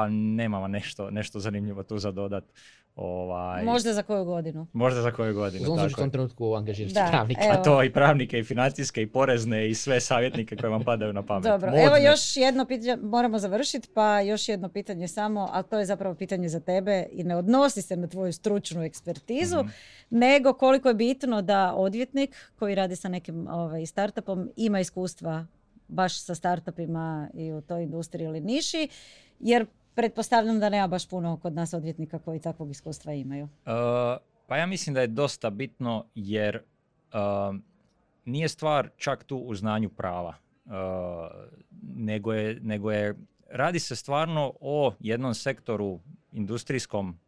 pa 0.00 0.08
nemamo 0.08 0.68
nešto, 0.68 1.10
nešto 1.10 1.38
zanimljivo 1.40 1.82
tu 1.82 1.98
za 1.98 2.10
dodat. 2.12 2.44
Ovaj, 2.96 3.64
Možda 3.64 3.92
za 3.92 4.02
koju 4.02 4.24
godinu. 4.24 4.66
možda 4.72 5.02
za 5.02 5.10
koju 5.10 5.34
godinu. 5.34 5.72
U 5.72 5.76
tako 5.76 5.88
tom 5.92 6.10
trenutku 6.10 6.54
angažirati 6.54 6.94
Da, 6.94 7.06
pravnika. 7.10 7.40
evo. 7.44 7.52
A 7.52 7.62
to 7.62 7.82
i 7.82 7.92
pravnike, 7.92 8.38
i 8.38 8.44
financijske, 8.44 9.02
i 9.02 9.06
porezne, 9.08 9.68
i 9.68 9.74
sve 9.74 10.00
savjetnike 10.00 10.56
koji 10.56 10.70
vam 10.70 10.84
padaju 10.84 11.12
na 11.12 11.22
pamet. 11.22 11.44
Dobro, 11.44 11.70
Modne. 11.70 11.84
evo 11.84 11.96
još 11.98 12.36
jedno 12.36 12.64
pitanje, 12.64 12.96
moramo 12.98 13.38
završiti, 13.38 13.88
pa 13.94 14.20
još 14.20 14.48
jedno 14.48 14.68
pitanje 14.68 15.08
samo, 15.08 15.48
ali 15.52 15.64
to 15.64 15.78
je 15.78 15.86
zapravo 15.86 16.14
pitanje 16.14 16.48
za 16.48 16.60
tebe 16.60 17.06
i 17.12 17.24
ne 17.24 17.36
odnosi 17.36 17.82
se 17.82 17.96
na 17.96 18.06
tvoju 18.06 18.32
stručnu 18.32 18.82
ekspertizu, 18.82 19.58
Mhm. 19.58 19.68
nego 20.10 20.52
koliko 20.52 20.88
je 20.88 20.94
bitno 20.94 21.42
da 21.42 21.74
odvjetnik 21.74 22.30
koji 22.52 22.74
radi 22.74 22.96
sa 22.96 23.08
nekim 23.08 23.48
ovaj, 23.48 23.86
startupom 23.86 24.50
ima 24.56 24.80
iskustva 24.80 25.46
baš 25.88 26.20
sa 26.20 26.34
startupima 26.34 27.28
i 27.34 27.52
u 27.52 27.60
toj 27.60 27.82
industriji 27.82 28.26
ili 28.26 28.40
niši, 28.42 28.88
jer 29.40 29.66
pretpostavljam 29.94 30.60
da 30.60 30.68
nema 30.68 30.86
baš 30.86 31.08
puno 31.08 31.36
kod 31.36 31.54
nas 31.54 31.74
odvjetnika 31.74 32.18
koji 32.18 32.40
takvog 32.40 32.70
iskustva 32.70 33.12
imaju. 33.12 33.44
Uh, 33.44 33.50
pa 34.46 34.56
ja 34.56 34.66
mislim 34.66 34.94
da 34.94 35.00
je 35.00 35.06
dosta 35.06 35.50
bitno 35.50 36.04
jer 36.14 36.62
um, 37.14 37.62
nije 38.24 38.48
stvar 38.48 38.90
čak 38.96 39.24
tu 39.24 39.36
u 39.36 39.54
znanju 39.54 39.88
prava, 39.88 40.34
uh, 40.64 40.72
nego, 41.82 42.32
je, 42.32 42.60
nego 42.62 42.92
je, 42.92 43.14
radi 43.50 43.78
se 43.78 43.96
stvarno 43.96 44.52
o 44.60 44.94
jednom 45.00 45.34
sektoru 45.34 46.00
industrijskom 46.32 47.18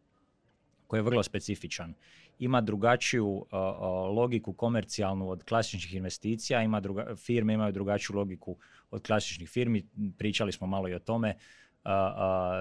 koji 0.87 0.99
je 0.99 1.03
vrlo 1.03 1.23
specifičan. 1.23 1.95
Ima 2.39 2.61
drugačiju 2.61 3.27
uh, 3.27 3.45
uh, 3.51 4.17
logiku 4.17 4.53
komercijalnu 4.53 5.31
od 5.31 5.45
klasičnih 5.45 5.95
investicija, 5.95 6.63
ima 6.63 6.81
druga, 6.81 7.17
firme 7.17 7.55
imaju 7.55 7.73
drugačiju 7.73 8.17
logiku 8.17 8.57
od 8.91 9.07
klasičnih 9.07 9.49
firmi, 9.49 9.87
pričali 10.19 10.53
smo 10.53 10.67
malo 10.67 10.89
i 10.89 10.95
o 10.95 10.99
tome. 10.99 11.37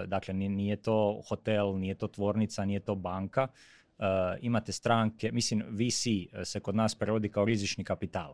Dakle, 0.07 0.33
ni- 0.33 0.49
nije 0.49 0.75
to 0.75 1.21
hotel, 1.29 1.79
nije 1.79 1.95
to 1.95 2.07
tvornica, 2.07 2.65
nije 2.65 2.79
to 2.79 2.95
banka. 2.95 3.47
Imate 4.41 4.71
stranke, 4.71 5.31
mislim 5.31 5.63
VC 5.69 6.03
se 6.43 6.59
kod 6.59 6.75
nas 6.75 6.95
prevodi 6.95 7.29
kao 7.29 7.45
rizični 7.45 7.83
kapital. 7.83 8.33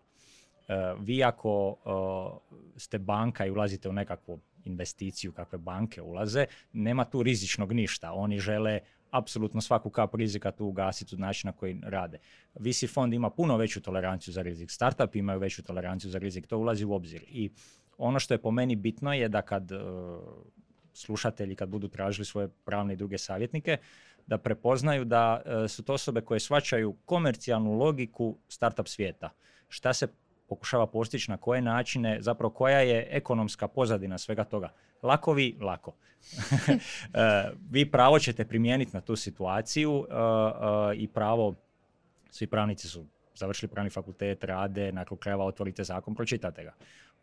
Uh, 0.68 1.04
vi 1.04 1.24
ako 1.24 1.70
uh, 1.70 2.58
ste 2.76 3.00
banka 3.00 3.46
i 3.46 3.52
ulazite 3.52 3.90
u 3.90 3.94
nekakvu 3.94 4.40
investiciju 4.66 5.32
kakve 5.32 5.58
banke 5.58 6.02
ulaze, 6.02 6.46
nema 6.74 7.06
tu 7.06 7.24
rizičnog 7.24 7.74
ništa. 7.74 8.14
Oni 8.14 8.40
žele 8.40 8.80
apsolutno 9.12 9.62
svaku 9.62 9.90
kap 9.90 10.16
rizika 10.16 10.52
tu 10.52 10.66
ugasiti 10.66 11.16
od 11.16 11.20
načina 11.20 11.52
koji 11.52 11.80
rade. 11.84 12.20
VC 12.56 12.94
fond 12.94 13.14
ima 13.14 13.30
puno 13.30 13.58
veću 13.58 13.82
toleranciju 13.82 14.34
za 14.34 14.42
rizik. 14.42 14.72
Startup 14.72 15.16
imaju 15.16 15.40
veću 15.40 15.64
toleranciju 15.64 16.12
za 16.12 16.18
rizik. 16.18 16.48
To 16.48 16.58
ulazi 16.58 16.86
u 16.86 16.94
obzir. 16.94 17.24
I 17.28 17.50
ono 17.98 18.20
što 18.20 18.34
je 18.34 18.42
po 18.42 18.52
meni 18.52 18.76
bitno 18.76 19.14
je 19.14 19.30
da 19.30 19.42
kad 19.42 19.72
slušatelji 20.98 21.56
kad 21.56 21.70
budu 21.70 21.88
tražili 21.88 22.26
svoje 22.26 22.48
pravne 22.66 22.94
i 22.94 22.98
druge 22.98 23.18
savjetnike, 23.18 23.78
da 24.28 24.38
prepoznaju 24.38 25.06
da 25.06 25.42
e, 25.46 25.68
su 25.68 25.84
to 25.84 25.94
osobe 25.94 26.22
koje 26.22 26.40
shvaćaju 26.40 26.96
komercijalnu 27.06 27.74
logiku 27.74 28.38
startup 28.48 28.88
svijeta. 28.88 29.30
Šta 29.70 29.94
se 29.94 30.08
pokušava 30.50 30.88
postići, 30.88 31.32
na 31.32 31.38
koje 31.38 31.62
načine, 31.62 32.18
zapravo 32.22 32.54
koja 32.54 32.80
je 32.80 33.08
ekonomska 33.12 33.68
pozadina 33.68 34.18
svega 34.18 34.44
toga. 34.44 34.74
Lako 35.04 35.34
vi, 35.34 35.58
lako. 35.62 35.96
E, 37.14 37.52
vi 37.70 37.92
pravo 37.92 38.20
ćete 38.20 38.46
primijeniti 38.46 38.92
na 38.94 39.02
tu 39.02 39.16
situaciju 39.16 40.06
e, 40.10 40.14
i 40.96 41.08
pravo, 41.08 41.56
svi 42.32 42.48
pravnici 42.48 42.88
su 42.88 43.06
završili 43.36 43.70
pravni 43.70 43.90
fakultet, 43.90 44.44
rade, 44.44 44.92
nakon 44.92 45.18
krajeva 45.18 45.46
otvorite 45.46 45.84
zakon, 45.84 46.16
pročitate 46.16 46.64
ga. 46.64 46.74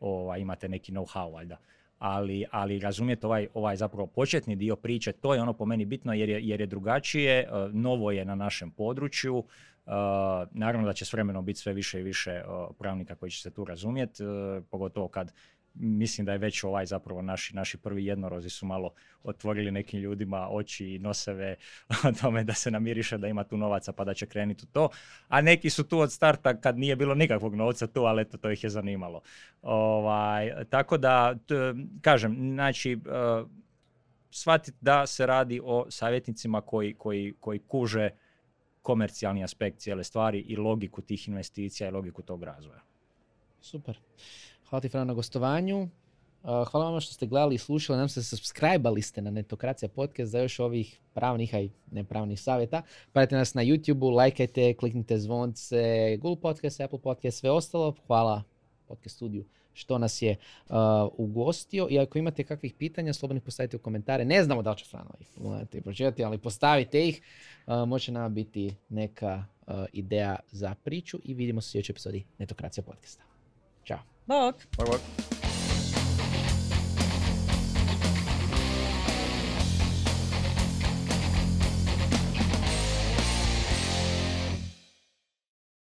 Ovaj, 0.00 0.40
imate 0.40 0.68
neki 0.68 0.92
know-how, 0.92 1.32
valjda 1.32 1.58
ali, 2.04 2.44
ali 2.50 2.78
razumijete 2.78 3.26
ovaj, 3.26 3.48
ovaj 3.54 3.76
zapravo 3.76 4.06
početni 4.06 4.56
dio 4.56 4.76
priče, 4.76 5.12
to 5.12 5.34
je 5.34 5.42
ono 5.42 5.52
po 5.52 5.66
meni 5.66 5.84
bitno 5.84 6.12
jer 6.12 6.28
je, 6.28 6.40
jer 6.42 6.60
je 6.60 6.66
drugačije, 6.66 7.38
e, 7.40 7.46
novo 7.72 8.10
je 8.10 8.24
na 8.24 8.34
našem 8.34 8.70
području, 8.70 9.38
e, 9.38 9.90
naravno 10.50 10.86
da 10.86 10.92
će 10.92 11.04
s 11.04 11.12
vremenom 11.12 11.44
biti 11.44 11.60
sve 11.60 11.72
više 11.72 12.00
i 12.00 12.02
više 12.02 12.30
e, 12.30 12.44
pravnika 12.78 13.14
koji 13.14 13.30
će 13.30 13.42
se 13.42 13.50
tu 13.50 13.64
razumjeti, 13.64 14.22
pogotovo 14.70 15.08
kad 15.08 15.32
mislim 15.74 16.24
da 16.24 16.32
je 16.32 16.38
već 16.38 16.64
ovaj 16.64 16.86
zapravo 16.86 17.22
naši, 17.22 17.56
naši 17.56 17.78
prvi 17.78 18.04
jednorozi 18.04 18.50
su 18.50 18.66
malo 18.66 18.90
otvorili 19.22 19.70
nekim 19.70 20.00
ljudima 20.00 20.48
oči 20.50 20.86
i 20.86 20.98
noseve 20.98 21.56
o 22.08 22.12
tome 22.20 22.44
da 22.44 22.54
se 22.54 22.70
namiriše 22.70 23.18
da 23.18 23.28
ima 23.28 23.44
tu 23.44 23.56
novaca 23.56 23.92
pa 23.92 24.04
da 24.04 24.14
će 24.14 24.26
krenuti 24.26 24.64
u 24.64 24.72
to. 24.72 24.88
A 25.28 25.40
neki 25.40 25.70
su 25.70 25.84
tu 25.84 25.98
od 25.98 26.12
starta 26.12 26.60
kad 26.60 26.78
nije 26.78 26.96
bilo 26.96 27.14
nikakvog 27.14 27.54
novca 27.54 27.86
tu, 27.86 28.00
ali 28.00 28.22
eto 28.22 28.38
to 28.38 28.50
ih 28.50 28.64
je 28.64 28.70
zanimalo. 28.70 29.20
Ovaj, 29.62 30.52
tako 30.70 30.98
da, 30.98 31.34
t- 31.46 31.74
kažem, 32.00 32.36
znači, 32.54 32.94
uh, 32.94 33.48
shvatiti 34.30 34.78
da 34.80 35.06
se 35.06 35.26
radi 35.26 35.60
o 35.64 35.86
savjetnicima 35.90 36.60
koji, 36.60 36.94
koji, 36.94 37.34
koji 37.40 37.58
kuže 37.58 38.10
komercijalni 38.82 39.44
aspekt 39.44 39.78
cijele 39.78 40.04
stvari 40.04 40.38
i 40.38 40.56
logiku 40.56 41.02
tih 41.02 41.28
investicija 41.28 41.88
i 41.88 41.92
logiku 41.92 42.22
tog 42.22 42.42
razvoja. 42.42 42.80
Super. 43.60 43.98
Hvala 44.68 44.80
ti 44.80 44.88
Fran 44.88 45.06
na 45.06 45.14
gostovanju. 45.14 45.82
Uh, 45.82 45.88
Hvala 46.70 46.90
vam 46.90 47.00
što 47.00 47.12
ste 47.12 47.26
gledali 47.26 47.54
i 47.54 47.58
slušali. 47.58 47.98
Nam 47.98 48.08
se 48.08 48.22
subscribe 48.22 49.02
ste 49.02 49.22
na 49.22 49.30
Netokracija 49.30 49.88
podcast 49.88 50.32
za 50.32 50.38
još 50.38 50.58
ovih 50.60 51.00
pravnih, 51.14 51.54
a 51.54 51.60
i 51.60 51.70
nepravnih 51.90 52.40
savjeta. 52.40 52.82
Pratite 53.12 53.36
nas 53.36 53.54
na 53.54 53.62
YouTube-u, 53.62 54.10
lajkajte, 54.10 54.74
kliknite 54.74 55.18
zvonce, 55.18 56.16
Google 56.20 56.40
Podcast, 56.40 56.80
Apple 56.80 56.98
Podcast, 56.98 57.38
sve 57.38 57.50
ostalo. 57.50 57.94
Hvala 58.06 58.42
Podcast 58.88 59.16
studiju 59.16 59.44
što 59.74 59.98
nas 59.98 60.22
je 60.22 60.36
uh, 60.68 60.76
ugostio. 61.16 61.86
I 61.90 61.98
ako 61.98 62.18
imate 62.18 62.44
kakvih 62.44 62.74
pitanja, 62.74 63.12
slobodno 63.12 63.38
ih 63.38 63.42
postavite 63.42 63.76
u 63.76 63.80
komentare. 63.80 64.24
Ne 64.24 64.44
znamo 64.44 64.62
da 64.62 64.70
li 64.70 64.76
će 64.76 64.84
Frano 64.84 65.10
ih 65.20 65.28
pročitati, 65.82 66.24
ali 66.24 66.38
postavite 66.38 67.08
ih. 67.08 67.20
Uh, 67.66 67.88
može 67.88 68.12
nam 68.12 68.34
biti 68.34 68.74
neka 68.88 69.44
uh, 69.66 69.74
ideja 69.92 70.36
za 70.50 70.74
priču 70.84 71.18
i 71.24 71.34
vidimo 71.34 71.60
se 71.60 71.68
u 71.68 71.70
sljedećoj 71.70 71.92
epizodi 71.92 72.24
Netokracija 72.38 72.84
podcasta. 72.84 73.22
Ćao. 73.84 74.13
Bok! 74.26 74.56
Bok, 74.78 74.86
bok. 74.86 75.33